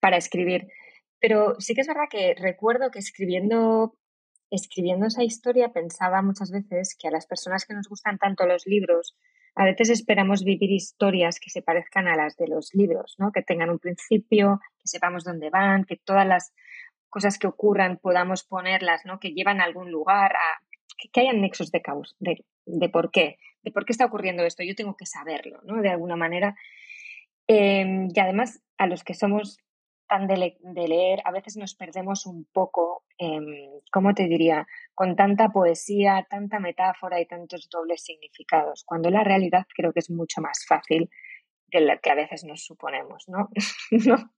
para 0.00 0.16
escribir. 0.16 0.66
Pero 1.20 1.54
sí 1.60 1.74
que 1.74 1.82
es 1.82 1.86
verdad 1.86 2.08
que 2.10 2.34
recuerdo 2.36 2.90
que 2.90 2.98
escribiendo, 2.98 3.96
escribiendo 4.50 5.06
esa 5.06 5.22
historia 5.22 5.72
pensaba 5.72 6.20
muchas 6.20 6.50
veces 6.50 6.96
que 6.98 7.08
a 7.08 7.12
las 7.12 7.26
personas 7.26 7.64
que 7.64 7.74
nos 7.74 7.88
gustan 7.88 8.18
tanto 8.18 8.44
los 8.44 8.66
libros, 8.66 9.16
a 9.54 9.64
veces 9.64 9.90
esperamos 9.90 10.44
vivir 10.44 10.70
historias 10.70 11.38
que 11.38 11.50
se 11.50 11.62
parezcan 11.62 12.08
a 12.08 12.16
las 12.16 12.36
de 12.36 12.48
los 12.48 12.74
libros, 12.74 13.16
¿no? 13.18 13.32
Que 13.32 13.42
tengan 13.42 13.70
un 13.70 13.78
principio, 13.78 14.60
que 14.78 14.88
sepamos 14.88 15.24
dónde 15.24 15.50
van, 15.50 15.84
que 15.84 15.96
todas 15.96 16.26
las 16.26 16.54
cosas 17.10 17.38
que 17.38 17.46
ocurran 17.46 17.98
podamos 17.98 18.44
ponerlas, 18.44 19.04
¿no? 19.04 19.20
Que 19.20 19.32
llevan 19.32 19.60
a 19.60 19.64
algún 19.64 19.90
lugar, 19.90 20.32
a, 20.32 20.62
que, 21.12 21.20
hayan 21.20 21.42
nexos 21.42 21.70
de 21.70 21.82
causa, 21.82 22.14
de, 22.18 22.44
de, 22.64 22.88
por 22.88 23.10
qué, 23.10 23.36
de 23.62 23.70
por 23.70 23.84
qué 23.84 23.92
está 23.92 24.06
ocurriendo 24.06 24.44
esto. 24.44 24.62
Yo 24.62 24.74
tengo 24.74 24.96
que 24.96 25.06
saberlo, 25.06 25.60
¿no? 25.64 25.82
De 25.82 25.90
alguna 25.90 26.16
manera. 26.16 26.56
Em, 27.46 28.08
y 28.14 28.20
además, 28.20 28.62
a 28.78 28.86
los 28.86 29.04
que 29.04 29.14
somos 29.14 29.58
de, 30.20 30.88
leer, 30.88 31.20
a 31.24 31.32
veces 31.32 31.56
nos 31.56 31.74
perdemos 31.74 32.26
un 32.26 32.44
poco, 32.52 33.04
eh, 33.18 33.40
¿cómo 33.90 34.14
te 34.14 34.24
diría? 34.24 34.66
Con 34.94 35.16
tanta 35.16 35.48
poesía, 35.48 36.26
tanta 36.28 36.58
metáfora 36.58 37.20
y 37.20 37.26
tantos 37.26 37.68
dobles 37.70 38.02
significados, 38.02 38.84
cuando 38.84 39.10
la 39.10 39.24
realidad 39.24 39.66
creo 39.74 39.92
que 39.92 40.00
es 40.00 40.10
mucho 40.10 40.40
más 40.40 40.64
fácil 40.66 41.08
de 41.68 41.80
la 41.80 41.96
que 41.98 42.10
a 42.10 42.14
veces 42.14 42.44
nos 42.44 42.62
suponemos, 42.64 43.24
¿no? 43.28 43.48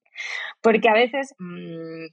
Porque 0.62 0.88
a 0.88 0.94
veces 0.94 1.34
mm, 1.38 2.06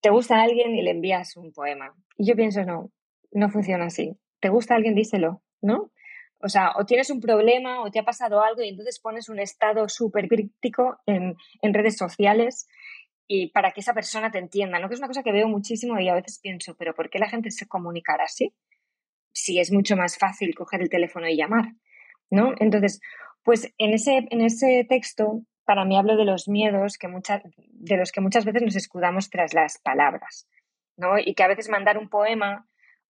te 0.00 0.10
gusta 0.10 0.42
alguien 0.42 0.74
y 0.74 0.82
le 0.82 0.90
envías 0.90 1.36
un 1.36 1.52
poema. 1.52 1.94
Y 2.16 2.26
yo 2.26 2.34
pienso, 2.34 2.64
no, 2.64 2.90
no 3.30 3.48
funciona 3.48 3.86
así. 3.86 4.18
¿Te 4.40 4.48
gusta 4.48 4.74
alguien? 4.74 4.96
Díselo, 4.96 5.42
¿no? 5.62 5.92
O 6.40 6.48
sea, 6.48 6.72
o 6.76 6.84
tienes 6.84 7.10
un 7.10 7.20
problema 7.20 7.82
o 7.82 7.90
te 7.90 7.98
ha 7.98 8.04
pasado 8.04 8.42
algo 8.42 8.62
y 8.62 8.68
entonces 8.68 9.00
pones 9.00 9.28
un 9.28 9.40
estado 9.40 9.88
súper 9.88 10.28
crítico 10.28 10.98
en, 11.06 11.36
en, 11.62 11.74
redes 11.74 11.96
sociales 11.96 12.68
y 13.26 13.48
para 13.48 13.72
que 13.72 13.80
esa 13.80 13.92
persona 13.92 14.30
te 14.30 14.38
entienda, 14.38 14.78
¿no? 14.78 14.88
Que 14.88 14.94
es 14.94 15.00
una 15.00 15.08
cosa 15.08 15.22
que 15.22 15.32
veo 15.32 15.48
muchísimo 15.48 15.98
y 15.98 16.08
a 16.08 16.14
veces 16.14 16.38
pienso, 16.40 16.76
pero 16.76 16.94
¿por 16.94 17.10
qué 17.10 17.18
la 17.18 17.28
gente 17.28 17.50
se 17.50 17.66
comunicará 17.66 18.24
así? 18.24 18.54
Si 19.32 19.58
es 19.58 19.72
mucho 19.72 19.96
más 19.96 20.16
fácil 20.16 20.54
coger 20.54 20.80
el 20.80 20.88
teléfono 20.88 21.28
y 21.28 21.36
llamar, 21.36 21.72
¿no? 22.30 22.54
Entonces, 22.58 23.00
pues 23.42 23.72
en 23.78 23.92
ese, 23.92 24.26
en 24.30 24.40
ese 24.40 24.86
texto, 24.88 25.42
para 25.64 25.84
mí 25.84 25.98
hablo 25.98 26.16
de 26.16 26.24
los 26.24 26.48
miedos 26.48 26.98
que 26.98 27.08
de 27.08 27.96
los 27.96 28.12
que 28.12 28.20
muchas 28.20 28.44
veces 28.44 28.62
nos 28.62 28.76
escudamos 28.76 29.28
tras 29.28 29.54
las 29.54 29.78
palabras, 29.78 30.48
¿no? 30.96 31.18
Y 31.18 31.34
que 31.34 31.42
a 31.42 31.48
veces 31.48 31.68
mandar 31.68 31.98
un 31.98 32.08
poema 32.08 32.68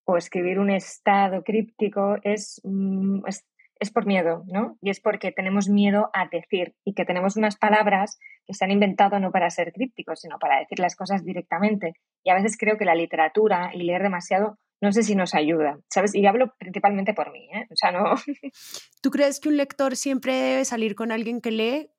o 0.09 0.17
escribir 0.17 0.59
un 0.59 0.71
estado 0.71 1.45
críptico 1.45 2.17
es, 2.23 2.63
mm, 2.65 3.27
es, 3.27 3.45
es, 3.79 3.91
por 3.91 4.07
miedo, 4.07 4.43
¿no? 4.47 4.79
Y 4.81 4.89
es 4.89 5.01
porque 5.01 5.33
tenemos 5.33 5.69
miedo 5.69 6.09
a 6.15 6.27
decir 6.29 6.75
y 6.83 6.95
que 6.95 7.05
tenemos 7.05 7.37
unas 7.37 7.59
palabras 7.59 8.19
que 8.47 8.55
se 8.55 8.65
han 8.65 8.71
inventado 8.71 9.21
no 9.21 9.31
para 9.31 9.51
ser 9.51 9.71
crípticos, 9.71 10.21
sino 10.21 10.39
para 10.39 10.61
decir 10.61 10.79
las 10.79 10.97
cosas 10.97 11.27
directamente. 11.27 11.93
Y 12.25 12.31
a 12.31 12.35
veces 12.35 12.57
creo 12.59 12.79
que 12.79 12.87
la 12.87 12.95
literatura 12.95 13.71
y 13.75 13.83
leer 13.83 14.03
demasiado 14.03 14.57
no 14.81 14.93
sé 14.93 15.03
si 15.03 15.15
nos 15.15 15.35
ayuda, 15.35 15.79
¿sabes? 15.91 16.15
Y 16.15 16.25
hablo 16.25 16.55
principalmente 16.57 17.13
por 17.13 17.31
mí, 17.31 17.51
¿eh? 17.53 17.67
O 17.71 17.77
sea, 17.77 17.91
no... 17.91 18.15
¿Tú 19.03 19.11
crees 19.11 19.41
que 19.41 19.51
un 19.51 19.59
lector 19.59 19.95
siempre 19.95 20.33
debe 20.33 20.65
salir 20.65 20.95
con 20.95 21.13
alguien 21.13 21.43
que 21.43 21.51
lee? 21.51 21.91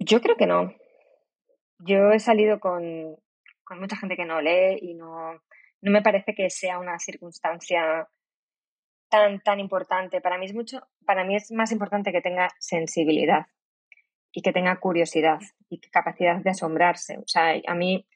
Yo 0.00 0.20
creo 0.20 0.36
que 0.36 0.46
no. 0.46 0.74
Yo 1.78 2.10
he 2.10 2.18
salido 2.18 2.60
con, 2.60 3.16
con 3.64 3.80
mucha 3.80 3.96
gente 3.96 4.16
que 4.16 4.26
no 4.26 4.42
lee 4.42 4.78
y 4.82 4.94
no 4.94 5.40
no 5.80 5.90
me 5.90 6.02
parece 6.02 6.34
que 6.34 6.50
sea 6.50 6.78
una 6.78 6.98
circunstancia 6.98 8.08
tan, 9.08 9.40
tan 9.40 9.60
importante. 9.60 10.20
Para 10.20 10.38
mí 10.38 10.46
es 10.46 10.54
mucho, 10.54 10.86
para 11.06 11.24
mí 11.24 11.36
es 11.36 11.50
más 11.50 11.72
importante 11.72 12.12
que 12.12 12.20
tenga 12.20 12.50
sensibilidad 12.58 13.46
y 14.32 14.42
que 14.42 14.52
tenga 14.52 14.78
curiosidad 14.80 15.40
y 15.68 15.80
capacidad 15.80 16.36
de 16.36 16.50
asombrarse. 16.50 17.18
O 17.18 17.26
sea, 17.26 17.54
a 17.66 17.74
mí, 17.74 18.06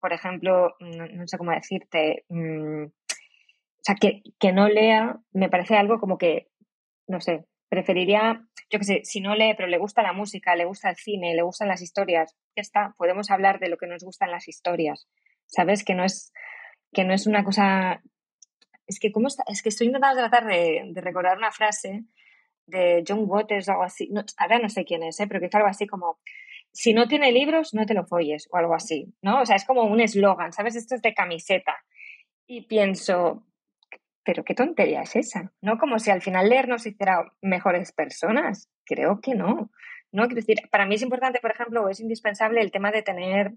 por 0.00 0.12
ejemplo, 0.12 0.74
no, 0.80 1.26
sé 1.26 1.38
cómo 1.38 1.52
decirte, 1.52 2.24
mm, 2.28 2.84
o 2.84 3.82
sea, 3.82 3.94
que, 3.94 4.22
que 4.38 4.52
no 4.52 4.68
lea 4.68 5.18
me 5.32 5.48
parece 5.48 5.76
algo 5.76 5.98
como 5.98 6.18
que, 6.18 6.48
no 7.06 7.20
sé, 7.20 7.46
preferiría, 7.68 8.44
yo 8.70 8.78
qué 8.78 8.84
sé, 8.84 9.00
si 9.04 9.20
no 9.20 9.34
lee, 9.34 9.54
pero 9.56 9.68
le 9.68 9.78
gusta 9.78 10.02
la 10.02 10.12
música, 10.12 10.56
le 10.56 10.64
gusta 10.64 10.90
el 10.90 10.96
cine, 10.96 11.34
le 11.34 11.42
gustan 11.42 11.68
las 11.68 11.82
historias, 11.82 12.34
ya 12.56 12.62
está, 12.62 12.94
podemos 12.96 13.30
hablar 13.30 13.60
de 13.60 13.68
lo 13.68 13.76
que 13.76 13.86
nos 13.86 14.02
gustan 14.02 14.30
las 14.30 14.48
historias, 14.48 15.08
¿sabes? 15.46 15.84
Que 15.84 15.94
no 15.94 16.04
es, 16.04 16.32
que 16.92 17.04
no 17.04 17.14
es 17.14 17.26
una 17.26 17.44
cosa... 17.44 18.02
Es 18.86 18.98
que, 18.98 19.12
¿cómo 19.12 19.28
está? 19.28 19.44
es 19.46 19.62
que 19.62 19.68
estoy 19.68 19.88
intentando 19.88 20.16
tratar 20.16 20.46
de, 20.46 20.92
recordar 20.96 21.36
una 21.36 21.52
frase 21.52 22.04
de 22.66 23.04
John 23.06 23.24
Waters 23.26 23.68
o 23.68 23.72
algo 23.72 23.84
así, 23.84 24.08
no, 24.10 24.24
ahora 24.38 24.58
no 24.58 24.68
sé 24.68 24.84
quién 24.84 25.02
es, 25.02 25.20
¿eh? 25.20 25.26
pero 25.26 25.40
que 25.40 25.46
es 25.46 25.54
algo 25.54 25.68
así 25.68 25.86
como, 25.86 26.20
si 26.72 26.94
no 26.94 27.06
tiene 27.06 27.32
libros, 27.32 27.74
no 27.74 27.84
te 27.84 27.94
lo 27.94 28.06
folles, 28.06 28.48
o 28.50 28.56
algo 28.56 28.74
así, 28.74 29.14
¿no? 29.20 29.42
O 29.42 29.46
sea, 29.46 29.56
es 29.56 29.64
como 29.64 29.82
un 29.82 30.00
eslogan, 30.00 30.52
¿sabes? 30.52 30.76
Esto 30.76 30.94
es 30.94 31.02
de 31.02 31.14
camiseta. 31.14 31.76
Y 32.46 32.66
pienso, 32.66 33.46
pero 34.24 34.44
qué 34.44 34.54
tontería 34.54 35.02
es 35.02 35.16
esa, 35.16 35.52
¿no? 35.60 35.78
Como 35.78 35.98
si 35.98 36.10
al 36.10 36.22
final 36.22 36.48
leer 36.48 36.68
nos 36.68 36.86
hiciera 36.86 37.32
mejores 37.42 37.92
personas. 37.92 38.70
Creo 38.84 39.20
que 39.20 39.34
no. 39.34 39.70
¿no? 40.12 40.26
Quiero 40.26 40.36
decir, 40.36 40.58
para 40.70 40.86
mí 40.86 40.94
es 40.94 41.02
importante, 41.02 41.40
por 41.40 41.50
ejemplo, 41.50 41.84
o 41.84 41.88
es 41.88 42.00
indispensable 42.00 42.60
el 42.60 42.70
tema 42.70 42.90
de 42.90 43.02
tener 43.02 43.54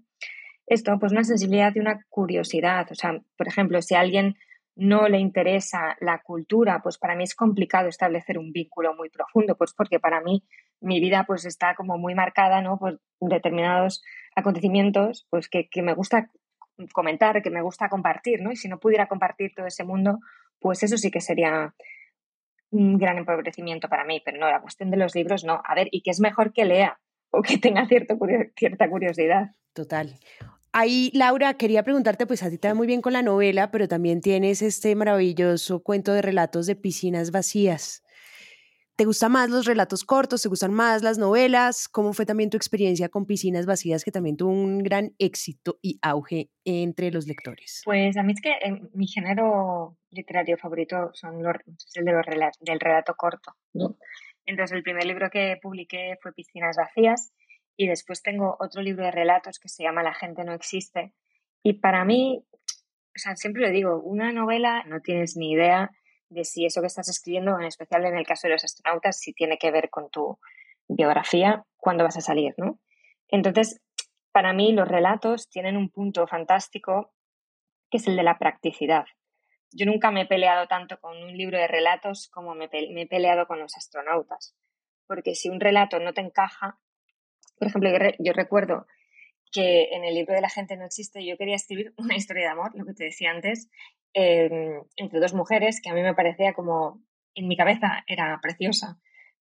esto, 0.72 0.98
pues 0.98 1.12
una 1.12 1.24
sensibilidad 1.24 1.72
y 1.74 1.80
una 1.80 2.04
curiosidad. 2.08 2.86
O 2.90 2.94
sea, 2.94 3.18
por 3.36 3.48
ejemplo, 3.48 3.80
si 3.82 3.94
a 3.94 4.00
alguien 4.00 4.36
no 4.74 5.08
le 5.08 5.18
interesa 5.18 5.96
la 6.00 6.22
cultura, 6.22 6.80
pues 6.82 6.98
para 6.98 7.14
mí 7.14 7.24
es 7.24 7.34
complicado 7.34 7.88
establecer 7.88 8.38
un 8.38 8.52
vínculo 8.52 8.94
muy 8.94 9.10
profundo, 9.10 9.56
pues 9.56 9.74
porque 9.76 10.00
para 10.00 10.20
mí 10.20 10.44
mi 10.80 11.00
vida 11.00 11.24
pues 11.26 11.44
está 11.44 11.74
como 11.74 11.98
muy 11.98 12.14
marcada, 12.14 12.62
¿no? 12.62 12.78
Por 12.78 13.00
determinados 13.20 14.02
acontecimientos, 14.34 15.26
pues 15.30 15.48
que, 15.48 15.68
que 15.68 15.82
me 15.82 15.94
gusta 15.94 16.30
comentar, 16.92 17.42
que 17.42 17.50
me 17.50 17.62
gusta 17.62 17.88
compartir, 17.88 18.40
¿no? 18.40 18.50
Y 18.50 18.56
si 18.56 18.68
no 18.68 18.80
pudiera 18.80 19.08
compartir 19.08 19.52
todo 19.54 19.66
ese 19.66 19.84
mundo, 19.84 20.18
pues 20.58 20.82
eso 20.82 20.96
sí 20.96 21.10
que 21.10 21.20
sería 21.20 21.74
un 22.70 22.96
gran 22.96 23.18
empobrecimiento 23.18 23.88
para 23.88 24.04
mí, 24.04 24.22
pero 24.24 24.38
no, 24.38 24.50
la 24.50 24.62
cuestión 24.62 24.90
de 24.90 24.96
los 24.96 25.14
libros 25.14 25.44
no. 25.44 25.60
A 25.64 25.74
ver, 25.74 25.88
y 25.90 26.02
que 26.02 26.10
es 26.10 26.20
mejor 26.20 26.52
que 26.52 26.64
lea 26.64 26.98
o 27.30 27.42
que 27.42 27.58
tenga 27.58 27.86
cierta 27.86 28.88
curiosidad. 28.88 29.50
Total. 29.74 30.14
Ahí, 30.74 31.10
Laura, 31.12 31.54
quería 31.54 31.82
preguntarte, 31.82 32.26
pues 32.26 32.42
a 32.42 32.48
ti 32.48 32.56
te 32.56 32.68
va 32.68 32.74
muy 32.74 32.86
bien 32.86 33.02
con 33.02 33.12
la 33.12 33.22
novela, 33.22 33.70
pero 33.70 33.88
también 33.88 34.22
tienes 34.22 34.62
este 34.62 34.94
maravilloso 34.94 35.82
cuento 35.82 36.14
de 36.14 36.22
relatos 36.22 36.66
de 36.66 36.76
piscinas 36.76 37.30
vacías. 37.30 38.02
¿Te 38.96 39.04
gustan 39.04 39.32
más 39.32 39.50
los 39.50 39.66
relatos 39.66 40.04
cortos? 40.04 40.42
¿Te 40.42 40.48
gustan 40.48 40.72
más 40.72 41.02
las 41.02 41.18
novelas? 41.18 41.88
¿Cómo 41.88 42.14
fue 42.14 42.24
también 42.24 42.48
tu 42.48 42.56
experiencia 42.56 43.08
con 43.08 43.26
Piscinas 43.26 43.66
Vacías, 43.66 44.04
que 44.04 44.12
también 44.12 44.36
tuvo 44.36 44.50
un 44.50 44.82
gran 44.82 45.14
éxito 45.18 45.78
y 45.82 45.98
auge 46.02 46.50
entre 46.64 47.10
los 47.10 47.26
lectores? 47.26 47.82
Pues 47.84 48.16
a 48.16 48.22
mí 48.22 48.32
es 48.32 48.40
que 48.40 48.52
eh, 48.52 48.80
mi 48.94 49.06
género 49.06 49.98
literario 50.10 50.56
favorito 50.56 51.10
son 51.14 51.42
los, 51.42 51.56
es 51.66 51.96
el 51.96 52.04
de 52.04 52.12
los 52.12 52.24
del 52.60 52.80
relato 52.80 53.14
corto. 53.14 53.56
Entonces, 54.44 54.76
el 54.76 54.82
primer 54.82 55.04
libro 55.04 55.30
que 55.30 55.58
publiqué 55.60 56.18
fue 56.22 56.32
Piscinas 56.32 56.76
Vacías 56.76 57.32
y 57.76 57.86
después 57.88 58.22
tengo 58.22 58.56
otro 58.60 58.82
libro 58.82 59.04
de 59.04 59.10
relatos 59.10 59.58
que 59.58 59.68
se 59.68 59.82
llama 59.82 60.02
La 60.02 60.14
gente 60.14 60.44
no 60.44 60.52
existe. 60.52 61.14
Y 61.62 61.74
para 61.74 62.04
mí, 62.04 62.44
o 62.54 63.18
sea, 63.18 63.36
siempre 63.36 63.62
lo 63.62 63.70
digo, 63.70 64.00
una 64.00 64.32
novela 64.32 64.84
no 64.86 65.00
tienes 65.00 65.36
ni 65.36 65.52
idea 65.52 65.90
de 66.28 66.44
si 66.44 66.64
eso 66.64 66.80
que 66.80 66.86
estás 66.86 67.08
escribiendo, 67.08 67.58
en 67.58 67.66
especial 67.66 68.04
en 68.06 68.16
el 68.16 68.26
caso 68.26 68.46
de 68.46 68.54
los 68.54 68.64
astronautas, 68.64 69.18
si 69.18 69.32
tiene 69.32 69.58
que 69.58 69.70
ver 69.70 69.90
con 69.90 70.10
tu 70.10 70.38
biografía, 70.88 71.64
cuándo 71.76 72.04
vas 72.04 72.16
a 72.16 72.22
salir, 72.22 72.54
¿no? 72.56 72.78
Entonces, 73.28 73.80
para 74.32 74.52
mí 74.52 74.72
los 74.72 74.88
relatos 74.88 75.48
tienen 75.48 75.76
un 75.76 75.90
punto 75.90 76.26
fantástico 76.26 77.12
que 77.90 77.98
es 77.98 78.06
el 78.06 78.16
de 78.16 78.22
la 78.22 78.38
practicidad. 78.38 79.04
Yo 79.70 79.86
nunca 79.86 80.10
me 80.10 80.22
he 80.22 80.26
peleado 80.26 80.66
tanto 80.66 80.98
con 80.98 81.16
un 81.22 81.36
libro 81.36 81.58
de 81.58 81.68
relatos 81.68 82.28
como 82.28 82.54
me, 82.54 82.68
he 82.72 83.06
peleado 83.06 83.46
con 83.46 83.58
los 83.58 83.76
astronautas. 83.76 84.56
Porque 85.06 85.34
si 85.34 85.50
un 85.50 85.60
relato 85.60 85.98
no 85.98 86.14
te 86.14 86.22
encaja, 86.22 86.78
por 87.62 87.68
ejemplo, 87.68 87.90
yo, 88.18 88.32
recuerdo 88.32 88.86
que 89.52 89.90
en 89.92 90.04
el 90.04 90.14
libro 90.14 90.34
de 90.34 90.40
la 90.40 90.48
gente 90.48 90.76
no 90.76 90.84
existe, 90.84 91.24
yo 91.24 91.36
quería 91.36 91.54
escribir 91.54 91.94
una 91.96 92.16
historia 92.16 92.46
de 92.46 92.50
amor, 92.50 92.72
lo 92.74 92.84
que 92.84 92.94
te 92.94 93.04
decía 93.04 93.30
antes, 93.30 93.70
entre 94.12 95.20
dos 95.20 95.32
mujeres 95.32 95.80
que 95.80 95.88
a 95.88 95.94
mí 95.94 96.02
me 96.02 96.14
parecía 96.14 96.54
como, 96.54 97.00
en 97.36 97.46
mi 97.46 97.56
cabeza 97.56 98.02
era 98.08 98.36
preciosa, 98.42 98.98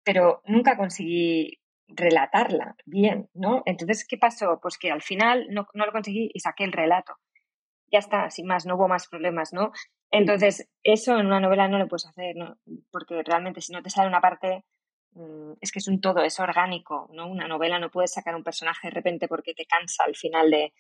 pero 0.05 0.43
nunca 0.45 0.77
conseguí 0.77 1.63
relatarla 1.89 2.77
bien, 2.85 3.31
¿no? 3.33 3.63
Entonces, 3.65 4.07
¿qué 4.07 4.19
pasó? 4.19 4.59
Pues 4.61 4.77
que 4.77 4.91
al 4.91 5.01
final 5.01 5.47
no, 5.49 5.67
no 5.73 5.87
lo 5.87 5.93
conseguí 5.93 6.31
y 6.35 6.41
saqué 6.41 6.65
el 6.65 6.73
relato. 6.73 7.15
Ya 7.91 7.99
está, 7.99 8.29
sin 8.29 8.47
más, 8.47 8.67
no 8.67 8.77
hubo 8.77 8.89
más 8.89 9.09
problemas, 9.09 9.55
¿no? 9.55 9.73
Entonces, 10.11 10.69
eso 10.83 11.19
en 11.19 11.27
una 11.27 11.41
novela 11.41 11.67
no 11.67 11.79
lo 11.79 11.89
puedes 11.89 12.07
hacer, 12.07 12.37
¿no? 12.37 12.59
Porque 12.91 13.23
realmente 13.25 13.63
si 13.63 13.73
no 13.73 13.83
te 13.83 13.89
sale 13.89 14.09
una 14.09 14.21
parte, 14.21 14.65
es 15.61 15.73
que 15.73 15.79
es 15.79 15.89
un 15.89 16.01
todo, 16.01 16.23
es 16.23 16.41
orgánico, 16.41 17.09
¿no? 17.13 17.29
Una 17.29 17.47
novela 17.47 17.79
no 17.79 17.91
puedes 17.91 18.13
sacar 18.13 18.35
un 18.35 18.43
personaje 18.43 18.89
de 18.89 18.95
repente 18.95 19.29
porque 19.29 19.55
te 19.55 19.67
cansa 19.67 20.05
al 20.05 20.17
final 20.17 20.51
de, 20.51 20.73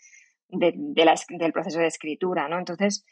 de, 0.49 0.73
del 1.29 1.53
proceso 1.53 1.79
de 1.79 1.87
escritura, 1.87 2.49
¿no? 2.49 2.59
Entonces, 2.59 3.05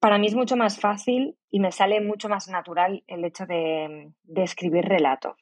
para 0.00 0.18
mí 0.18 0.26
es 0.26 0.34
mucho 0.34 0.56
más 0.56 0.78
fácil 0.78 1.36
y 1.50 1.60
me 1.60 1.72
sale 1.72 2.00
mucho 2.00 2.28
más 2.28 2.48
natural 2.48 3.02
el 3.06 3.24
hecho 3.24 3.46
de, 3.46 4.12
escribir 4.36 4.84
relato. 4.84 5.36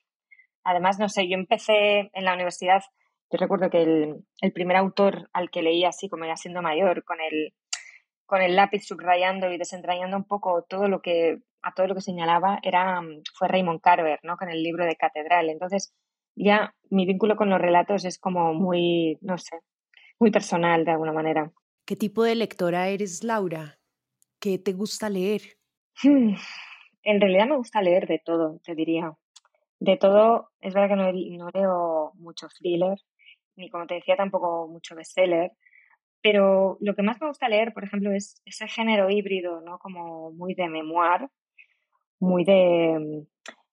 Además, 0.62 0.99
no 0.99 1.09
sé, 1.09 1.29
yo 1.29 1.35
empecé 1.35 2.11
en 2.12 2.25
la 2.25 2.35
universidad, 2.35 2.83
yo 3.31 3.39
recuerdo 3.39 3.69
que 3.69 3.83
el, 3.83 4.53
primer 4.53 4.77
autor 4.77 5.29
al 5.33 5.51
que 5.51 5.62
leí 5.62 5.85
así, 5.85 6.09
como 6.09 6.25
ya 6.25 6.37
siendo 6.37 6.62
mayor, 6.62 7.05
con 7.05 7.19
el, 7.21 7.53
con 8.27 8.43
el 8.43 8.57
lápiz 8.57 8.85
subrayando 8.85 9.51
y 9.53 9.59
desentrañando 9.59 10.16
un 10.16 10.25
poco 10.25 10.64
todo 10.68 10.89
lo 10.89 11.01
que, 11.01 11.39
a 11.62 11.72
todo 11.72 11.87
lo 11.87 11.95
que 11.95 12.01
señalaba, 12.01 12.59
era, 12.62 13.01
fue 13.35 13.49
Raymond 13.49 13.81
Carver, 13.81 14.20
¿no? 14.22 14.37
Con 14.37 14.49
el 14.49 14.62
libro 14.62 14.85
de 14.85 14.97
Catedral. 14.97 15.51
Entonces, 15.51 15.95
ya 16.35 16.75
mi 16.91 17.07
vínculo 17.07 17.37
con 17.37 17.51
los 17.51 17.61
relatos 17.61 18.05
es 18.05 18.18
como 18.18 18.55
muy, 18.55 19.18
no 19.20 19.39
sé, 19.39 19.61
muy 20.18 20.31
personal 20.31 20.85
de 20.85 20.93
alguna 20.93 21.12
manera. 21.12 21.53
¿Qué 21.87 21.97
tipo 21.97 22.22
de 22.22 22.35
lectora 22.35 22.89
eres, 22.89 23.22
Laura? 23.25 23.79
¿Qué 24.41 24.59
te 24.59 24.72
gusta 24.72 25.11
leer? 25.11 25.43
Hmm, 26.03 26.35
en 27.03 27.20
realidad 27.20 27.47
me 27.47 27.57
gusta 27.57 27.83
leer 27.83 28.07
de 28.07 28.20
todo, 28.25 28.61
te 28.64 28.75
diría. 28.75 29.12
De 29.81 29.97
todo, 29.97 30.51
es 30.61 30.72
verdad 30.72 30.89
que 30.89 31.37
no, 31.37 31.51
leo 31.53 32.12
mucho 32.14 32.49
thriller, 32.49 32.99
ni 33.57 33.68
como 33.68 33.87
te 33.87 33.95
decía 33.95 34.16
tampoco 34.16 34.66
mucho 34.66 34.95
bestseller, 34.95 35.53
pero 36.25 36.79
lo 36.81 36.95
que 36.95 37.03
más 37.03 37.20
me 37.20 37.29
gusta 37.29 37.51
leer, 37.51 37.75
por 37.75 37.85
ejemplo, 37.85 38.11
es 38.11 38.41
ese 38.47 38.66
género 38.66 39.11
híbrido, 39.11 39.61
¿no? 39.61 39.79
Como 39.79 40.33
muy 40.33 40.55
de 40.55 40.70
memoir, 40.70 41.29
muy 42.18 42.45
de, 42.45 43.27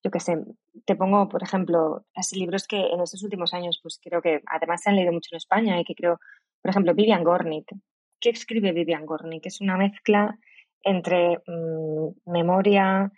yo 0.03 0.11
qué 0.11 0.19
sé, 0.19 0.35
te 0.83 0.97
pongo, 0.97 1.29
por 1.29 1.43
ejemplo, 1.43 2.05
los 2.13 2.31
libros 2.33 2.67
que 2.67 2.75
en 2.75 2.99
estos 2.99 3.23
últimos 3.23 3.53
años, 3.53 3.79
pues 3.81 4.01
creo 4.03 4.21
que 4.21 4.41
además 4.47 4.81
se 4.81 4.89
han 4.89 4.97
leído 4.97 5.13
mucho 5.13 5.29
en 5.31 5.37
España 5.37 5.79
y 5.79 5.85
que 5.85 5.95
creo, 5.95 6.19
por 6.61 6.71
ejemplo, 6.71 6.93
Vivian 6.93 7.23
Gornick. 7.23 7.71
¿Qué 8.19 8.31
escribe 8.31 8.73
Vivian 8.73 9.05
Gornick? 9.05 9.45
Es 9.45 9.61
una 9.61 9.77
mezcla 9.77 10.37
entre 10.83 11.37
mm, 11.47 12.31
memoria, 12.33 13.13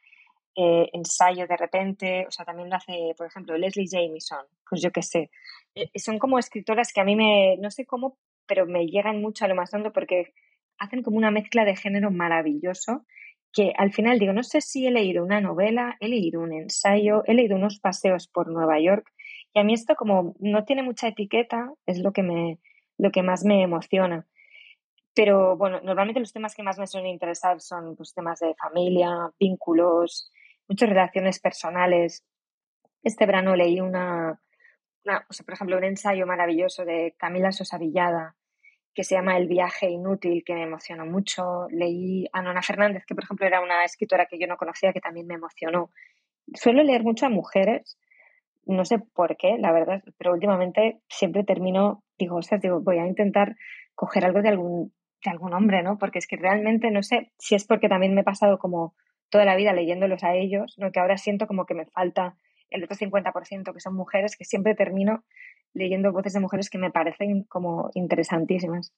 eh, 0.56 0.92
ensayo 0.94 1.48
de 1.48 1.58
repente, 1.58 2.28
o 2.28 2.32
sea, 2.32 2.46
también 2.46 2.70
lo 2.70 2.76
hace, 2.76 3.16
por 3.18 3.26
ejemplo, 3.26 3.58
Leslie 3.58 3.90
Jamieson, 3.90 4.46
pues 4.70 4.80
yo 4.80 4.92
qué 4.92 5.02
sé. 5.02 5.32
Eh, 5.74 5.90
son 5.96 6.20
como 6.20 6.38
escritoras 6.38 6.94
que 6.94 7.02
a 7.02 7.04
mí 7.04 7.16
me, 7.16 7.58
no 7.58 7.72
sé 7.72 7.88
cómo, 7.88 8.20
pero 8.46 8.66
me 8.66 8.86
llegan 8.88 9.22
mucho 9.22 9.46
a 9.46 9.48
lo 9.48 9.56
más 9.56 9.74
hondo 9.74 9.92
porque 9.94 10.34
hacen 10.78 11.04
como 11.04 11.18
una 11.18 11.32
mezcla 11.32 11.66
de 11.66 11.76
género 11.76 12.12
maravilloso 12.12 13.06
que 13.54 13.72
al 13.78 13.94
final 13.94 14.18
digo, 14.18 14.34
no 14.34 14.44
sé 14.44 14.62
si 14.62 14.88
he 14.88 14.92
leído 14.92 15.24
una 15.24 15.40
novela, 15.40 15.96
he 16.00 16.08
leído 16.08 16.42
un 16.42 16.54
ensayo, 16.54 17.24
he 17.26 17.36
leído 17.36 17.56
unos 17.56 17.80
paseos 17.80 18.28
por 18.28 18.48
Nueva 18.50 18.80
York 18.80 19.08
y 19.54 19.60
a 19.60 19.64
mí 19.64 19.74
esto 19.74 19.96
como 19.96 20.36
no 20.40 20.66
tiene 20.66 20.82
mucha 20.82 21.08
etiqueta 21.08 21.72
es 21.86 22.00
lo 22.00 22.12
que 22.12 22.24
me 22.24 22.60
lo 22.98 23.12
que 23.12 23.24
más 23.24 23.44
me 23.44 23.62
emociona. 23.62 24.26
Pero 25.16 25.58
bueno, 25.58 25.80
normalmente 25.82 26.20
los 26.20 26.34
temas 26.34 26.56
que 26.56 26.64
más 26.64 26.80
me 26.80 26.88
suelen 26.88 27.12
interesar 27.12 27.62
son 27.62 27.96
pues, 27.96 28.14
temas 28.14 28.40
de 28.40 28.56
familia, 28.56 29.32
vínculos, 29.40 30.32
muchas 30.68 30.90
relaciones 30.90 31.40
personales. 31.40 32.26
Este 33.04 33.26
verano 33.26 33.56
leí 33.56 33.80
una, 33.80 34.40
por 35.04 35.54
ejemplo, 35.54 35.78
un 35.78 35.84
ensayo 35.84 36.26
maravilloso 36.26 36.86
de 36.86 37.16
Camila 37.18 37.52
Sosa 37.52 37.78
Villada 37.78 38.36
que 38.94 39.04
se 39.04 39.16
llama 39.16 39.38
El 39.38 39.48
viaje 39.48 39.90
inútil, 39.90 40.44
que 40.46 40.54
me 40.54 40.64
emocionó 40.64 41.06
mucho. 41.06 41.68
Leí 41.70 42.28
a 42.32 42.42
Nona 42.42 42.62
Fernández, 42.62 43.04
que 43.06 43.16
por 43.16 43.24
ejemplo 43.24 43.48
era 43.48 43.62
una 43.62 43.84
escritora 43.84 44.28
que 44.28 44.38
yo 44.38 44.48
no 44.48 44.58
conocía, 44.58 44.94
que 44.94 45.02
también 45.02 45.28
me 45.28 45.34
emocionó. 45.34 45.90
Suelo 46.54 46.84
leer 46.84 47.04
mucho 47.04 47.26
a 47.26 47.30
mujeres, 47.30 47.98
no 48.66 48.86
sé 48.86 49.00
por 49.00 49.36
qué, 49.36 49.58
la 49.58 49.72
verdad, 49.72 50.04
pero 50.18 50.34
últimamente 50.34 51.02
siempre 51.10 51.44
termino, 51.44 52.04
digo, 52.18 52.36
ostras, 52.38 52.62
digo, 52.62 52.82
voy 52.82 53.00
a 53.00 53.08
intentar 53.08 53.56
coger 53.96 54.26
algo 54.26 54.42
de 54.42 54.50
algún 54.50 54.94
de 55.24 55.32
algún 55.32 55.54
hombre, 55.54 55.82
¿no? 55.84 55.98
Porque 55.98 56.20
es 56.20 56.28
que 56.28 56.36
realmente 56.36 56.92
no 56.92 57.02
sé 57.02 57.32
si 57.40 57.56
es 57.56 57.66
porque 57.66 57.88
también 57.88 58.14
me 58.14 58.22
he 58.22 58.26
pasado 58.26 58.60
como 58.60 58.94
toda 59.30 59.46
la 59.46 59.56
vida 59.56 59.72
leyéndolos 59.72 60.22
a 60.24 60.36
ellos, 60.36 60.76
¿no? 60.78 60.92
Que 60.92 61.00
ahora 61.00 61.18
siento 61.18 61.48
como 61.48 61.66
que 61.66 61.74
me 61.74 61.86
falta 61.86 62.36
el 62.74 62.84
otro 62.84 62.98
50% 62.98 63.74
que 63.74 63.80
son 63.80 63.96
mujeres, 63.96 64.36
que 64.36 64.46
siempre 64.46 64.76
termino 64.76 65.24
leyendo 65.74 66.12
voces 66.12 66.34
de 66.34 66.40
mujeres 66.40 66.70
que 66.70 66.78
me 66.78 66.92
parecen 66.92 67.44
como 67.44 67.90
interesantísimas. 67.94 68.94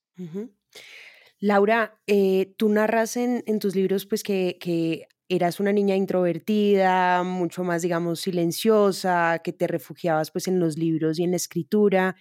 Laura, 1.39 1.99
eh, 2.07 2.53
tú 2.57 2.69
narras 2.69 3.17
en, 3.17 3.43
tus 3.59 3.75
libros 3.75 4.05
pues 4.05 4.23
que, 4.23 4.57
que, 4.59 5.07
eras 5.27 5.59
una 5.59 5.73
niña 5.73 5.95
introvertida, 5.95 7.23
mucho 7.23 7.63
más, 7.63 7.81
digamos, 7.81 8.21
silenciosa, 8.21 9.39
que 9.43 9.53
te 9.53 9.65
refugiabas 9.65 10.29
pues 10.29 10.47
en 10.47 10.59
los 10.59 10.77
libros 10.77 11.17
y 11.17 11.23
en 11.23 11.31
la 11.31 11.37
escritura. 11.37 12.15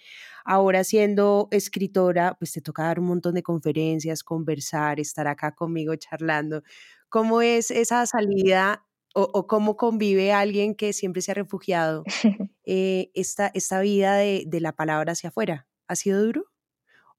Ahora 0.44 0.84
siendo 0.84 1.48
escritora, 1.50 2.34
pues 2.38 2.52
te 2.52 2.62
toca 2.62 2.84
dar 2.84 3.00
un 3.00 3.06
montón 3.06 3.34
de 3.34 3.42
conferencias, 3.42 4.22
conversar, 4.22 5.00
estar 5.00 5.26
acá 5.28 5.54
conmigo 5.54 5.94
charlando. 5.96 6.62
¿Cómo 7.10 7.42
es 7.42 7.70
esa 7.70 8.06
salida 8.06 8.86
o, 9.14 9.46
cómo 9.46 9.76
convive 9.76 10.32
alguien 10.32 10.74
que 10.74 10.92
siempre 10.92 11.22
se 11.22 11.30
ha 11.30 11.34
refugiado 11.34 12.04
eh, 12.64 13.10
esta, 13.14 13.50
esta 13.54 13.80
vida 13.80 14.16
de, 14.16 14.44
de 14.46 14.60
la 14.60 14.72
palabra 14.72 15.12
hacia 15.12 15.28
afuera? 15.28 15.66
¿Ha 15.86 15.96
sido 15.96 16.22
duro? 16.22 16.44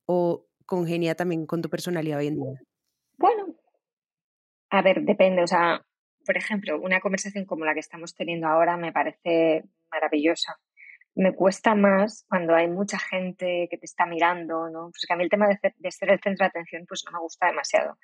¿O 0.06 0.46
congenia 0.66 1.16
también 1.16 1.46
con 1.46 1.62
tu 1.62 1.70
personalidad 1.70 2.20
hoy 2.20 2.28
en 2.28 2.36
día? 2.36 2.62
Bueno, 3.18 3.56
a 4.70 4.82
ver, 4.82 5.04
depende. 5.04 5.42
O 5.42 5.48
sea, 5.48 5.86
por 6.26 6.38
ejemplo, 6.38 6.80
una 6.80 7.00
conversación 7.00 7.46
como 7.46 7.66
la 7.66 7.74
que 7.74 7.80
estamos 7.80 8.16
teniendo 8.16 8.48
ahora 8.48 8.78
me 8.78 8.92
parece 8.92 9.64
maravillosa. 9.90 10.60
Me 11.16 11.34
cuesta 11.34 11.76
más 11.76 12.26
cuando 12.28 12.56
hay 12.56 12.68
mucha 12.68 13.00
gente 13.00 13.68
que 13.70 13.78
te 13.78 13.86
está 13.86 14.06
mirando, 14.06 14.70
¿no? 14.70 14.90
Pues 14.90 15.06
que 15.08 15.14
a 15.14 15.16
mí 15.16 15.24
el 15.24 15.30
tema 15.30 15.48
de, 15.48 15.92
ser 15.92 16.12
el 16.12 16.20
centro 16.20 16.44
de 16.44 16.50
atención 16.50 16.86
pues 16.88 17.04
no 17.06 17.14
me 17.14 17.20
gusta 17.20 17.48
demasiado. 17.48 17.98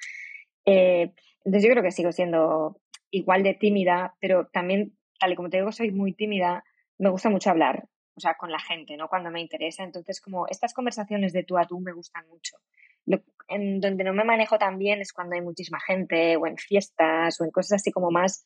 Eh, 0.66 1.12
entonces 1.44 1.64
yo 1.68 1.72
creo 1.72 1.84
que 1.84 1.92
sigo 1.92 2.12
siendo 2.12 2.80
igual 3.12 3.44
de 3.44 3.54
tímida, 3.54 4.16
pero 4.20 4.48
también, 4.48 4.98
tal 5.20 5.34
y 5.34 5.36
como 5.36 5.50
te 5.50 5.58
digo, 5.58 5.72
soy 5.72 5.92
muy 5.92 6.14
tímida, 6.14 6.64
me 6.98 7.10
gusta 7.10 7.30
mucho 7.30 7.50
hablar, 7.50 7.88
o 8.16 8.20
sea, 8.20 8.36
con 8.36 8.52
la 8.52 8.60
gente, 8.60 8.98
¿no? 8.98 9.08
Cuando 9.08 9.32
me 9.32 9.42
interesa. 9.42 9.84
Entonces, 9.84 10.22
como 10.22 10.48
estas 10.48 10.74
conversaciones 10.74 11.34
de 11.34 11.44
tú 11.44 11.58
a 11.58 11.66
tú 11.66 11.80
me 11.80 11.94
gustan 11.94 12.28
mucho 12.28 12.58
en 13.52 13.82
donde 13.82 14.04
no 14.04 14.14
me 14.14 14.24
manejo 14.24 14.58
tan 14.58 14.78
bien 14.78 15.02
es 15.02 15.14
cuando 15.14 15.36
hay 15.36 15.42
muchísima 15.42 15.80
gente 15.80 16.38
o 16.38 16.48
en 16.48 16.58
fiestas 16.58 17.40
o 17.40 17.44
en 17.44 17.52
cosas 17.52 17.82
así 17.82 17.92
como 17.92 18.12
más 18.12 18.46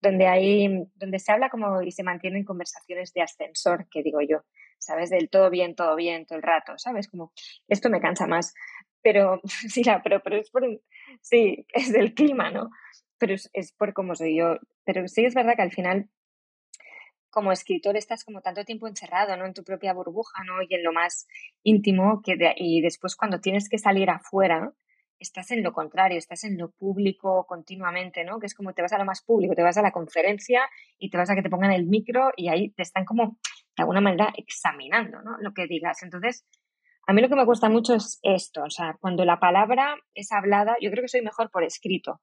donde 0.00 0.26
hay 0.26 0.84
donde 0.96 1.18
se 1.20 1.30
habla 1.30 1.48
como 1.48 1.80
y 1.82 1.92
se 1.92 2.02
mantienen 2.02 2.44
conversaciones 2.44 3.12
de 3.12 3.22
ascensor, 3.22 3.86
que 3.88 4.02
digo 4.02 4.20
yo, 4.20 4.42
¿sabes? 4.78 5.10
Del 5.10 5.30
todo 5.30 5.48
bien, 5.48 5.76
todo 5.76 5.94
bien, 5.94 6.26
todo 6.26 6.38
el 6.38 6.42
rato, 6.42 6.72
¿sabes? 6.76 7.06
Como 7.08 7.32
esto 7.68 7.88
me 7.88 8.00
cansa 8.00 8.26
más. 8.26 8.52
Pero 9.00 9.40
sí, 9.68 9.82
pero, 10.02 10.20
pero 10.20 10.36
es 10.36 10.50
por 10.50 10.64
sí, 11.20 11.66
es 11.72 11.92
del 11.92 12.14
clima, 12.14 12.50
¿no? 12.50 12.70
Pero 13.22 13.34
es, 13.34 13.72
por 13.78 13.92
cómo 13.92 14.16
soy 14.16 14.36
yo. 14.36 14.58
Pero 14.84 15.06
sí 15.06 15.24
es 15.24 15.32
verdad 15.32 15.54
que 15.54 15.62
al 15.62 15.70
final 15.70 16.10
como 17.30 17.52
escritor 17.52 17.96
estás 17.96 18.24
como 18.24 18.40
tanto 18.40 18.64
tiempo 18.64 18.88
encerrado, 18.88 19.36
¿no? 19.36 19.46
En 19.46 19.54
tu 19.54 19.62
propia 19.62 19.92
burbuja, 19.94 20.42
¿no? 20.44 20.60
Y 20.68 20.74
en 20.74 20.82
lo 20.82 20.92
más 20.92 21.28
íntimo, 21.62 22.20
que 22.20 22.36
y 22.56 22.80
después 22.80 23.14
cuando 23.14 23.40
tienes 23.40 23.68
que 23.68 23.78
salir 23.78 24.10
afuera, 24.10 24.72
estás 25.20 25.52
en 25.52 25.62
lo 25.62 25.72
contrario, 25.72 26.18
estás 26.18 26.42
en 26.42 26.58
lo 26.58 26.72
público 26.72 27.46
continuamente, 27.46 28.24
¿no? 28.24 28.40
Que 28.40 28.46
es 28.46 28.56
como 28.56 28.74
te 28.74 28.82
vas 28.82 28.92
a 28.92 28.98
lo 28.98 29.04
más 29.04 29.22
público, 29.22 29.54
te 29.54 29.62
vas 29.62 29.76
a 29.76 29.82
la 29.82 29.92
conferencia 29.92 30.68
y 30.98 31.08
te 31.10 31.16
vas 31.16 31.30
a 31.30 31.36
que 31.36 31.42
te 31.42 31.48
pongan 31.48 31.70
el 31.70 31.86
micro 31.86 32.32
y 32.36 32.48
ahí 32.48 32.70
te 32.70 32.82
están 32.82 33.04
como, 33.04 33.38
de 33.76 33.82
alguna 33.82 34.00
manera, 34.00 34.32
examinando, 34.36 35.22
¿no? 35.22 35.36
Lo 35.38 35.54
que 35.54 35.68
digas. 35.68 36.02
Entonces, 36.02 36.44
a 37.06 37.12
mí 37.12 37.22
lo 37.22 37.28
que 37.28 37.36
me 37.36 37.46
cuesta 37.46 37.68
mucho 37.68 37.94
es 37.94 38.18
esto, 38.22 38.64
o 38.64 38.70
sea, 38.70 38.96
cuando 39.00 39.24
la 39.24 39.38
palabra 39.38 39.96
es 40.12 40.32
hablada, 40.32 40.76
yo 40.80 40.90
creo 40.90 41.02
que 41.02 41.08
soy 41.08 41.22
mejor 41.22 41.52
por 41.52 41.62
escrito, 41.62 42.20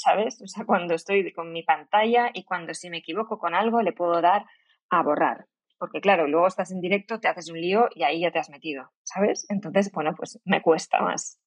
¿sabes? 0.00 0.40
O 0.42 0.46
sea, 0.46 0.64
cuando 0.64 0.94
estoy 0.94 1.30
con 1.32 1.52
mi 1.52 1.62
pantalla 1.62 2.30
y 2.32 2.44
cuando 2.44 2.72
si 2.74 2.88
me 2.88 2.98
equivoco 2.98 3.38
con 3.38 3.54
algo 3.54 3.82
le 3.82 3.92
puedo 3.92 4.20
dar 4.20 4.46
a 4.88 5.02
borrar. 5.02 5.46
Porque 5.78 6.00
claro, 6.00 6.26
luego 6.26 6.46
estás 6.46 6.70
en 6.72 6.80
directo, 6.80 7.20
te 7.20 7.28
haces 7.28 7.50
un 7.50 7.60
lío 7.60 7.88
y 7.94 8.02
ahí 8.02 8.20
ya 8.20 8.30
te 8.30 8.38
has 8.38 8.50
metido, 8.50 8.90
¿sabes? 9.02 9.46
Entonces, 9.48 9.90
bueno, 9.92 10.14
pues 10.16 10.40
me 10.44 10.62
cuesta 10.62 11.00
más. 11.00 11.38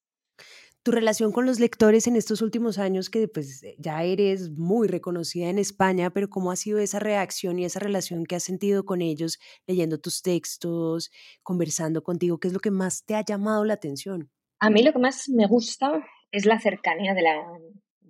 Tu 0.82 0.90
relación 0.90 1.32
con 1.32 1.46
los 1.46 1.60
lectores 1.60 2.06
en 2.06 2.16
estos 2.16 2.42
últimos 2.42 2.78
años, 2.78 3.10
que 3.10 3.26
pues 3.26 3.64
ya 3.78 4.02
eres 4.02 4.50
muy 4.50 4.86
reconocida 4.86 5.48
en 5.48 5.58
España, 5.58 6.10
pero 6.10 6.28
¿cómo 6.28 6.50
ha 6.50 6.56
sido 6.56 6.78
esa 6.78 6.98
reacción 6.98 7.58
y 7.58 7.64
esa 7.64 7.80
relación 7.80 8.24
que 8.24 8.36
has 8.36 8.42
sentido 8.42 8.84
con 8.84 9.00
ellos 9.00 9.38
leyendo 9.66 9.98
tus 9.98 10.20
textos, 10.20 11.10
conversando 11.42 12.02
contigo? 12.02 12.38
¿Qué 12.38 12.48
es 12.48 12.54
lo 12.54 12.60
que 12.60 12.70
más 12.70 13.04
te 13.04 13.14
ha 13.14 13.24
llamado 13.24 13.64
la 13.64 13.74
atención? 13.74 14.30
A 14.60 14.68
mí 14.68 14.82
lo 14.82 14.92
que 14.92 14.98
más 14.98 15.28
me 15.28 15.46
gusta 15.46 16.04
es 16.30 16.44
la 16.44 16.60
cercanía 16.60 17.14
de 17.14 17.22
la, 17.22 17.36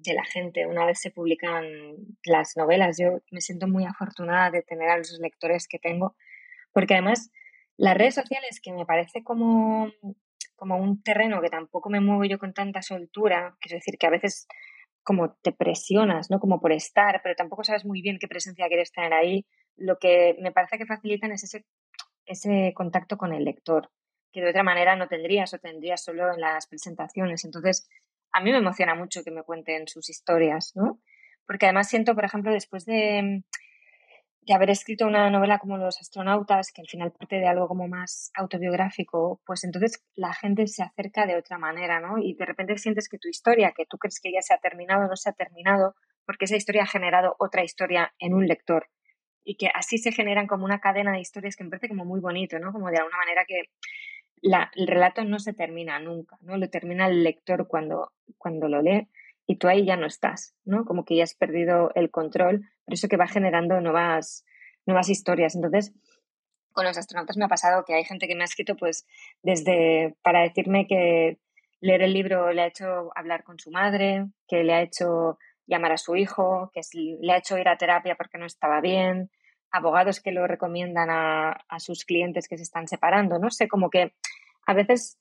de 0.04 0.14
la 0.14 0.24
gente 0.24 0.66
una 0.66 0.86
vez 0.86 1.00
se 1.00 1.10
publican 1.10 1.64
las 2.24 2.56
novelas. 2.56 2.98
Yo 2.98 3.20
me 3.30 3.40
siento 3.40 3.68
muy 3.68 3.84
afortunada 3.84 4.50
de 4.50 4.62
tener 4.62 4.88
a 4.88 4.98
los 4.98 5.18
lectores 5.20 5.66
que 5.68 5.78
tengo, 5.78 6.16
porque 6.72 6.94
además 6.94 7.30
las 7.76 7.96
redes 7.96 8.14
sociales, 8.14 8.60
que 8.62 8.72
me 8.72 8.86
parece 8.86 9.24
como, 9.24 9.90
como 10.56 10.76
un 10.76 11.02
terreno 11.02 11.40
que 11.40 11.50
tampoco 11.50 11.90
me 11.90 12.00
muevo 12.00 12.24
yo 12.24 12.38
con 12.38 12.54
tanta 12.54 12.82
soltura, 12.82 13.56
quiero 13.60 13.76
decir 13.76 13.98
que 13.98 14.06
a 14.06 14.10
veces 14.10 14.46
como 15.04 15.34
te 15.34 15.52
presionas, 15.52 16.30
¿no? 16.30 16.40
Como 16.40 16.60
por 16.60 16.72
estar, 16.72 17.20
pero 17.22 17.36
tampoco 17.36 17.62
sabes 17.62 17.84
muy 17.84 18.00
bien 18.00 18.18
qué 18.18 18.26
presencia 18.26 18.68
quieres 18.68 18.90
tener 18.90 19.12
ahí. 19.12 19.44
Lo 19.76 19.98
que 19.98 20.36
me 20.40 20.50
parece 20.50 20.78
que 20.78 20.86
facilitan 20.86 21.30
es 21.30 21.44
ese, 21.44 21.66
ese 22.24 22.72
contacto 22.74 23.18
con 23.18 23.32
el 23.32 23.44
lector, 23.44 23.90
que 24.32 24.40
de 24.40 24.50
otra 24.50 24.62
manera 24.62 24.96
no 24.96 25.06
tendrías 25.06 25.52
o 25.52 25.58
tendrías 25.58 26.02
solo 26.02 26.32
en 26.32 26.40
las 26.40 26.66
presentaciones. 26.66 27.44
Entonces, 27.44 27.86
a 28.34 28.40
mí 28.40 28.50
me 28.50 28.58
emociona 28.58 28.96
mucho 28.96 29.22
que 29.22 29.30
me 29.30 29.44
cuenten 29.44 29.86
sus 29.86 30.10
historias, 30.10 30.72
¿no? 30.74 30.98
Porque 31.46 31.66
además 31.66 31.88
siento, 31.88 32.14
por 32.16 32.24
ejemplo, 32.24 32.50
después 32.52 32.84
de, 32.84 33.44
de 34.42 34.54
haber 34.54 34.70
escrito 34.70 35.06
una 35.06 35.30
novela 35.30 35.60
como 35.60 35.78
Los 35.78 36.00
astronautas, 36.00 36.72
que 36.72 36.82
al 36.82 36.88
final 36.88 37.12
parte 37.12 37.36
de 37.36 37.46
algo 37.46 37.68
como 37.68 37.86
más 37.86 38.32
autobiográfico, 38.34 39.40
pues 39.46 39.62
entonces 39.62 40.04
la 40.16 40.34
gente 40.34 40.66
se 40.66 40.82
acerca 40.82 41.26
de 41.26 41.36
otra 41.36 41.58
manera, 41.58 42.00
¿no? 42.00 42.18
Y 42.18 42.34
de 42.34 42.44
repente 42.44 42.76
sientes 42.76 43.08
que 43.08 43.18
tu 43.18 43.28
historia, 43.28 43.72
que 43.76 43.86
tú 43.86 43.98
crees 43.98 44.18
que 44.20 44.32
ya 44.32 44.42
se 44.42 44.52
ha 44.52 44.58
terminado, 44.58 45.06
no 45.06 45.14
se 45.14 45.30
ha 45.30 45.32
terminado, 45.32 45.94
porque 46.26 46.46
esa 46.46 46.56
historia 46.56 46.82
ha 46.82 46.86
generado 46.86 47.36
otra 47.38 47.62
historia 47.62 48.12
en 48.18 48.34
un 48.34 48.48
lector. 48.48 48.88
Y 49.44 49.56
que 49.56 49.68
así 49.72 49.98
se 49.98 50.10
generan 50.10 50.48
como 50.48 50.64
una 50.64 50.80
cadena 50.80 51.12
de 51.12 51.20
historias 51.20 51.54
que 51.54 51.62
me 51.62 51.70
parece 51.70 51.88
como 51.88 52.04
muy 52.04 52.20
bonito, 52.20 52.58
¿no? 52.58 52.72
Como 52.72 52.90
de 52.90 52.98
alguna 52.98 53.18
manera 53.18 53.44
que 53.46 53.62
el 54.74 54.86
relato 54.86 55.24
no 55.24 55.38
se 55.38 55.54
termina 55.54 55.98
nunca, 55.98 56.38
¿no? 56.42 56.56
Lo 56.56 56.68
termina 56.68 57.06
el 57.06 57.24
lector 57.24 57.66
cuando, 57.66 58.12
cuando 58.36 58.68
lo 58.68 58.82
lee 58.82 59.08
y 59.46 59.56
tú 59.56 59.68
ahí 59.68 59.84
ya 59.84 59.96
no 59.96 60.06
estás, 60.06 60.54
¿no? 60.64 60.84
Como 60.84 61.04
que 61.04 61.16
ya 61.16 61.24
has 61.24 61.34
perdido 61.34 61.90
el 61.94 62.10
control, 62.10 62.68
pero 62.84 62.94
eso 62.94 63.08
que 63.08 63.16
va 63.16 63.26
generando 63.26 63.80
nuevas, 63.80 64.44
nuevas 64.86 65.08
historias. 65.08 65.54
Entonces, 65.54 65.92
con 66.72 66.84
los 66.84 66.98
astronautas 66.98 67.36
me 67.36 67.44
ha 67.44 67.48
pasado 67.48 67.84
que 67.84 67.94
hay 67.94 68.04
gente 68.04 68.26
que 68.26 68.34
me 68.34 68.42
ha 68.42 68.46
escrito 68.46 68.76
pues 68.76 69.06
desde 69.42 70.16
para 70.22 70.42
decirme 70.42 70.86
que 70.86 71.38
leer 71.80 72.02
el 72.02 72.12
libro 72.12 72.52
le 72.52 72.62
ha 72.62 72.66
hecho 72.66 73.10
hablar 73.14 73.44
con 73.44 73.58
su 73.58 73.70
madre, 73.70 74.26
que 74.48 74.64
le 74.64 74.74
ha 74.74 74.82
hecho 74.82 75.38
llamar 75.66 75.92
a 75.92 75.98
su 75.98 76.16
hijo, 76.16 76.70
que 76.74 76.80
le 76.92 77.32
ha 77.32 77.38
hecho 77.38 77.58
ir 77.58 77.68
a 77.68 77.78
terapia 77.78 78.16
porque 78.16 78.38
no 78.38 78.46
estaba 78.46 78.80
bien, 78.80 79.30
abogados 79.70 80.20
que 80.20 80.32
lo 80.32 80.46
recomiendan 80.46 81.10
a, 81.10 81.52
a, 81.68 81.80
sus 81.80 82.04
clientes 82.04 82.48
que 82.48 82.56
se 82.56 82.62
están 82.62 82.86
separando. 82.86 83.38
No 83.38 83.50
sé, 83.50 83.68
como 83.68 83.90
que 83.90 84.12
a 84.66 84.74
veces 84.74 85.18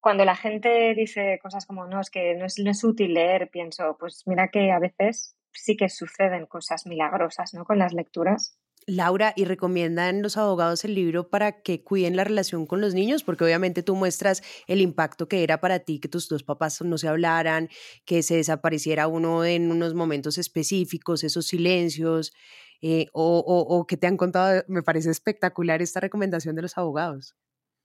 cuando 0.00 0.24
la 0.24 0.34
gente 0.34 0.94
dice 0.94 1.38
cosas 1.42 1.64
como 1.64 1.86
no, 1.86 2.00
es 2.00 2.10
que 2.10 2.34
no 2.34 2.44
es, 2.44 2.58
no 2.58 2.70
es 2.70 2.82
útil 2.82 3.14
leer, 3.14 3.50
pienso, 3.50 3.96
pues 3.98 4.24
mira 4.26 4.48
que 4.48 4.72
a 4.72 4.80
veces 4.80 5.36
sí 5.52 5.76
que 5.76 5.88
suceden 5.88 6.46
cosas 6.46 6.86
milagrosas 6.86 7.54
¿no? 7.54 7.64
con 7.64 7.78
las 7.78 7.92
lecturas. 7.92 8.58
Laura, 8.86 9.32
¿y 9.36 9.44
recomiendan 9.44 10.22
los 10.22 10.36
abogados 10.36 10.84
el 10.84 10.96
libro 10.96 11.30
para 11.30 11.62
que 11.62 11.84
cuiden 11.84 12.16
la 12.16 12.24
relación 12.24 12.66
con 12.66 12.80
los 12.80 12.94
niños? 12.94 13.22
Porque 13.22 13.44
obviamente 13.44 13.84
tú 13.84 13.94
muestras 13.94 14.42
el 14.66 14.80
impacto 14.80 15.28
que 15.28 15.44
era 15.44 15.60
para 15.60 15.78
ti 15.80 16.00
que 16.00 16.08
tus 16.08 16.28
dos 16.28 16.42
papás 16.42 16.82
no 16.82 16.98
se 16.98 17.06
hablaran, 17.06 17.68
que 18.04 18.24
se 18.24 18.36
desapareciera 18.36 19.06
uno 19.06 19.44
en 19.44 19.70
unos 19.70 19.94
momentos 19.94 20.36
específicos, 20.36 21.22
esos 21.22 21.46
silencios, 21.46 22.32
eh, 22.80 23.06
o, 23.12 23.38
o, 23.38 23.86
que 23.86 23.96
te 23.96 24.08
han 24.08 24.16
contado, 24.16 24.64
me 24.66 24.82
parece 24.82 25.10
espectacular 25.10 25.80
esta 25.80 26.00
recomendación 26.00 26.56
de 26.56 26.62
los 26.62 26.76
abogados. 26.76 27.36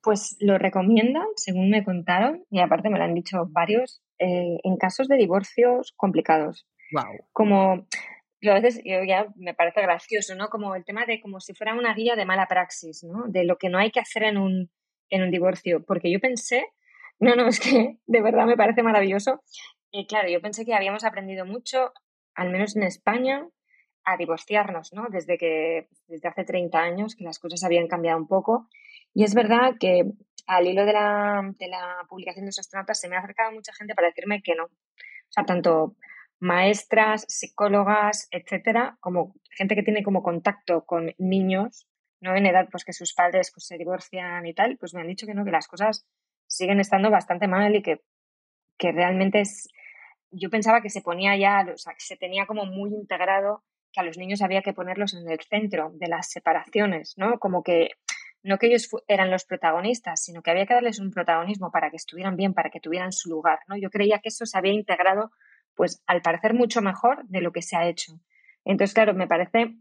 Pues 0.01 0.37
lo 0.39 0.57
recomiendan, 0.57 1.25
según 1.35 1.69
me 1.69 1.83
contaron, 1.83 2.45
y 2.49 2.59
aparte 2.59 2.89
me 2.89 2.97
lo 2.97 3.03
han 3.03 3.13
dicho 3.13 3.45
varios, 3.49 4.01
eh, 4.19 4.57
en 4.63 4.77
casos 4.77 5.07
de 5.07 5.17
divorcios 5.17 5.93
complicados. 5.97 6.67
Wow. 6.91 7.25
Como 7.33 7.87
a 8.49 8.53
veces 8.53 8.81
yo 8.83 9.03
ya 9.03 9.27
me 9.35 9.53
parece 9.53 9.81
gracioso, 9.81 10.35
¿no? 10.35 10.49
Como 10.49 10.75
el 10.75 10.85
tema 10.85 11.05
de 11.05 11.19
como 11.19 11.39
si 11.39 11.53
fuera 11.53 11.73
una 11.73 11.93
guía 11.93 12.15
de 12.15 12.25
mala 12.25 12.47
praxis, 12.47 13.03
¿no? 13.03 13.25
De 13.27 13.43
lo 13.43 13.57
que 13.57 13.69
no 13.69 13.79
hay 13.79 13.91
que 13.91 13.99
hacer 13.99 14.23
en 14.23 14.37
un, 14.37 14.69
en 15.09 15.23
un 15.23 15.31
divorcio. 15.31 15.83
Porque 15.85 16.11
yo 16.11 16.19
pensé, 16.19 16.67
no, 17.19 17.35
no, 17.35 17.47
es 17.47 17.59
que 17.59 17.97
de 18.05 18.21
verdad 18.21 18.45
me 18.45 18.57
parece 18.57 18.83
maravilloso. 18.83 19.41
Y 19.91 20.05
claro, 20.05 20.29
yo 20.29 20.41
pensé 20.41 20.65
que 20.65 20.75
habíamos 20.75 21.03
aprendido 21.03 21.45
mucho, 21.45 21.91
al 22.35 22.51
menos 22.51 22.75
en 22.75 22.83
España, 22.83 23.47
a 24.03 24.17
divorciarnos, 24.17 24.93
¿no? 24.93 25.07
Desde 25.09 25.37
que, 25.37 25.89
desde 26.07 26.29
hace 26.29 26.43
30 26.43 26.79
años, 26.79 27.15
que 27.15 27.23
las 27.23 27.39
cosas 27.39 27.63
habían 27.63 27.87
cambiado 27.87 28.17
un 28.17 28.27
poco. 28.27 28.69
Y 29.17 29.23
es 29.23 29.33
verdad 29.33 29.73
que 29.79 30.03
al 30.45 30.67
hilo 30.67 30.85
de 30.85 30.93
la, 30.93 31.41
de 31.57 31.67
la 31.69 32.05
publicación 32.07 32.45
de 32.45 32.49
los 32.49 32.59
astronautas 32.59 32.99
se 32.99 33.09
me 33.09 33.15
ha 33.15 33.19
acercado 33.19 33.51
mucha 33.51 33.73
gente 33.73 33.95
para 33.95 34.09
decirme 34.09 34.43
que 34.43 34.53
no. 34.53 34.65
O 34.65 35.31
sea, 35.31 35.43
tanto 35.43 35.95
maestras, 36.39 37.25
psicólogas, 37.27 38.27
etcétera, 38.29 38.95
como 38.99 39.33
gente 39.49 39.73
que 39.73 39.81
tiene 39.81 40.03
como 40.03 40.21
contacto 40.21 40.85
con 40.85 41.15
niños, 41.17 41.87
no 42.21 42.35
en 42.35 42.45
edad 42.45 42.67
pues 42.69 42.85
que 42.85 42.93
sus 42.93 43.15
padres 43.15 43.51
pues 43.51 43.65
se 43.65 43.79
divorcian 43.79 44.45
y 44.45 44.53
tal, 44.53 44.77
pues 44.77 44.93
me 44.93 45.01
han 45.01 45.07
dicho 45.07 45.25
que 45.25 45.33
no, 45.33 45.45
que 45.45 45.49
las 45.49 45.67
cosas 45.67 46.05
siguen 46.45 46.79
estando 46.79 47.09
bastante 47.09 47.47
mal 47.47 47.75
y 47.75 47.81
que, 47.81 48.03
que 48.77 48.91
realmente 48.91 49.41
es, 49.41 49.67
yo 50.29 50.51
pensaba 50.51 50.81
que 50.81 50.91
se 50.91 51.01
ponía 51.01 51.35
ya, 51.35 51.65
o 51.73 51.77
sea, 51.77 51.93
que 51.93 52.05
se 52.05 52.17
tenía 52.17 52.45
como 52.45 52.67
muy 52.67 52.91
integrado 52.93 53.63
que 53.91 53.99
a 53.99 54.03
los 54.03 54.19
niños 54.19 54.43
había 54.43 54.61
que 54.61 54.73
ponerlos 54.73 55.15
en 55.15 55.27
el 55.27 55.39
centro 55.39 55.89
de 55.95 56.07
las 56.07 56.29
separaciones, 56.29 57.15
¿no? 57.17 57.39
Como 57.39 57.63
que 57.63 57.89
no 58.43 58.57
que 58.57 58.67
ellos 58.67 58.89
eran 59.07 59.31
los 59.31 59.45
protagonistas, 59.45 60.23
sino 60.23 60.41
que 60.41 60.51
había 60.51 60.65
que 60.65 60.73
darles 60.73 60.99
un 60.99 61.11
protagonismo 61.11 61.71
para 61.71 61.89
que 61.89 61.97
estuvieran 61.97 62.35
bien, 62.35 62.53
para 62.53 62.69
que 62.69 62.79
tuvieran 62.79 63.11
su 63.11 63.29
lugar, 63.29 63.59
¿no? 63.67 63.77
Yo 63.77 63.89
creía 63.89 64.19
que 64.19 64.29
eso 64.29 64.45
se 64.45 64.57
había 64.57 64.73
integrado, 64.73 65.31
pues 65.75 66.01
al 66.07 66.21
parecer 66.21 66.53
mucho 66.53 66.81
mejor 66.81 67.25
de 67.27 67.41
lo 67.41 67.51
que 67.51 67.61
se 67.61 67.75
ha 67.75 67.87
hecho. 67.87 68.19
Entonces, 68.63 68.93
claro, 68.93 69.13
me 69.13 69.27
parece 69.27 69.77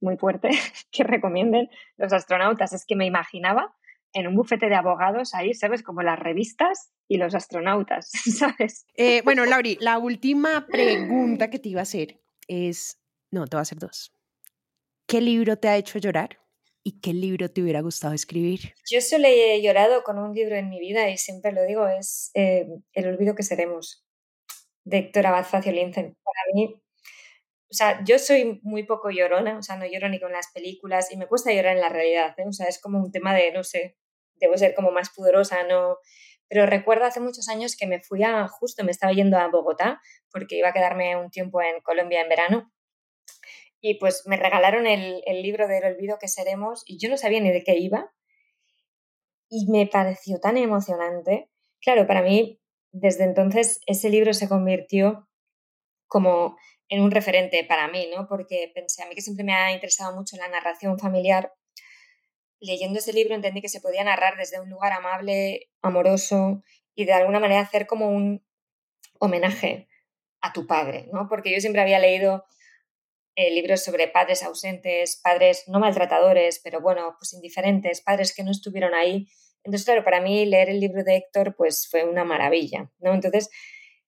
muy 0.00 0.16
fuerte 0.16 0.50
que 0.90 1.04
recomienden 1.04 1.68
los 1.96 2.12
astronautas. 2.12 2.72
Es 2.72 2.84
que 2.86 2.96
me 2.96 3.06
imaginaba 3.06 3.74
en 4.12 4.28
un 4.28 4.36
bufete 4.36 4.68
de 4.68 4.76
abogados 4.76 5.34
ahí, 5.34 5.54
¿sabes? 5.54 5.82
Como 5.82 6.02
las 6.02 6.18
revistas 6.18 6.92
y 7.08 7.16
los 7.16 7.34
astronautas, 7.34 8.10
¿sabes? 8.38 8.86
Eh, 8.94 9.22
bueno, 9.22 9.44
Lauri, 9.44 9.76
la 9.80 9.98
última 9.98 10.66
pregunta 10.66 11.50
que 11.50 11.58
te 11.58 11.68
iba 11.68 11.80
a 11.80 11.82
hacer 11.82 12.20
es, 12.46 13.00
no, 13.30 13.46
te 13.46 13.56
voy 13.56 13.60
a 13.60 13.62
hacer 13.62 13.78
dos. 13.78 14.12
¿Qué 15.06 15.20
libro 15.20 15.58
te 15.58 15.68
ha 15.68 15.76
hecho 15.76 15.98
llorar? 15.98 16.43
¿Y 16.86 17.00
qué 17.00 17.14
libro 17.14 17.50
te 17.50 17.62
hubiera 17.62 17.80
gustado 17.80 18.12
escribir? 18.12 18.74
Yo 18.90 19.00
solo 19.00 19.26
he 19.26 19.62
llorado 19.62 20.02
con 20.04 20.18
un 20.18 20.34
libro 20.34 20.54
en 20.56 20.68
mi 20.68 20.78
vida 20.78 21.08
y 21.08 21.16
siempre 21.16 21.50
lo 21.50 21.64
digo, 21.64 21.88
es 21.88 22.30
eh, 22.34 22.66
El 22.92 23.08
olvido 23.08 23.34
que 23.34 23.42
seremos, 23.42 24.06
de 24.84 24.98
Héctor 24.98 25.26
Abad 25.26 25.46
Facio 25.46 25.72
Linzen. 25.72 26.14
Para 26.22 26.54
mí, 26.54 26.78
o 27.70 27.74
sea, 27.74 28.04
yo 28.04 28.18
soy 28.18 28.60
muy 28.62 28.82
poco 28.82 29.10
llorona, 29.10 29.56
o 29.56 29.62
sea, 29.62 29.76
no 29.76 29.86
lloro 29.86 30.10
ni 30.10 30.20
con 30.20 30.30
las 30.30 30.52
películas 30.52 31.10
y 31.10 31.16
me 31.16 31.26
cuesta 31.26 31.54
llorar 31.54 31.74
en 31.74 31.80
la 31.80 31.88
realidad, 31.88 32.34
¿eh? 32.36 32.44
o 32.46 32.52
sea, 32.52 32.66
es 32.66 32.78
como 32.78 32.98
un 32.98 33.10
tema 33.10 33.34
de, 33.34 33.50
no 33.50 33.64
sé, 33.64 33.96
debo 34.34 34.58
ser 34.58 34.74
como 34.74 34.90
más 34.90 35.10
pudorosa, 35.10 35.64
no... 35.64 35.96
Pero 36.48 36.66
recuerdo 36.66 37.06
hace 37.06 37.20
muchos 37.20 37.48
años 37.48 37.74
que 37.74 37.86
me 37.86 38.02
fui 38.02 38.22
a, 38.22 38.46
justo 38.46 38.84
me 38.84 38.90
estaba 38.90 39.14
yendo 39.14 39.38
a 39.38 39.48
Bogotá 39.48 40.02
porque 40.30 40.56
iba 40.58 40.68
a 40.68 40.72
quedarme 40.74 41.16
un 41.16 41.30
tiempo 41.30 41.62
en 41.62 41.80
Colombia 41.80 42.20
en 42.20 42.28
verano 42.28 42.74
y 43.86 43.96
pues 43.96 44.22
me 44.24 44.38
regalaron 44.38 44.86
el, 44.86 45.22
libro 45.42 45.68
del 45.68 45.84
olvido 45.84 46.16
que 46.18 46.26
seremos 46.26 46.84
y 46.86 46.96
yo 46.98 47.10
no 47.10 47.18
sabía 47.18 47.42
ni 47.42 47.50
de 47.50 47.62
qué 47.62 47.76
iba 47.76 48.10
y 49.50 49.70
me 49.70 49.86
pareció 49.86 50.40
tan 50.40 50.56
emocionante. 50.56 51.50
Claro, 51.82 52.06
para 52.06 52.22
mí 52.22 52.62
desde 52.92 53.24
entonces 53.24 53.82
ese 53.86 54.08
libro 54.08 54.32
se 54.32 54.48
convirtió 54.48 55.28
como 56.06 56.56
en 56.88 57.02
un 57.02 57.10
referente 57.10 57.62
para 57.62 57.86
mí, 57.88 58.08
¿no? 58.10 58.26
Porque 58.26 58.72
pensé, 58.74 59.02
a 59.02 59.06
mí 59.06 59.14
que 59.14 59.20
siempre 59.20 59.44
me 59.44 59.52
ha 59.52 59.70
interesado 59.70 60.16
mucho 60.16 60.38
la 60.38 60.48
narración 60.48 60.98
familiar, 60.98 61.52
leyendo 62.60 63.00
ese 63.00 63.12
libro 63.12 63.34
entendí 63.34 63.60
que 63.60 63.68
se 63.68 63.82
podía 63.82 64.02
narrar 64.02 64.38
desde 64.38 64.60
un 64.60 64.70
lugar 64.70 64.94
amable, 64.94 65.68
amoroso 65.82 66.62
y 66.94 67.04
de 67.04 67.12
alguna 67.12 67.38
manera 67.38 67.60
hacer 67.60 67.86
como 67.86 68.08
un 68.08 68.42
homenaje 69.18 69.88
a 70.40 70.54
tu 70.54 70.66
padre, 70.66 71.10
¿no? 71.12 71.28
Porque 71.28 71.52
yo 71.52 71.60
siempre 71.60 71.82
había 71.82 71.98
leído 71.98 72.46
eh, 73.36 73.50
libros 73.50 73.82
sobre 73.82 74.08
padres 74.08 74.42
ausentes, 74.42 75.20
padres 75.22 75.64
no 75.66 75.80
maltratadores, 75.80 76.60
pero 76.62 76.80
bueno, 76.80 77.16
pues 77.18 77.32
indiferentes, 77.32 78.00
padres 78.00 78.34
que 78.34 78.44
no 78.44 78.50
estuvieron 78.50 78.94
ahí. 78.94 79.26
Entonces, 79.64 79.84
claro, 79.84 80.04
para 80.04 80.20
mí 80.20 80.44
leer 80.46 80.70
el 80.70 80.80
libro 80.80 81.02
de 81.02 81.16
Héctor 81.16 81.54
pues 81.56 81.88
fue 81.90 82.04
una 82.04 82.24
maravilla, 82.24 82.90
¿no? 82.98 83.14
Entonces, 83.14 83.50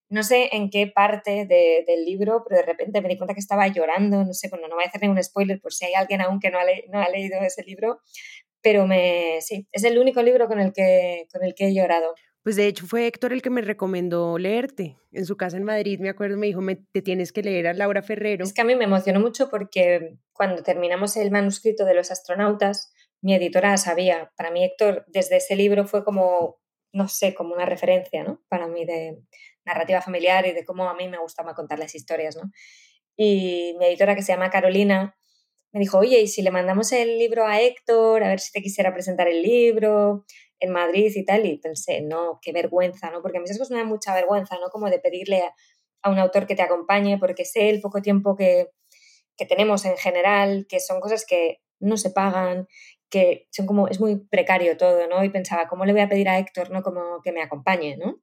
no 0.08 0.22
sé 0.22 0.50
en 0.52 0.70
qué 0.70 0.86
parte 0.86 1.46
del 1.46 2.04
libro, 2.04 2.44
pero 2.46 2.60
de 2.60 2.66
repente 2.66 3.00
me 3.00 3.08
di 3.08 3.16
cuenta 3.16 3.34
que 3.34 3.40
estaba 3.40 3.66
llorando, 3.66 4.24
no 4.24 4.32
sé, 4.32 4.48
bueno, 4.48 4.68
no 4.68 4.76
voy 4.76 4.84
a 4.84 4.88
hacer 4.88 5.02
ningún 5.02 5.22
spoiler 5.22 5.60
por 5.60 5.72
si 5.72 5.86
hay 5.86 5.94
alguien 5.94 6.20
aún 6.20 6.38
que 6.38 6.50
no 6.50 6.58
ha, 6.58 6.64
no 6.92 7.00
ha 7.00 7.08
leído 7.08 7.40
ese 7.40 7.64
libro, 7.64 8.00
pero 8.62 8.86
me, 8.86 9.40
sí, 9.40 9.66
es 9.72 9.84
el 9.84 9.98
único 9.98 10.22
libro 10.22 10.46
con 10.46 10.60
el 10.60 10.72
que, 10.72 11.26
con 11.32 11.42
el 11.42 11.54
que 11.54 11.68
he 11.68 11.74
llorado. 11.74 12.14
Pues 12.46 12.54
de 12.54 12.68
hecho 12.68 12.86
fue 12.86 13.08
Héctor 13.08 13.32
el 13.32 13.42
que 13.42 13.50
me 13.50 13.60
recomendó 13.60 14.38
leerte. 14.38 14.96
En 15.10 15.26
su 15.26 15.36
casa 15.36 15.56
en 15.56 15.64
Madrid, 15.64 15.98
me 15.98 16.10
acuerdo, 16.10 16.36
me 16.36 16.46
dijo, 16.46 16.60
me, 16.60 16.76
te 16.76 17.02
tienes 17.02 17.32
que 17.32 17.42
leer 17.42 17.66
a 17.66 17.74
Laura 17.74 18.02
Ferrero. 18.02 18.44
Es 18.44 18.52
que 18.52 18.60
a 18.60 18.64
mí 18.64 18.76
me 18.76 18.84
emocionó 18.84 19.18
mucho 19.18 19.50
porque 19.50 20.14
cuando 20.32 20.62
terminamos 20.62 21.16
el 21.16 21.32
manuscrito 21.32 21.84
de 21.84 21.94
los 21.94 22.12
astronautas, 22.12 22.92
mi 23.20 23.34
editora 23.34 23.76
sabía, 23.78 24.30
para 24.36 24.52
mí 24.52 24.62
Héctor, 24.62 25.04
desde 25.08 25.38
ese 25.38 25.56
libro 25.56 25.88
fue 25.88 26.04
como, 26.04 26.60
no 26.92 27.08
sé, 27.08 27.34
como 27.34 27.52
una 27.52 27.66
referencia, 27.66 28.22
¿no? 28.22 28.40
Para 28.48 28.68
mí 28.68 28.84
de 28.84 29.18
narrativa 29.64 30.00
familiar 30.00 30.46
y 30.46 30.52
de 30.52 30.64
cómo 30.64 30.88
a 30.88 30.94
mí 30.94 31.08
me 31.08 31.18
gustaba 31.18 31.52
contar 31.52 31.80
las 31.80 31.96
historias, 31.96 32.36
¿no? 32.36 32.52
Y 33.16 33.74
mi 33.80 33.86
editora 33.86 34.14
que 34.14 34.22
se 34.22 34.32
llama 34.32 34.50
Carolina 34.50 35.15
me 35.76 35.80
dijo, 35.80 35.98
oye, 35.98 36.20
¿y 36.20 36.26
si 36.26 36.42
le 36.42 36.50
mandamos 36.50 36.92
el 36.92 37.18
libro 37.18 37.46
a 37.46 37.60
Héctor, 37.60 38.24
a 38.24 38.28
ver 38.28 38.40
si 38.40 38.52
te 38.52 38.62
quisiera 38.62 38.92
presentar 38.92 39.28
el 39.28 39.42
libro? 39.42 40.24
en 40.60 40.72
Madrid 40.72 41.12
y 41.14 41.24
tal, 41.24 41.46
y 41.46 41.58
pensé, 41.58 42.00
no, 42.00 42.38
qué 42.42 42.52
vergüenza, 42.52 43.10
¿no? 43.10 43.22
Porque 43.22 43.38
a 43.38 43.40
mí 43.40 43.44
esas 43.44 43.58
cosas 43.58 43.72
me 43.72 43.78
da 43.78 43.84
mucha 43.84 44.14
vergüenza, 44.14 44.56
¿no? 44.58 44.70
Como 44.70 44.88
de 44.88 44.98
pedirle 44.98 45.42
a, 46.02 46.10
un 46.10 46.18
autor 46.18 46.46
que 46.46 46.54
te 46.54 46.62
acompañe, 46.62 47.18
porque 47.18 47.44
sé 47.44 47.68
el 47.68 47.80
poco 47.80 48.00
tiempo 48.00 48.36
que, 48.36 48.68
que 49.36 49.44
tenemos 49.44 49.84
en 49.84 49.96
general, 49.96 50.66
que 50.68 50.78
son 50.78 51.00
cosas 51.00 51.26
que 51.26 51.58
no 51.80 51.96
se 51.96 52.10
pagan, 52.10 52.68
que 53.10 53.48
son 53.50 53.66
como, 53.66 53.88
es 53.88 54.00
muy 54.00 54.24
precario 54.28 54.76
todo, 54.76 55.08
¿no? 55.08 55.24
Y 55.24 55.30
pensaba, 55.30 55.66
¿cómo 55.66 55.84
le 55.84 55.92
voy 55.92 56.02
a 56.02 56.08
pedir 56.08 56.28
a 56.28 56.38
Héctor, 56.38 56.70
¿no? 56.70 56.82
Como 56.82 57.20
que 57.24 57.32
me 57.32 57.42
acompañe, 57.42 57.96
¿no? 57.96 58.20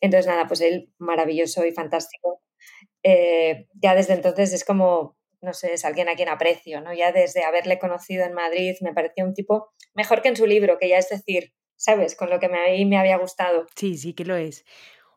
Entonces, 0.00 0.26
nada, 0.26 0.46
pues 0.46 0.60
él 0.60 0.92
maravilloso 0.98 1.64
y 1.64 1.72
fantástico. 1.72 2.42
Eh, 3.02 3.66
ya 3.74 3.94
desde 3.94 4.14
entonces 4.14 4.52
es 4.52 4.64
como, 4.64 5.16
no 5.42 5.52
sé, 5.52 5.74
es 5.74 5.84
alguien 5.84 6.08
a 6.08 6.14
quien 6.14 6.28
aprecio, 6.28 6.80
¿no? 6.80 6.94
Ya 6.94 7.12
desde 7.12 7.44
haberle 7.44 7.78
conocido 7.78 8.24
en 8.24 8.32
Madrid 8.32 8.76
me 8.80 8.94
pareció 8.94 9.24
un 9.24 9.34
tipo 9.34 9.72
mejor 9.94 10.22
que 10.22 10.28
en 10.28 10.36
su 10.36 10.46
libro, 10.46 10.78
que 10.78 10.88
ya 10.88 10.98
es 10.98 11.08
decir, 11.08 11.52
¿sabes? 11.76 12.14
Con 12.14 12.30
lo 12.30 12.38
que 12.40 12.48
me, 12.48 12.84
me 12.86 12.98
había 12.98 13.18
gustado. 13.18 13.66
Sí, 13.76 13.96
sí 13.96 14.14
que 14.14 14.24
lo 14.24 14.36
es. 14.36 14.64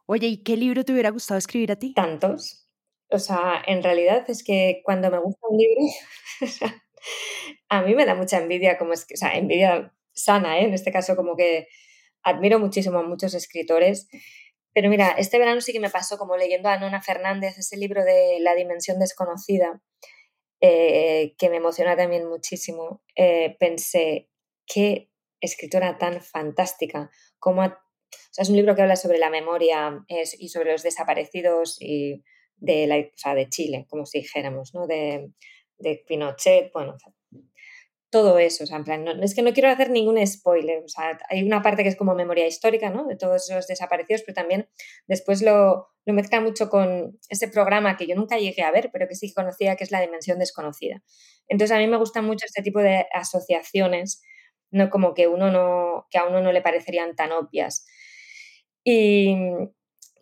Oye, 0.08 0.28
¿y 0.28 0.44
qué 0.44 0.58
libro 0.58 0.84
te 0.84 0.94
hubiera 0.94 1.12
gustado 1.12 1.38
escribir 1.38 1.72
a 1.72 1.76
ti? 1.78 1.94
Tantos. 1.94 2.68
O 3.10 3.20
sea, 3.20 3.64
en 3.68 3.84
realidad 3.84 4.26
es 4.30 4.44
que 4.44 4.82
cuando 4.84 5.12
me 5.12 5.20
gusta 5.20 5.48
un 5.48 5.58
libro, 5.58 5.82
a 7.70 7.82
mí 7.84 7.96
me 7.96 8.06
da 8.06 8.16
mucha 8.16 8.40
envidia, 8.40 8.78
como 8.78 8.94
es 8.94 9.06
que, 9.06 9.14
o 9.14 9.18
sea, 9.18 9.38
envidia 9.38 9.94
sana, 10.14 10.60
¿eh? 10.60 10.66
En 10.66 10.74
este 10.74 10.92
caso, 10.92 11.16
como 11.16 11.36
que 11.36 11.68
admiro 12.24 12.60
muchísimo 12.60 13.00
a 13.00 13.04
muchos 13.04 13.34
escritores. 13.36 14.08
Pero 14.76 14.90
mira, 14.90 15.16
este 15.18 15.40
verano 15.40 15.62
sí 15.62 15.72
que 15.72 15.80
me 15.80 15.90
pasó 15.90 16.18
como 16.18 16.36
leyendo 16.36 16.68
a 16.68 16.78
Nona 16.78 17.02
Fernández, 17.02 17.58
ese 17.58 17.78
libro 17.78 18.04
de 18.04 18.40
La 18.42 18.56
Dimensión 18.56 19.00
Desconocida, 19.00 19.82
eh, 20.60 21.34
que 21.38 21.50
me 21.50 21.56
emociona 21.56 21.96
también 21.96 22.28
muchísimo. 22.28 23.02
Eh, 23.16 23.56
pensé, 23.58 24.28
qué 24.68 25.10
escritora 25.40 25.98
tan 25.98 26.22
fantástica, 26.22 27.10
como 27.40 27.64
es 27.64 28.50
un 28.50 28.58
libro 28.58 28.76
que 28.76 28.82
habla 28.82 28.98
sobre 28.98 29.18
la 29.18 29.30
memoria 29.30 30.04
y 30.10 30.50
sobre 30.50 30.74
los 30.74 30.84
desaparecidos 30.84 31.78
y 31.80 32.22
de, 32.58 32.86
la, 32.86 32.98
de 33.34 33.50
Chile, 33.50 33.86
como 33.90 34.06
si 34.06 34.20
dijéramos, 34.20 34.74
¿no? 34.74 34.88
de, 34.88 35.32
de 35.78 36.04
Pinochet, 36.06 36.74
bueno, 36.74 36.98
todo 38.16 38.40
eso, 38.40 38.64
o 38.64 38.68
sea, 38.68 38.78
en 38.78 38.86
plan, 38.86 39.04
no, 39.04 39.12
es 39.12 39.36
que 39.36 39.42
no 39.42 39.52
quiero 39.52 39.68
hacer 39.68 39.90
ningún 39.90 40.26
spoiler, 40.26 40.82
o 40.86 40.88
sea, 40.88 41.20
hay 41.30 41.44
una 41.44 41.62
parte 41.62 41.84
que 41.84 41.90
es 41.90 41.98
como 41.98 42.16
memoria 42.16 42.48
histórica, 42.48 42.90
¿no? 42.90 43.06
De 43.06 43.18
todos 43.18 43.50
esos 43.50 43.68
desaparecidos, 43.68 44.22
pero 44.22 44.36
también 44.36 44.70
después 45.06 45.42
lo, 45.42 45.90
lo 46.06 46.14
mezcla 46.14 46.40
mucho 46.40 46.70
con 46.70 47.20
ese 47.28 47.50
programa 47.50 47.98
que 47.98 48.08
yo 48.08 48.16
nunca 48.16 48.38
llegué 48.38 48.62
a 48.62 48.72
ver, 48.72 48.90
pero 48.94 49.10
que 49.10 49.16
sí 49.16 49.34
conocía, 49.34 49.76
que 49.76 49.84
es 49.84 49.92
La 49.92 50.00
Dimensión 50.00 50.40
Desconocida. 50.40 51.04
Entonces, 51.50 51.76
a 51.76 51.80
mí 51.80 51.88
me 51.88 51.98
gustan 51.98 52.24
mucho 52.26 52.46
este 52.46 52.62
tipo 52.62 52.80
de 52.80 53.06
asociaciones 53.14 54.22
no 54.72 54.90
como 54.90 55.14
que 55.14 55.28
uno 55.28 55.52
no, 55.52 56.08
que 56.10 56.18
a 56.18 56.26
uno 56.26 56.40
no 56.40 56.54
le 56.54 56.62
parecerían 56.62 57.18
tan 57.18 57.34
obvias. 57.34 57.86
Y, 58.86 59.36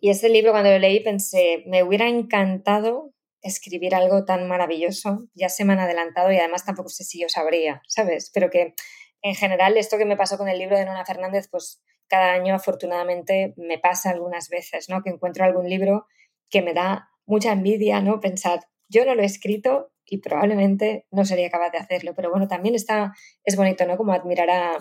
y 0.00 0.10
ese 0.10 0.28
libro 0.28 0.50
cuando 0.50 0.70
lo 0.70 0.80
leí 0.80 0.98
pensé, 0.98 1.62
me 1.68 1.84
hubiera 1.84 2.08
encantado 2.08 3.13
escribir 3.44 3.94
algo 3.94 4.24
tan 4.24 4.48
maravilloso, 4.48 5.28
ya 5.34 5.48
se 5.48 5.64
me 5.64 5.74
han 5.74 5.80
adelantado 5.80 6.32
y 6.32 6.38
además 6.38 6.64
tampoco 6.64 6.88
sé 6.88 7.04
si 7.04 7.20
yo 7.20 7.28
sabría, 7.28 7.82
¿sabes? 7.86 8.30
Pero 8.34 8.50
que 8.50 8.74
en 9.22 9.34
general 9.34 9.76
esto 9.76 9.98
que 9.98 10.06
me 10.06 10.16
pasó 10.16 10.38
con 10.38 10.48
el 10.48 10.58
libro 10.58 10.76
de 10.76 10.84
Nona 10.84 11.04
Fernández, 11.04 11.48
pues 11.50 11.82
cada 12.08 12.32
año 12.32 12.54
afortunadamente 12.54 13.54
me 13.56 13.78
pasa 13.78 14.10
algunas 14.10 14.48
veces, 14.48 14.88
¿no? 14.88 15.02
Que 15.02 15.10
encuentro 15.10 15.44
algún 15.44 15.68
libro 15.68 16.06
que 16.50 16.62
me 16.62 16.74
da 16.74 17.10
mucha 17.26 17.52
envidia, 17.52 18.00
¿no? 18.00 18.20
Pensar, 18.20 18.60
yo 18.88 19.04
no 19.04 19.14
lo 19.14 19.22
he 19.22 19.26
escrito 19.26 19.92
y 20.06 20.18
probablemente 20.18 21.06
no 21.10 21.24
sería 21.24 21.50
capaz 21.50 21.70
de 21.70 21.78
hacerlo. 21.78 22.14
Pero 22.14 22.30
bueno, 22.30 22.48
también 22.48 22.74
está, 22.74 23.14
es 23.44 23.56
bonito, 23.56 23.86
¿no? 23.86 23.96
Como 23.96 24.12
admirar 24.12 24.50
a, 24.50 24.78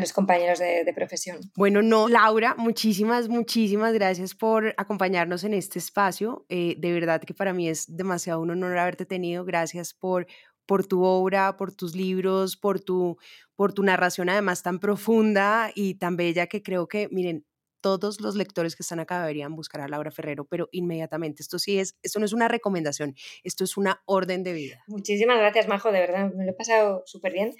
los 0.00 0.12
compañeros 0.12 0.58
de, 0.58 0.92
profesión. 0.94 1.38
Bueno, 1.56 1.82
no, 1.82 2.08
Laura, 2.08 2.54
muchísimas, 2.56 3.28
muchísimas 3.28 3.92
gracias 3.92 4.34
por 4.34 4.74
acompañarnos 4.76 5.44
en 5.44 5.54
este 5.54 5.78
espacio. 5.78 6.46
Eh, 6.48 6.74
de 6.78 6.92
verdad 6.92 7.20
que 7.20 7.34
para 7.34 7.52
mí 7.52 7.68
es 7.68 7.96
demasiado 7.96 8.40
un 8.40 8.50
honor 8.50 8.78
haberte 8.78 9.06
tenido. 9.06 9.44
Gracias 9.44 9.94
por 9.94 10.26
por 10.66 10.84
tu 10.84 11.04
obra, 11.04 11.56
por 11.56 11.72
tus 11.72 11.94
libros, 11.94 12.56
por 12.56 12.80
tu, 12.80 13.16
por 13.54 13.72
tu 13.72 13.82
narración 13.84 14.28
además 14.28 14.62
tan 14.62 14.80
profunda 14.80 15.70
y 15.74 15.94
tan 15.94 16.16
bella 16.16 16.48
que 16.48 16.62
creo 16.62 16.88
que, 16.88 17.08
miren, 17.10 17.46
todos 17.80 18.20
los 18.20 18.34
lectores 18.34 18.74
que 18.74 18.82
están 18.82 18.98
acá 18.98 19.20
deberían 19.20 19.54
buscar 19.54 19.80
a 19.80 19.86
Laura 19.86 20.10
Ferrero, 20.10 20.44
pero 20.44 20.68
inmediatamente. 20.72 21.42
Esto 21.42 21.60
sí 21.60 21.78
es, 21.78 21.96
esto 22.02 22.18
no 22.18 22.24
es 22.24 22.32
una 22.32 22.48
recomendación, 22.48 23.14
esto 23.44 23.62
es 23.62 23.76
una 23.76 24.02
orden 24.06 24.42
de 24.42 24.54
vida. 24.54 24.82
Muchísimas 24.88 25.38
gracias, 25.38 25.68
Majo, 25.68 25.92
de 25.92 26.00
verdad, 26.00 26.32
me 26.34 26.44
lo 26.44 26.50
he 26.50 26.54
pasado 26.54 27.04
súper 27.06 27.32
bien. 27.32 27.52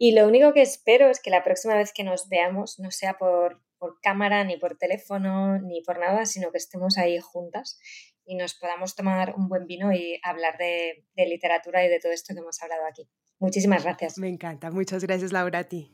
Y 0.00 0.12
lo 0.12 0.28
único 0.28 0.52
que 0.52 0.62
espero 0.62 1.10
es 1.10 1.20
que 1.20 1.30
la 1.30 1.42
próxima 1.42 1.74
vez 1.74 1.92
que 1.92 2.04
nos 2.04 2.28
veamos 2.28 2.78
no 2.78 2.92
sea 2.92 3.18
por, 3.18 3.60
por 3.78 4.00
cámara, 4.00 4.44
ni 4.44 4.56
por 4.56 4.78
teléfono, 4.78 5.58
ni 5.58 5.82
por 5.82 5.98
nada, 5.98 6.24
sino 6.24 6.52
que 6.52 6.58
estemos 6.58 6.96
ahí 6.98 7.18
juntas 7.18 7.80
y 8.24 8.36
nos 8.36 8.54
podamos 8.54 8.94
tomar 8.94 9.34
un 9.36 9.48
buen 9.48 9.66
vino 9.66 9.92
y 9.92 10.20
hablar 10.22 10.56
de, 10.56 11.04
de 11.16 11.26
literatura 11.26 11.84
y 11.84 11.88
de 11.88 11.98
todo 11.98 12.12
esto 12.12 12.32
que 12.32 12.40
hemos 12.40 12.62
hablado 12.62 12.86
aquí. 12.86 13.08
Muchísimas 13.40 13.82
gracias. 13.82 14.18
Me 14.18 14.28
encanta. 14.28 14.70
Muchas 14.70 15.02
gracias, 15.02 15.32
Laura, 15.32 15.60
a 15.60 15.64
ti. 15.64 15.92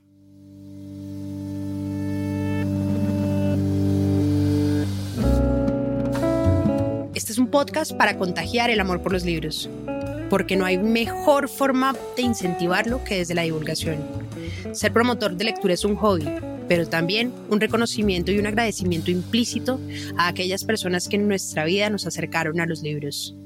Este 7.14 7.32
es 7.32 7.38
un 7.38 7.48
podcast 7.48 7.92
para 7.92 8.18
contagiar 8.18 8.68
el 8.68 8.80
amor 8.80 9.00
por 9.00 9.12
los 9.12 9.24
libros, 9.24 9.70
porque 10.35 10.57
no 10.57 10.64
hay 10.64 10.78
mejor 10.78 11.49
forma 11.49 11.95
de 12.16 12.22
incentivarlo 12.22 13.05
que 13.05 13.18
desde 13.18 13.37
la 13.37 13.43
divulgación. 13.43 13.99
Ser 14.72 14.93
promotor 14.93 15.37
de 15.37 15.45
lectura 15.45 15.74
es 15.74 15.85
un 15.85 15.95
hobby, 15.95 16.28
pero 16.66 16.89
también 16.89 17.32
un 17.51 17.61
reconocimiento 17.61 18.32
y 18.32 18.41
un 18.41 18.49
agradecimiento 18.49 19.12
implícito 19.12 19.78
a 20.16 20.26
aquellas 20.26 20.64
personas 20.64 21.09
que 21.09 21.14
en 21.14 21.28
nuestra 21.28 21.64
vida 21.64 21.89
nos 21.89 22.05
acercaron 22.09 22.59
a 22.59 22.66
los 22.66 22.82
libros. 22.82 23.37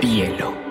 Hielo. 0.00 0.61